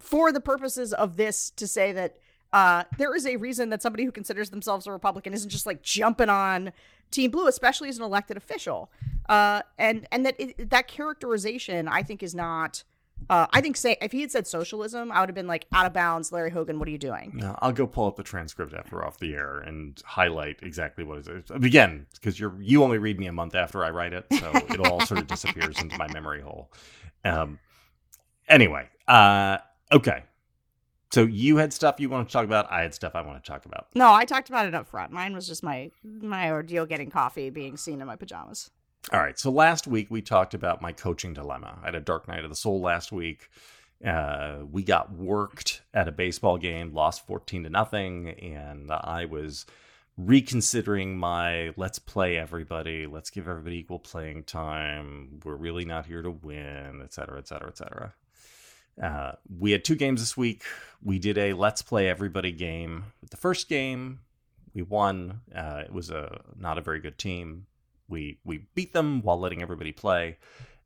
for 0.00 0.32
the 0.32 0.40
purposes 0.40 0.92
of 0.92 1.16
this 1.16 1.50
to 1.50 1.66
say 1.66 1.92
that 1.92 2.16
uh, 2.52 2.84
there 2.98 3.14
is 3.14 3.26
a 3.26 3.36
reason 3.36 3.68
that 3.70 3.82
somebody 3.82 4.04
who 4.04 4.10
considers 4.10 4.50
themselves 4.50 4.86
a 4.86 4.92
Republican 4.92 5.32
isn't 5.32 5.50
just 5.50 5.66
like 5.66 5.82
jumping 5.82 6.28
on 6.28 6.72
Team 7.10 7.30
Blue, 7.30 7.46
especially 7.46 7.88
as 7.88 7.98
an 7.98 8.04
elected 8.04 8.36
official. 8.36 8.90
Uh, 9.28 9.62
and 9.78 10.06
and 10.10 10.26
that 10.26 10.34
it, 10.38 10.70
that 10.70 10.88
characterization, 10.88 11.88
I 11.88 12.02
think, 12.02 12.22
is 12.22 12.34
not. 12.34 12.84
Uh, 13.28 13.46
I 13.52 13.60
think 13.60 13.76
say 13.76 13.96
if 14.00 14.12
he 14.12 14.22
had 14.22 14.32
said 14.32 14.46
socialism, 14.46 15.12
I 15.12 15.20
would 15.20 15.28
have 15.28 15.34
been 15.34 15.46
like 15.46 15.66
out 15.72 15.86
of 15.86 15.92
bounds. 15.92 16.32
Larry 16.32 16.50
Hogan, 16.50 16.78
what 16.78 16.88
are 16.88 16.90
you 16.90 16.98
doing? 16.98 17.32
No, 17.34 17.56
I'll 17.60 17.72
go 17.72 17.86
pull 17.86 18.06
up 18.06 18.16
the 18.16 18.22
transcript 18.22 18.72
after 18.74 19.04
off 19.04 19.18
the 19.18 19.34
air 19.34 19.58
and 19.58 20.00
highlight 20.04 20.58
exactly 20.62 21.04
what 21.04 21.18
it 21.18 21.28
is. 21.28 21.50
Again, 21.50 22.06
because 22.14 22.40
you're 22.40 22.56
you 22.60 22.82
only 22.82 22.98
read 22.98 23.20
me 23.20 23.26
a 23.26 23.32
month 23.32 23.54
after 23.54 23.84
I 23.84 23.90
write 23.90 24.14
it, 24.14 24.26
so 24.32 24.50
it 24.54 24.80
all 24.80 25.00
sort 25.02 25.20
of 25.20 25.26
disappears 25.26 25.80
into 25.80 25.96
my 25.98 26.12
memory 26.12 26.40
hole. 26.40 26.72
Um. 27.24 27.58
Anyway, 28.48 28.88
uh, 29.06 29.58
okay. 29.92 30.24
So 31.12 31.24
you 31.24 31.56
had 31.56 31.72
stuff 31.72 31.98
you 31.98 32.08
want 32.08 32.28
to 32.28 32.32
talk 32.32 32.44
about. 32.44 32.70
I 32.70 32.82
had 32.82 32.94
stuff 32.94 33.16
I 33.16 33.22
want 33.22 33.42
to 33.42 33.50
talk 33.50 33.66
about. 33.66 33.88
No, 33.96 34.12
I 34.12 34.24
talked 34.24 34.48
about 34.48 34.66
it 34.66 34.74
up 34.74 34.86
front. 34.86 35.10
Mine 35.10 35.34
was 35.34 35.46
just 35.46 35.62
my 35.62 35.90
my 36.04 36.50
ordeal 36.50 36.86
getting 36.86 37.10
coffee, 37.10 37.50
being 37.50 37.76
seen 37.76 38.00
in 38.00 38.06
my 38.06 38.16
pajamas. 38.16 38.70
All 39.12 39.18
right. 39.18 39.38
So 39.38 39.50
last 39.50 39.86
week 39.86 40.08
we 40.10 40.22
talked 40.22 40.54
about 40.54 40.80
my 40.80 40.92
coaching 40.92 41.32
dilemma. 41.32 41.78
I 41.82 41.86
had 41.86 41.94
a 41.94 42.00
dark 42.00 42.28
night 42.28 42.44
of 42.44 42.50
the 42.50 42.56
soul 42.56 42.80
last 42.80 43.10
week. 43.10 43.48
Uh, 44.06 44.58
we 44.70 44.82
got 44.82 45.12
worked 45.12 45.82
at 45.92 46.06
a 46.06 46.12
baseball 46.12 46.58
game, 46.58 46.94
lost 46.94 47.26
fourteen 47.26 47.64
to 47.64 47.70
nothing, 47.70 48.28
and 48.28 48.90
I 48.92 49.24
was 49.24 49.66
reconsidering 50.16 51.18
my 51.18 51.72
let's 51.76 51.98
play 51.98 52.36
everybody, 52.36 53.06
let's 53.06 53.30
give 53.30 53.48
everybody 53.48 53.78
equal 53.78 53.98
playing 53.98 54.44
time. 54.44 55.40
We're 55.44 55.56
really 55.56 55.84
not 55.84 56.06
here 56.06 56.22
to 56.22 56.30
win, 56.30 57.00
et 57.02 57.12
cetera, 57.12 57.38
et 57.38 57.48
cetera, 57.48 57.68
et 57.68 57.78
cetera. 57.78 58.14
Uh, 59.00 59.32
we 59.58 59.72
had 59.72 59.84
two 59.84 59.94
games 59.94 60.20
this 60.20 60.36
week. 60.36 60.64
We 61.02 61.18
did 61.18 61.38
a 61.38 61.54
let's 61.54 61.82
play 61.82 62.08
everybody 62.08 62.52
game. 62.52 63.04
The 63.30 63.36
first 63.36 63.68
game, 63.68 64.20
we 64.74 64.82
won. 64.82 65.40
Uh, 65.54 65.82
it 65.84 65.92
was 65.92 66.10
a 66.10 66.42
not 66.58 66.78
a 66.78 66.82
very 66.82 67.00
good 67.00 67.18
team. 67.18 67.66
We 68.08 68.38
we 68.44 68.66
beat 68.74 68.92
them 68.92 69.22
while 69.22 69.38
letting 69.38 69.62
everybody 69.62 69.92
play. 69.92 70.38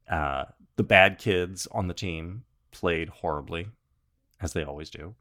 Uh, 0.09 0.45
the 0.77 0.85
bad 0.85 1.19
kids 1.19 1.67
on 1.73 1.89
the 1.89 1.95
team 1.95 2.45
played 2.71 3.09
horribly, 3.09 3.67
as 4.41 4.53
they 4.53 4.63
always 4.63 4.91
do. 4.91 5.15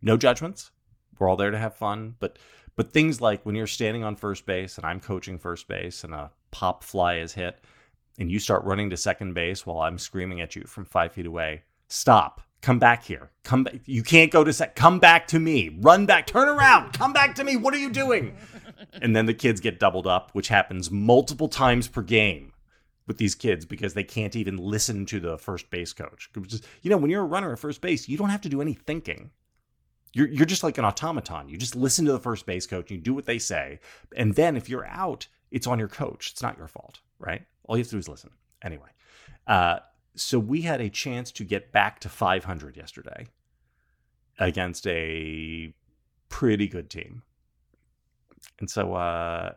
No 0.00 0.16
judgments. 0.16 0.70
We're 1.18 1.28
all 1.28 1.36
there 1.36 1.50
to 1.50 1.58
have 1.58 1.74
fun, 1.74 2.14
but 2.18 2.38
but 2.76 2.92
things 2.92 3.20
like 3.20 3.44
when 3.44 3.56
you're 3.56 3.66
standing 3.66 4.04
on 4.04 4.16
first 4.16 4.46
base 4.46 4.78
and 4.78 4.86
I'm 4.86 5.00
coaching 5.00 5.38
first 5.38 5.68
base 5.68 6.04
and 6.04 6.14
a 6.14 6.30
pop 6.50 6.82
fly 6.82 7.16
is 7.16 7.34
hit, 7.34 7.62
and 8.18 8.30
you 8.30 8.38
start 8.38 8.64
running 8.64 8.88
to 8.90 8.96
second 8.96 9.34
base 9.34 9.66
while 9.66 9.80
I'm 9.80 9.98
screaming 9.98 10.40
at 10.40 10.56
you 10.56 10.62
from 10.62 10.86
five 10.86 11.12
feet 11.12 11.26
away 11.26 11.64
Stop. 11.88 12.42
Come 12.60 12.78
back 12.78 13.04
here. 13.04 13.30
Come 13.44 13.64
back. 13.64 13.76
You 13.86 14.02
can't 14.02 14.30
go 14.30 14.44
to 14.44 14.52
set. 14.52 14.74
Come 14.76 14.98
back 14.98 15.26
to 15.28 15.38
me. 15.38 15.76
Run 15.80 16.06
back. 16.06 16.26
Turn 16.26 16.48
around. 16.48 16.92
Come 16.92 17.12
back 17.12 17.34
to 17.36 17.44
me. 17.44 17.56
What 17.56 17.74
are 17.74 17.78
you 17.78 17.90
doing? 17.90 18.36
And 19.02 19.14
then 19.14 19.26
the 19.26 19.34
kids 19.34 19.60
get 19.60 19.80
doubled 19.80 20.06
up, 20.06 20.30
which 20.34 20.48
happens 20.48 20.90
multiple 20.90 21.48
times 21.48 21.88
per 21.88 22.02
game. 22.02 22.52
with 23.08 23.16
these 23.18 23.34
kids 23.34 23.64
because 23.64 23.94
they 23.94 24.04
can't 24.04 24.36
even 24.36 24.56
listen 24.56 25.06
to 25.06 25.18
the 25.18 25.38
first 25.38 25.70
base 25.70 25.92
coach. 25.92 26.30
You 26.82 26.90
know, 26.90 26.96
when 26.98 27.10
you're 27.10 27.22
a 27.22 27.26
runner 27.26 27.52
at 27.52 27.58
first 27.58 27.80
base, 27.80 28.08
you 28.08 28.16
don't 28.18 28.28
have 28.28 28.42
to 28.42 28.48
do 28.48 28.60
any 28.60 28.74
thinking. 28.74 29.30
You're, 30.12 30.28
you're 30.28 30.46
just 30.46 30.62
like 30.62 30.78
an 30.78 30.84
automaton. 30.84 31.48
You 31.48 31.56
just 31.56 31.74
listen 31.74 32.04
to 32.04 32.12
the 32.12 32.18
first 32.20 32.46
base 32.46 32.66
coach, 32.66 32.90
you 32.90 32.98
do 32.98 33.14
what 33.14 33.24
they 33.24 33.38
say. 33.38 33.80
And 34.16 34.34
then 34.34 34.56
if 34.56 34.68
you're 34.68 34.86
out, 34.86 35.26
it's 35.50 35.66
on 35.66 35.78
your 35.78 35.88
coach. 35.88 36.30
It's 36.32 36.42
not 36.42 36.58
your 36.58 36.68
fault, 36.68 37.00
right? 37.18 37.42
All 37.64 37.76
you 37.76 37.80
have 37.82 37.88
to 37.88 37.96
do 37.96 37.98
is 37.98 38.08
listen. 38.08 38.30
Anyway, 38.62 38.88
uh, 39.46 39.78
so 40.20 40.38
we 40.38 40.62
had 40.62 40.80
a 40.80 40.90
chance 40.90 41.32
to 41.32 41.44
get 41.44 41.72
back 41.72 42.00
to 42.00 42.08
500 42.08 42.76
yesterday 42.76 43.26
against 44.38 44.86
a 44.86 45.72
pretty 46.28 46.68
good 46.68 46.90
team. 46.90 47.22
And 48.60 48.70
so 48.70 48.94
uh, 48.94 49.52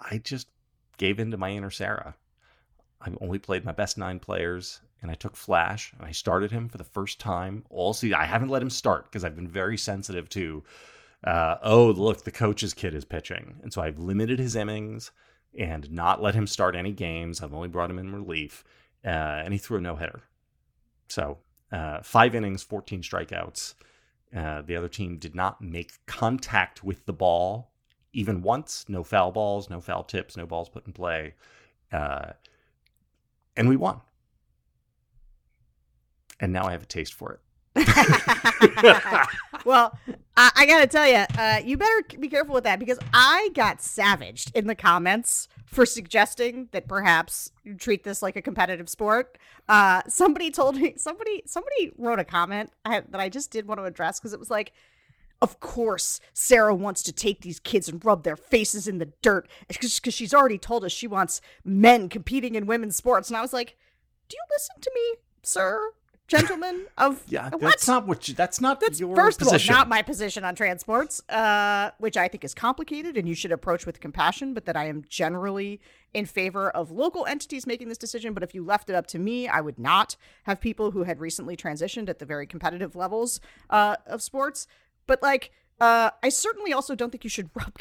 I 0.00 0.18
just 0.18 0.48
gave 0.96 1.18
in 1.18 1.30
to 1.30 1.36
my 1.36 1.50
inner 1.50 1.70
Sarah. 1.70 2.14
I 3.00 3.10
only 3.20 3.38
played 3.38 3.64
my 3.64 3.72
best 3.72 3.96
nine 3.96 4.18
players, 4.18 4.80
and 5.02 5.10
I 5.10 5.14
took 5.14 5.36
Flash 5.36 5.92
and 5.92 6.06
I 6.06 6.10
started 6.10 6.50
him 6.50 6.68
for 6.68 6.78
the 6.78 6.84
first 6.84 7.20
time 7.20 7.64
all 7.70 7.92
season. 7.92 8.18
I 8.18 8.24
haven't 8.24 8.48
let 8.48 8.62
him 8.62 8.70
start 8.70 9.04
because 9.04 9.24
I've 9.24 9.36
been 9.36 9.48
very 9.48 9.78
sensitive 9.78 10.28
to, 10.30 10.64
uh, 11.24 11.56
oh 11.62 11.90
look, 11.90 12.24
the 12.24 12.32
coach's 12.32 12.74
kid 12.74 12.94
is 12.94 13.04
pitching, 13.04 13.60
and 13.62 13.72
so 13.72 13.82
I've 13.82 13.98
limited 13.98 14.38
his 14.38 14.56
innings 14.56 15.12
and 15.56 15.90
not 15.90 16.22
let 16.22 16.34
him 16.34 16.46
start 16.46 16.74
any 16.74 16.92
games. 16.92 17.40
I've 17.40 17.54
only 17.54 17.68
brought 17.68 17.90
him 17.90 17.98
in 17.98 18.12
relief, 18.12 18.64
uh, 19.04 19.08
and 19.44 19.52
he 19.52 19.58
threw 19.58 19.78
a 19.78 19.80
no 19.80 19.96
hitter. 19.96 20.22
So 21.08 21.38
uh, 21.72 22.02
five 22.02 22.34
innings, 22.34 22.62
fourteen 22.62 23.02
strikeouts. 23.02 23.74
Uh, 24.34 24.62
the 24.62 24.76
other 24.76 24.88
team 24.88 25.16
did 25.16 25.34
not 25.34 25.62
make 25.62 25.92
contact 26.06 26.84
with 26.84 27.06
the 27.06 27.12
ball 27.12 27.70
even 28.12 28.42
once. 28.42 28.84
No 28.88 29.02
foul 29.02 29.32
balls, 29.32 29.70
no 29.70 29.80
foul 29.80 30.04
tips, 30.04 30.36
no 30.36 30.46
balls 30.46 30.68
put 30.68 30.86
in 30.86 30.92
play. 30.92 31.34
Uh, 31.92 32.32
and 33.56 33.68
we 33.68 33.76
won. 33.76 34.00
And 36.40 36.52
now 36.52 36.64
I 36.64 36.72
have 36.72 36.82
a 36.82 36.86
taste 36.86 37.14
for 37.14 37.32
it. 37.32 37.40
well, 39.64 39.96
I, 40.36 40.50
I, 40.56 40.66
gotta 40.66 40.86
tell 40.86 41.06
you, 41.06 41.24
uh, 41.38 41.60
you 41.64 41.76
better 41.76 42.02
be 42.18 42.28
careful 42.28 42.54
with 42.54 42.64
that 42.64 42.78
because 42.80 42.98
I 43.12 43.50
got 43.54 43.80
savaged 43.80 44.50
in 44.56 44.66
the 44.66 44.74
comments 44.74 45.48
for 45.70 45.84
suggesting 45.84 46.68
that 46.72 46.88
perhaps 46.88 47.52
you 47.62 47.74
treat 47.74 48.02
this 48.02 48.22
like 48.22 48.36
a 48.36 48.42
competitive 48.42 48.88
sport. 48.88 49.36
Uh, 49.68 50.02
somebody 50.08 50.50
told 50.50 50.76
me, 50.76 50.94
somebody, 50.96 51.42
somebody 51.46 51.92
wrote 51.98 52.18
a 52.18 52.24
comment 52.24 52.70
I, 52.84 53.00
that 53.00 53.20
I 53.20 53.28
just 53.28 53.50
did 53.50 53.68
want 53.68 53.78
to 53.78 53.84
address 53.84 54.18
because 54.18 54.32
it 54.32 54.38
was 54.38 54.50
like, 54.50 54.72
of 55.40 55.60
course, 55.60 56.20
Sarah 56.32 56.74
wants 56.74 57.02
to 57.04 57.12
take 57.12 57.42
these 57.42 57.60
kids 57.60 57.88
and 57.88 58.04
rub 58.04 58.24
their 58.24 58.36
faces 58.36 58.88
in 58.88 58.98
the 58.98 59.12
dirt 59.22 59.48
because 59.68 60.14
she's 60.14 60.34
already 60.34 60.58
told 60.58 60.84
us 60.84 60.90
she 60.90 61.06
wants 61.06 61.40
men 61.64 62.08
competing 62.08 62.54
in 62.54 62.66
women's 62.66 62.96
sports. 62.96 63.28
And 63.28 63.36
I 63.36 63.42
was 63.42 63.52
like, 63.52 63.76
do 64.28 64.36
you 64.36 64.42
listen 64.50 64.80
to 64.80 64.90
me, 64.94 65.20
sir? 65.42 65.92
Gentlemen 66.28 66.86
of 66.96 67.22
yeah, 67.28 67.48
what? 67.50 67.60
that's 67.60 67.88
not 67.88 68.06
what 68.06 68.28
you, 68.28 68.34
that's 68.34 68.60
not 68.60 68.80
that's 68.80 69.00
your 69.00 69.16
first 69.16 69.38
position. 69.38 69.70
of 69.70 69.76
all 69.76 69.80
not 69.80 69.88
my 69.88 70.02
position 70.02 70.44
on 70.44 70.54
transports, 70.54 71.22
uh, 71.28 71.90
which 71.98 72.16
I 72.16 72.28
think 72.28 72.44
is 72.44 72.54
complicated 72.54 73.16
and 73.16 73.28
you 73.28 73.34
should 73.34 73.50
approach 73.50 73.86
with 73.86 73.98
compassion. 74.00 74.54
But 74.54 74.66
that 74.66 74.76
I 74.76 74.86
am 74.86 75.04
generally 75.08 75.80
in 76.14 76.26
favor 76.26 76.70
of 76.70 76.90
local 76.90 77.26
entities 77.26 77.66
making 77.66 77.88
this 77.88 77.98
decision. 77.98 78.34
But 78.34 78.42
if 78.42 78.54
you 78.54 78.64
left 78.64 78.90
it 78.90 78.94
up 78.94 79.06
to 79.08 79.18
me, 79.18 79.48
I 79.48 79.60
would 79.60 79.78
not 79.78 80.16
have 80.44 80.60
people 80.60 80.90
who 80.90 81.02
had 81.04 81.18
recently 81.18 81.56
transitioned 81.56 82.08
at 82.08 82.18
the 82.18 82.26
very 82.26 82.46
competitive 82.46 82.94
levels 82.94 83.40
uh, 83.70 83.96
of 84.06 84.22
sports 84.22 84.66
but 85.08 85.20
like, 85.20 85.50
uh, 85.80 86.10
I 86.22 86.28
certainly 86.28 86.72
also 86.72 86.94
don't 86.94 87.10
think 87.10 87.24
you 87.24 87.30
should 87.30 87.50
rub. 87.54 87.72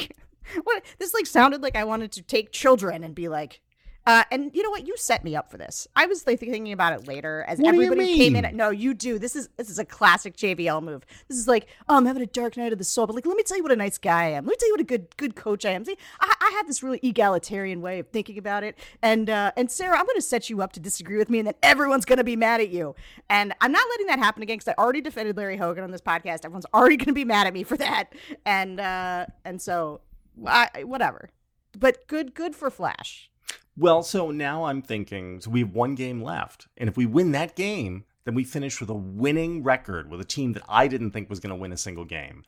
what 0.63 0.83
this 0.97 1.13
like 1.13 1.27
sounded 1.27 1.61
like 1.61 1.75
I 1.75 1.83
wanted 1.83 2.11
to 2.13 2.23
take 2.23 2.51
children 2.51 3.03
and 3.03 3.13
be 3.13 3.27
like, 3.27 3.61
uh, 4.07 4.23
and 4.31 4.55
you 4.55 4.63
know 4.63 4.69
what? 4.69 4.87
You 4.87 4.95
set 4.95 5.25
me 5.25 5.35
up 5.35 5.51
for 5.51 5.57
this. 5.57 5.85
I 5.93 6.05
was 6.05 6.25
like, 6.25 6.39
thinking 6.39 6.71
about 6.71 6.93
it 6.93 7.09
later 7.09 7.43
as 7.45 7.59
what 7.59 7.75
everybody 7.75 8.15
came 8.15 8.37
in. 8.37 8.55
No, 8.55 8.69
you 8.69 8.93
do. 8.93 9.19
This 9.19 9.35
is 9.35 9.49
this 9.57 9.69
is 9.69 9.79
a 9.79 9.83
classic 9.83 10.37
JVL 10.37 10.81
move. 10.81 11.05
This 11.27 11.37
is 11.37 11.45
like, 11.45 11.67
oh, 11.89 11.97
I'm 11.97 12.05
having 12.05 12.23
a 12.23 12.27
dark 12.27 12.55
night 12.55 12.71
of 12.71 12.79
the 12.79 12.85
soul, 12.85 13.05
but 13.05 13.15
like, 13.15 13.25
let 13.25 13.35
me 13.35 13.43
tell 13.43 13.57
you 13.57 13.63
what 13.63 13.71
a 13.73 13.75
nice 13.75 13.97
guy 13.97 14.23
I 14.23 14.29
am. 14.29 14.45
Let 14.45 14.51
me 14.51 14.55
tell 14.57 14.69
you 14.69 14.73
what 14.75 14.79
a 14.79 14.85
good 14.85 15.17
good 15.17 15.35
coach 15.35 15.65
I 15.65 15.71
am. 15.71 15.83
See, 15.83 15.97
I, 16.21 16.33
I 16.39 16.51
have 16.55 16.67
this 16.67 16.81
really 16.81 17.01
egalitarian 17.03 17.81
way 17.81 17.99
of 17.99 18.07
thinking 18.07 18.37
about 18.37 18.63
it. 18.63 18.79
And 19.01 19.29
uh, 19.29 19.51
and 19.57 19.69
Sarah, 19.69 19.99
I'm 19.99 20.05
going 20.05 20.15
to 20.15 20.21
set 20.21 20.49
you 20.49 20.61
up 20.61 20.71
to 20.73 20.79
disagree 20.79 21.17
with 21.17 21.29
me, 21.29 21.39
and 21.39 21.47
then 21.47 21.55
everyone's 21.61 22.05
going 22.05 22.17
to 22.17 22.23
be 22.23 22.37
mad 22.37 22.61
at 22.61 22.69
you. 22.69 22.95
And 23.29 23.53
I'm 23.59 23.73
not 23.73 23.83
letting 23.89 24.07
that 24.07 24.19
happen 24.19 24.41
again 24.41 24.57
because 24.57 24.73
I 24.77 24.81
already 24.81 25.01
defended 25.01 25.35
Larry 25.35 25.57
Hogan 25.57 25.83
on 25.83 25.91
this 25.91 25.99
podcast. 25.99 26.45
Everyone's 26.45 26.65
already 26.73 26.95
going 26.95 27.07
to 27.07 27.13
be 27.13 27.25
mad 27.25 27.45
at 27.45 27.53
me 27.53 27.63
for 27.63 27.75
that. 27.75 28.13
And 28.45 28.79
uh, 28.79 29.25
and 29.43 29.61
so, 29.61 29.99
I, 30.45 30.83
whatever. 30.85 31.29
But 31.77 32.07
good 32.07 32.33
good 32.33 32.55
for 32.55 32.69
Flash. 32.69 33.29
Well, 33.77 34.01
so 34.01 34.31
now 34.31 34.65
I'm 34.65 34.81
thinking 34.81 35.39
so 35.39 35.51
we 35.51 35.59
have 35.59 35.71
one 35.71 35.93
game 35.93 36.23
left. 36.23 36.67
And 36.77 36.89
if 36.89 36.97
we 36.97 37.05
win 37.05 37.31
that 37.33 37.55
game, 37.55 38.05
then 38.25 38.33
we 38.33 38.43
finish 38.43 38.81
with 38.81 38.89
a 38.89 38.95
winning 38.95 39.63
record 39.63 40.09
with 40.09 40.19
a 40.19 40.25
team 40.25 40.53
that 40.53 40.63
I 40.67 40.87
didn't 40.87 41.11
think 41.11 41.29
was 41.29 41.39
going 41.39 41.51
to 41.51 41.61
win 41.61 41.71
a 41.71 41.77
single 41.77 42.03
game. 42.03 42.43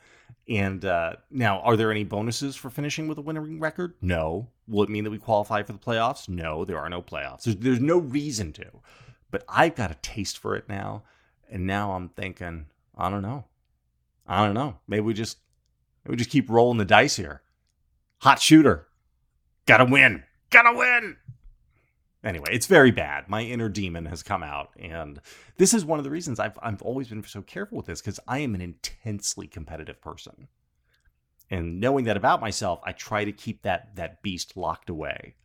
And 0.47 0.83
uh, 0.83 1.13
now, 1.29 1.59
are 1.59 1.77
there 1.77 1.91
any 1.91 2.03
bonuses 2.03 2.55
for 2.55 2.71
finishing 2.71 3.07
with 3.07 3.19
a 3.19 3.21
winning 3.21 3.59
record? 3.59 3.93
No. 4.01 4.47
Will 4.67 4.83
it 4.83 4.89
mean 4.89 5.03
that 5.03 5.11
we 5.11 5.19
qualify 5.19 5.61
for 5.61 5.73
the 5.73 5.79
playoffs? 5.79 6.27
No, 6.27 6.65
there 6.65 6.79
are 6.79 6.89
no 6.89 7.03
playoffs. 7.03 7.43
There's, 7.43 7.57
there's 7.57 7.79
no 7.79 7.99
reason 7.99 8.51
to. 8.53 8.65
But 9.29 9.43
I've 9.47 9.75
got 9.75 9.91
a 9.91 9.95
taste 10.01 10.39
for 10.39 10.55
it 10.55 10.67
now. 10.67 11.03
And 11.51 11.67
now 11.67 11.91
I'm 11.91 12.09
thinking, 12.09 12.65
I 12.97 13.11
don't 13.11 13.21
know. 13.21 13.45
I 14.27 14.43
don't 14.43 14.55
know. 14.55 14.79
Maybe 14.87 15.01
we 15.01 15.13
just 15.13 15.37
maybe 16.03 16.13
we 16.13 16.17
just 16.17 16.29
keep 16.29 16.49
rolling 16.49 16.77
the 16.79 16.85
dice 16.85 17.15
here. 17.15 17.41
Hot 18.21 18.41
shooter. 18.41 18.87
Gotta 19.65 19.85
win 19.85 20.23
gotta 20.49 20.77
win. 20.77 21.17
Anyway, 22.23 22.49
it's 22.51 22.65
very 22.65 22.91
bad. 22.91 23.29
My 23.29 23.43
inner 23.43 23.69
demon 23.69 24.05
has 24.07 24.23
come 24.23 24.43
out, 24.43 24.71
and 24.77 25.21
this 25.57 25.73
is 25.73 25.85
one 25.85 25.99
of 25.99 26.03
the 26.03 26.11
reasons 26.11 26.39
I've 26.39 26.59
I've 26.61 26.81
always 26.81 27.07
been 27.07 27.23
so 27.23 27.41
careful 27.41 27.77
with 27.77 27.85
this 27.85 28.01
because 28.01 28.19
I 28.27 28.39
am 28.39 28.55
an 28.55 28.61
intensely 28.61 29.47
competitive 29.47 30.01
person, 30.01 30.49
and 31.49 31.79
knowing 31.79 32.05
that 32.05 32.17
about 32.17 32.41
myself, 32.41 32.81
I 32.83 32.91
try 32.91 33.23
to 33.23 33.31
keep 33.31 33.61
that 33.61 33.95
that 33.95 34.21
beast 34.21 34.57
locked 34.57 34.89
away 34.89 35.35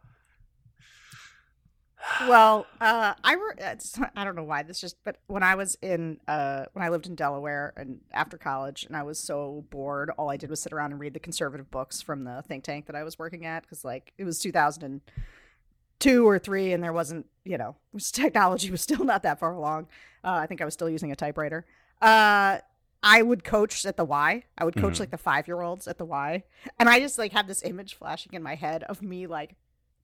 well, 2.26 2.66
uh, 2.80 3.14
I 3.22 3.34
re- 3.34 3.76
I 4.14 4.24
don't 4.24 4.36
know 4.36 4.44
why 4.44 4.62
this 4.62 4.80
just, 4.80 4.96
but 5.04 5.16
when 5.26 5.42
I 5.42 5.54
was 5.54 5.76
in 5.80 6.20
uh, 6.28 6.66
when 6.72 6.84
I 6.84 6.88
lived 6.88 7.06
in 7.06 7.14
Delaware 7.14 7.72
and 7.76 8.00
after 8.12 8.36
college, 8.36 8.84
and 8.84 8.96
I 8.96 9.02
was 9.02 9.18
so 9.18 9.64
bored, 9.70 10.10
all 10.18 10.30
I 10.30 10.36
did 10.36 10.50
was 10.50 10.60
sit 10.60 10.72
around 10.72 10.92
and 10.92 11.00
read 11.00 11.14
the 11.14 11.20
conservative 11.20 11.70
books 11.70 12.02
from 12.02 12.24
the 12.24 12.42
think 12.46 12.64
tank 12.64 12.86
that 12.86 12.96
I 12.96 13.04
was 13.04 13.18
working 13.18 13.46
at 13.46 13.62
because 13.62 13.84
like 13.84 14.12
it 14.18 14.24
was 14.24 14.38
2002 14.40 16.28
or 16.28 16.38
three, 16.38 16.72
and 16.72 16.82
there 16.82 16.92
wasn't 16.92 17.26
you 17.44 17.56
know 17.56 17.76
technology 18.12 18.70
was 18.70 18.82
still 18.82 19.04
not 19.04 19.22
that 19.22 19.40
far 19.40 19.54
along. 19.54 19.88
Uh, 20.22 20.32
I 20.32 20.46
think 20.46 20.60
I 20.60 20.64
was 20.64 20.74
still 20.74 20.90
using 20.90 21.10
a 21.10 21.16
typewriter. 21.16 21.64
Uh, 22.02 22.58
I 23.02 23.22
would 23.22 23.44
coach 23.44 23.84
at 23.84 23.96
the 23.96 24.04
Y. 24.04 24.44
I 24.56 24.64
would 24.64 24.76
coach 24.76 24.94
mm-hmm. 24.94 25.02
like 25.02 25.10
the 25.10 25.18
five 25.18 25.46
year 25.46 25.60
olds 25.60 25.86
at 25.88 25.98
the 25.98 26.04
Y, 26.04 26.44
and 26.78 26.88
I 26.88 27.00
just 27.00 27.18
like 27.18 27.32
have 27.32 27.46
this 27.46 27.62
image 27.62 27.94
flashing 27.94 28.34
in 28.34 28.42
my 28.42 28.56
head 28.56 28.82
of 28.84 29.00
me 29.00 29.26
like 29.26 29.56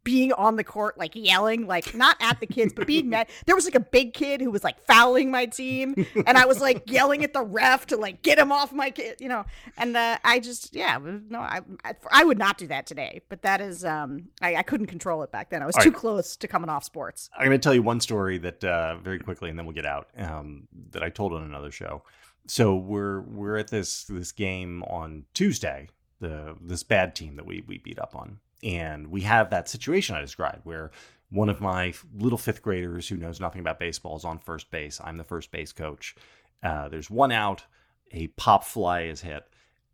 being 0.05 0.33
on 0.33 0.57
the 0.57 0.65
court, 0.65 0.99
like 0.99 1.15
yelling, 1.15 1.67
like 1.67 1.95
not 1.95 2.17
at 2.21 2.41
the 2.41 2.47
kids, 2.47 2.73
but 2.73 2.87
being 2.87 3.09
mad. 3.09 3.29
There 3.47 3.55
was 3.55 3.65
like 3.65 3.75
a 3.75 3.81
big 3.81 4.15
kid 4.15 4.41
who 4.41 4.51
was 4.51 4.65
like 4.65 4.85
fouling 4.87 5.31
my 5.31 5.47
team, 5.47 5.95
and 6.27 6.39
I 6.39 6.47
was 6.47 6.61
like 6.61 6.91
yelling 6.91 7.23
at 7.25 7.33
the 7.33 7.43
ref 7.43 7.87
to 7.87 7.97
like 7.97 8.23
get 8.23 8.39
him 8.39 8.53
off 8.53 8.73
my 8.73 8.91
kid, 8.91 9.21
you 9.21 9.29
know. 9.29 9.45
And 9.77 9.97
uh, 9.97 10.19
I 10.25 10.41
just, 10.41 10.75
yeah, 10.75 10.99
no, 11.03 11.39
I, 11.41 11.61
I 12.11 12.25
would 12.25 12.39
not 12.39 12.59
do 12.59 12.67
that 12.69 12.87
today. 12.87 13.21
But 13.29 13.43
that 13.43 13.61
is, 13.61 13.85
um, 13.85 14.29
I, 14.41 14.57
I 14.57 14.63
couldn't 14.63 14.87
control 14.87 15.23
it 15.23 15.31
back 15.31 15.51
then. 15.51 15.63
I 15.63 15.67
was 15.67 15.77
All 15.77 15.83
too 15.83 15.91
right. 15.91 15.99
close 15.99 16.37
to 16.37 16.49
coming 16.49 16.71
off 16.71 16.85
sports. 16.85 17.29
I'm 17.37 17.47
going 17.47 17.59
to 17.59 17.63
tell 17.63 17.75
you 17.75 17.83
one 17.83 18.01
story 18.01 18.39
that 18.39 18.65
uh, 18.65 18.97
very 18.97 19.19
quickly, 19.19 19.51
and 19.51 19.59
then 19.59 19.67
we'll 19.67 19.75
get 19.75 19.87
out. 19.87 20.09
Um, 20.17 20.69
that 20.93 21.03
I 21.03 21.11
told 21.11 21.33
on 21.33 21.43
another 21.43 21.71
show. 21.71 22.03
So 22.47 22.75
we're 22.75 23.21
we're 23.21 23.57
at 23.57 23.69
this 23.69 24.05
this 24.05 24.33
game 24.33 24.83
on 24.85 25.25
Tuesday. 25.35 25.89
The 26.21 26.57
this 26.61 26.83
bad 26.83 27.15
team 27.15 27.37
that 27.37 27.47
we 27.47 27.63
we 27.67 27.79
beat 27.79 27.99
up 27.99 28.15
on 28.17 28.39
and 28.63 29.09
we 29.09 29.23
have 29.23 29.51
that 29.51 29.69
situation 29.69 30.17
I 30.17 30.21
described 30.21 30.61
where 30.65 30.91
one 31.31 31.49
of 31.49 31.61
my 31.61 31.95
little 32.19 32.39
fifth 32.39 32.63
graders 32.63 33.09
who 33.09 33.17
knows 33.17 33.41
nothing 33.41 33.61
about 33.61 33.79
baseball 33.79 34.17
is 34.17 34.25
on 34.25 34.39
first 34.39 34.71
base. 34.71 35.01
I'm 35.03 35.17
the 35.17 35.25
first 35.25 35.51
base 35.53 35.73
coach. 35.73 36.17
Uh, 36.63 36.89
there's 36.89 37.11
one 37.11 37.33
out, 37.33 37.65
a 38.13 38.27
pop 38.29 38.65
fly 38.65 39.03
is 39.03 39.21
hit, 39.21 39.45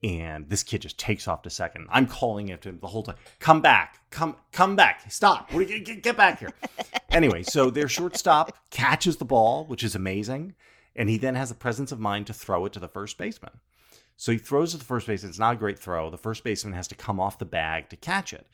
and 0.02 0.48
this 0.48 0.62
kid 0.62 0.82
just 0.82 0.98
takes 0.98 1.28
off 1.28 1.42
to 1.42 1.50
second. 1.50 1.86
I'm 1.90 2.06
calling 2.06 2.48
it 2.48 2.62
to 2.62 2.70
him 2.70 2.78
the 2.80 2.86
whole 2.86 3.02
time. 3.02 3.16
Come 3.38 3.60
back, 3.60 4.00
come, 4.10 4.36
come 4.52 4.76
back, 4.76 5.10
stop, 5.10 5.50
get, 5.50 6.02
get 6.02 6.16
back 6.16 6.40
here. 6.40 6.52
anyway, 7.10 7.42
so 7.42 7.70
their 7.70 7.88
shortstop 7.88 8.56
catches 8.70 9.18
the 9.18 9.24
ball, 9.24 9.64
which 9.66 9.84
is 9.84 9.94
amazing, 9.94 10.54
and 10.94 11.08
he 11.08 11.18
then 11.18 11.34
has 11.34 11.50
the 11.50 11.54
presence 11.54 11.92
of 11.92 12.00
mind 12.00 12.26
to 12.26 12.32
throw 12.32 12.64
it 12.66 12.72
to 12.72 12.80
the 12.80 12.88
first 12.88 13.18
baseman. 13.18 13.60
So 14.16 14.32
he 14.32 14.38
throws 14.38 14.72
to 14.72 14.78
the 14.78 14.84
first 14.84 15.06
base. 15.06 15.24
It's 15.24 15.38
not 15.38 15.54
a 15.54 15.58
great 15.58 15.78
throw. 15.78 16.10
The 16.10 16.16
first 16.16 16.42
baseman 16.42 16.74
has 16.74 16.88
to 16.88 16.94
come 16.94 17.20
off 17.20 17.38
the 17.38 17.44
bag 17.44 17.90
to 17.90 17.96
catch 17.96 18.32
it. 18.32 18.46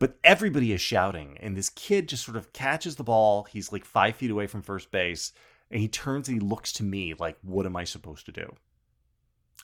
But 0.00 0.18
everybody 0.24 0.72
is 0.72 0.80
shouting, 0.80 1.38
and 1.40 1.56
this 1.56 1.70
kid 1.70 2.08
just 2.08 2.24
sort 2.24 2.36
of 2.36 2.52
catches 2.52 2.96
the 2.96 3.04
ball. 3.04 3.44
He's 3.44 3.72
like 3.72 3.84
five 3.84 4.16
feet 4.16 4.30
away 4.30 4.48
from 4.48 4.62
first 4.62 4.90
base, 4.90 5.32
and 5.70 5.80
he 5.80 5.86
turns 5.86 6.28
and 6.28 6.42
he 6.42 6.46
looks 6.46 6.72
to 6.74 6.82
me 6.82 7.14
like, 7.18 7.36
What 7.42 7.64
am 7.64 7.76
I 7.76 7.84
supposed 7.84 8.26
to 8.26 8.32
do? 8.32 8.54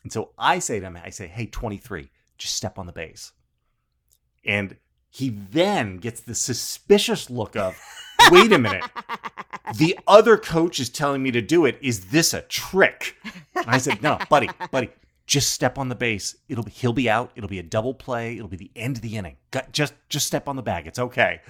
And 0.04 0.12
so 0.12 0.30
I 0.38 0.60
say 0.60 0.78
to 0.78 0.86
him, 0.86 0.98
I 1.04 1.10
say, 1.10 1.26
Hey, 1.26 1.46
23, 1.46 2.10
just 2.38 2.54
step 2.54 2.78
on 2.78 2.86
the 2.86 2.92
base. 2.92 3.32
And 4.44 4.76
he 5.10 5.30
then 5.30 5.96
gets 5.96 6.20
the 6.20 6.34
suspicious 6.34 7.28
look 7.28 7.56
of, 7.56 7.76
wait 8.30 8.52
a 8.52 8.58
minute. 8.58 8.84
The 9.76 9.98
other 10.06 10.36
coach 10.36 10.80
is 10.80 10.88
telling 10.88 11.22
me 11.22 11.32
to 11.32 11.42
do 11.42 11.64
it. 11.64 11.78
Is 11.82 12.06
this 12.06 12.32
a 12.32 12.42
trick? 12.42 13.16
And 13.54 13.66
I 13.66 13.78
said, 13.78 14.02
no, 14.02 14.18
buddy, 14.28 14.48
buddy, 14.70 14.90
just 15.30 15.52
step 15.52 15.78
on 15.78 15.88
the 15.88 15.94
base. 15.94 16.34
It'll 16.48 16.64
be, 16.64 16.72
he'll 16.72 16.92
be 16.92 17.08
out. 17.08 17.30
It'll 17.36 17.48
be 17.48 17.60
a 17.60 17.62
double 17.62 17.94
play. 17.94 18.36
It'll 18.36 18.48
be 18.48 18.56
the 18.56 18.72
end 18.74 18.96
of 18.96 19.02
the 19.02 19.16
inning. 19.16 19.36
Just 19.70 19.94
just 20.08 20.26
step 20.26 20.48
on 20.48 20.56
the 20.56 20.62
bag. 20.62 20.88
It's 20.88 20.98
okay. 20.98 21.40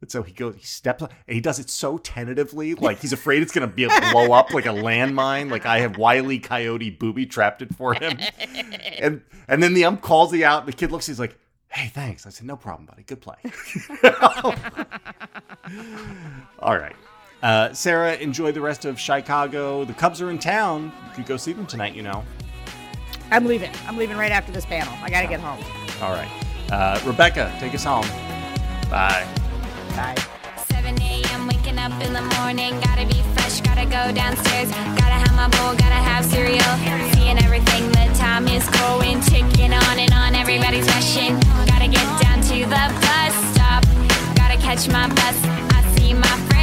And 0.00 0.10
so 0.10 0.22
he 0.22 0.32
goes, 0.32 0.56
he 0.56 0.64
steps 0.64 1.02
and 1.02 1.10
he 1.28 1.42
does 1.42 1.58
it 1.58 1.68
so 1.68 1.98
tentatively, 1.98 2.74
like 2.74 3.00
he's 3.00 3.12
afraid 3.12 3.42
it's 3.42 3.52
gonna 3.52 3.66
be 3.66 3.84
a 3.84 3.90
blow 4.10 4.32
up 4.32 4.54
like 4.54 4.64
a 4.64 4.70
landmine. 4.70 5.50
Like 5.50 5.66
I 5.66 5.80
have 5.80 5.98
Wiley 5.98 6.38
Coyote 6.38 6.88
booby 6.88 7.26
trapped 7.26 7.60
it 7.60 7.74
for 7.74 7.92
him. 7.94 8.18
And 8.98 9.20
and 9.46 9.62
then 9.62 9.74
the 9.74 9.84
ump 9.84 10.00
calls 10.00 10.32
he 10.32 10.42
out, 10.42 10.60
and 10.60 10.68
the 10.68 10.76
kid 10.76 10.90
looks, 10.90 11.06
he's 11.06 11.20
like, 11.20 11.38
Hey, 11.68 11.88
thanks. 11.88 12.26
I 12.26 12.30
said, 12.30 12.46
No 12.46 12.56
problem, 12.56 12.86
buddy. 12.86 13.02
Good 13.02 13.20
play. 13.20 13.36
All 16.58 16.78
right. 16.78 16.96
Uh, 17.42 17.74
Sarah, 17.74 18.14
enjoy 18.14 18.52
the 18.52 18.62
rest 18.62 18.86
of 18.86 18.98
Chicago. 18.98 19.84
The 19.84 19.92
Cubs 19.92 20.22
are 20.22 20.30
in 20.30 20.38
town. 20.38 20.90
You 21.08 21.16
could 21.16 21.26
go 21.26 21.36
see 21.36 21.52
them 21.52 21.66
tonight, 21.66 21.94
you 21.94 22.02
know. 22.02 22.24
I'm 23.30 23.44
leaving. 23.44 23.70
I'm 23.86 23.96
leaving 23.96 24.16
right 24.16 24.32
after 24.32 24.52
this 24.52 24.64
panel. 24.64 24.92
I 25.02 25.10
gotta 25.10 25.26
get 25.26 25.40
home. 25.40 25.58
All 26.02 26.12
right. 26.12 26.28
Uh, 26.70 27.00
Rebecca, 27.04 27.52
take 27.58 27.74
us 27.74 27.84
home. 27.84 28.06
Bye. 28.90 29.26
Bye. 29.96 30.14
7 30.66 31.00
a.m. 31.00 31.46
waking 31.46 31.78
up 31.78 31.92
in 32.02 32.12
the 32.12 32.22
morning. 32.38 32.78
Gotta 32.80 33.06
be 33.06 33.20
fresh, 33.34 33.60
gotta 33.60 33.84
go 33.84 34.12
downstairs. 34.14 34.70
Gotta 34.70 35.18
have 35.18 35.34
my 35.34 35.48
bowl, 35.58 35.74
gotta 35.74 36.00
have 36.00 36.24
cereal. 36.24 36.60
Seeing 37.14 37.38
everything, 37.42 37.88
the 37.92 38.06
time 38.18 38.46
is 38.48 38.68
going. 38.80 39.20
Ticking 39.22 39.72
on 39.72 39.98
and 39.98 40.12
on, 40.12 40.34
everybody's 40.34 40.86
rushing. 40.88 41.38
Gotta 41.66 41.88
get 41.88 42.06
down 42.22 42.40
to 42.42 42.56
the 42.66 42.84
bus 43.02 43.34
stop. 43.54 43.82
Gotta 44.36 44.56
catch 44.58 44.88
my 44.88 45.08
bus. 45.08 45.36
I 45.74 45.82
see 45.96 46.14
my 46.14 46.26
friends 46.46 46.55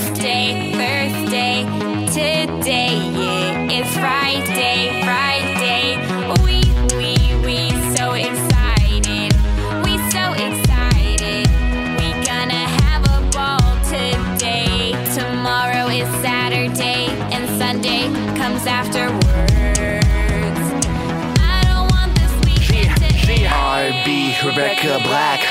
was 0.00 0.18
Thursday. 0.18 1.64
Today, 2.06 2.96
yeah, 3.14 3.68
it's 3.70 3.92
Friday, 3.94 5.02
Friday. 5.04 5.96
We, 6.44 6.60
we, 6.96 7.14
we 7.44 7.70
so 7.94 8.12
excited. 8.12 9.32
We 9.84 9.98
so 10.10 10.32
excited. 10.32 11.46
We 11.98 12.08
gonna 12.24 12.66
have 12.82 13.04
a 13.04 13.20
ball 13.30 13.76
today. 13.84 14.92
Tomorrow 15.14 15.88
is 15.88 16.08
Saturday, 16.22 17.06
and 17.32 17.48
Sunday 17.58 18.04
comes 18.36 18.66
afterwards. 18.66 19.22
I 21.40 21.62
don't 21.64 21.90
want 21.92 22.14
this 22.18 22.34
weekend 22.44 22.96
to 22.98 23.32
end. 23.32 23.94
RB 24.04 24.44
Rebecca 24.44 25.00
Black. 25.04 25.49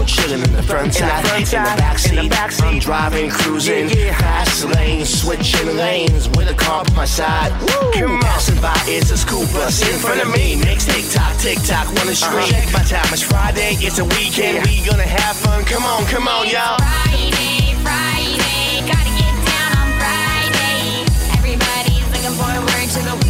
So 0.00 0.06
chillin' 0.06 0.42
in 0.42 0.52
the 0.54 0.62
front 0.62 0.94
side, 0.94 1.26
in 1.28 1.44
the 1.44 1.76
back 1.76 1.98
seat. 1.98 2.64
I'm 2.64 2.78
driving, 2.78 3.28
cruising, 3.28 3.90
fast 3.90 4.64
lane, 4.64 5.04
switching 5.04 5.76
lanes 5.76 6.26
with 6.30 6.48
a 6.50 6.54
car 6.54 6.84
by 6.84 6.94
my 6.94 7.04
side. 7.04 7.52
Passing 8.22 8.58
by, 8.62 8.72
it's 8.86 9.10
a 9.10 9.18
school 9.18 9.44
bus 9.52 9.82
in 9.82 9.98
front 10.00 10.22
of 10.22 10.32
me. 10.32 10.56
Next 10.56 10.88
tick 10.88 11.04
tock, 11.10 11.36
tick 11.36 11.58
tock, 11.66 11.86
on 12.00 12.06
the 12.06 12.14
street. 12.14 12.48
Check 12.48 12.72
my 12.72 12.82
time, 12.84 13.12
it's 13.12 13.20
Friday, 13.20 13.76
it's 13.80 13.98
a 13.98 14.04
weekend. 14.16 14.64
We 14.64 14.80
gonna 14.88 15.02
have 15.02 15.36
fun. 15.36 15.64
Come 15.64 15.84
on, 15.84 16.06
come 16.06 16.26
on, 16.28 16.48
y'all. 16.48 16.78
Friday, 16.80 17.76
Friday, 17.84 18.80
gotta 18.88 19.12
get 19.20 19.36
down 19.52 19.84
on 19.84 19.88
Friday. 20.00 21.04
Everybody's 21.36 22.08
looking 22.08 22.36
forward 22.40 22.88
to 22.88 23.00
the 23.04 23.29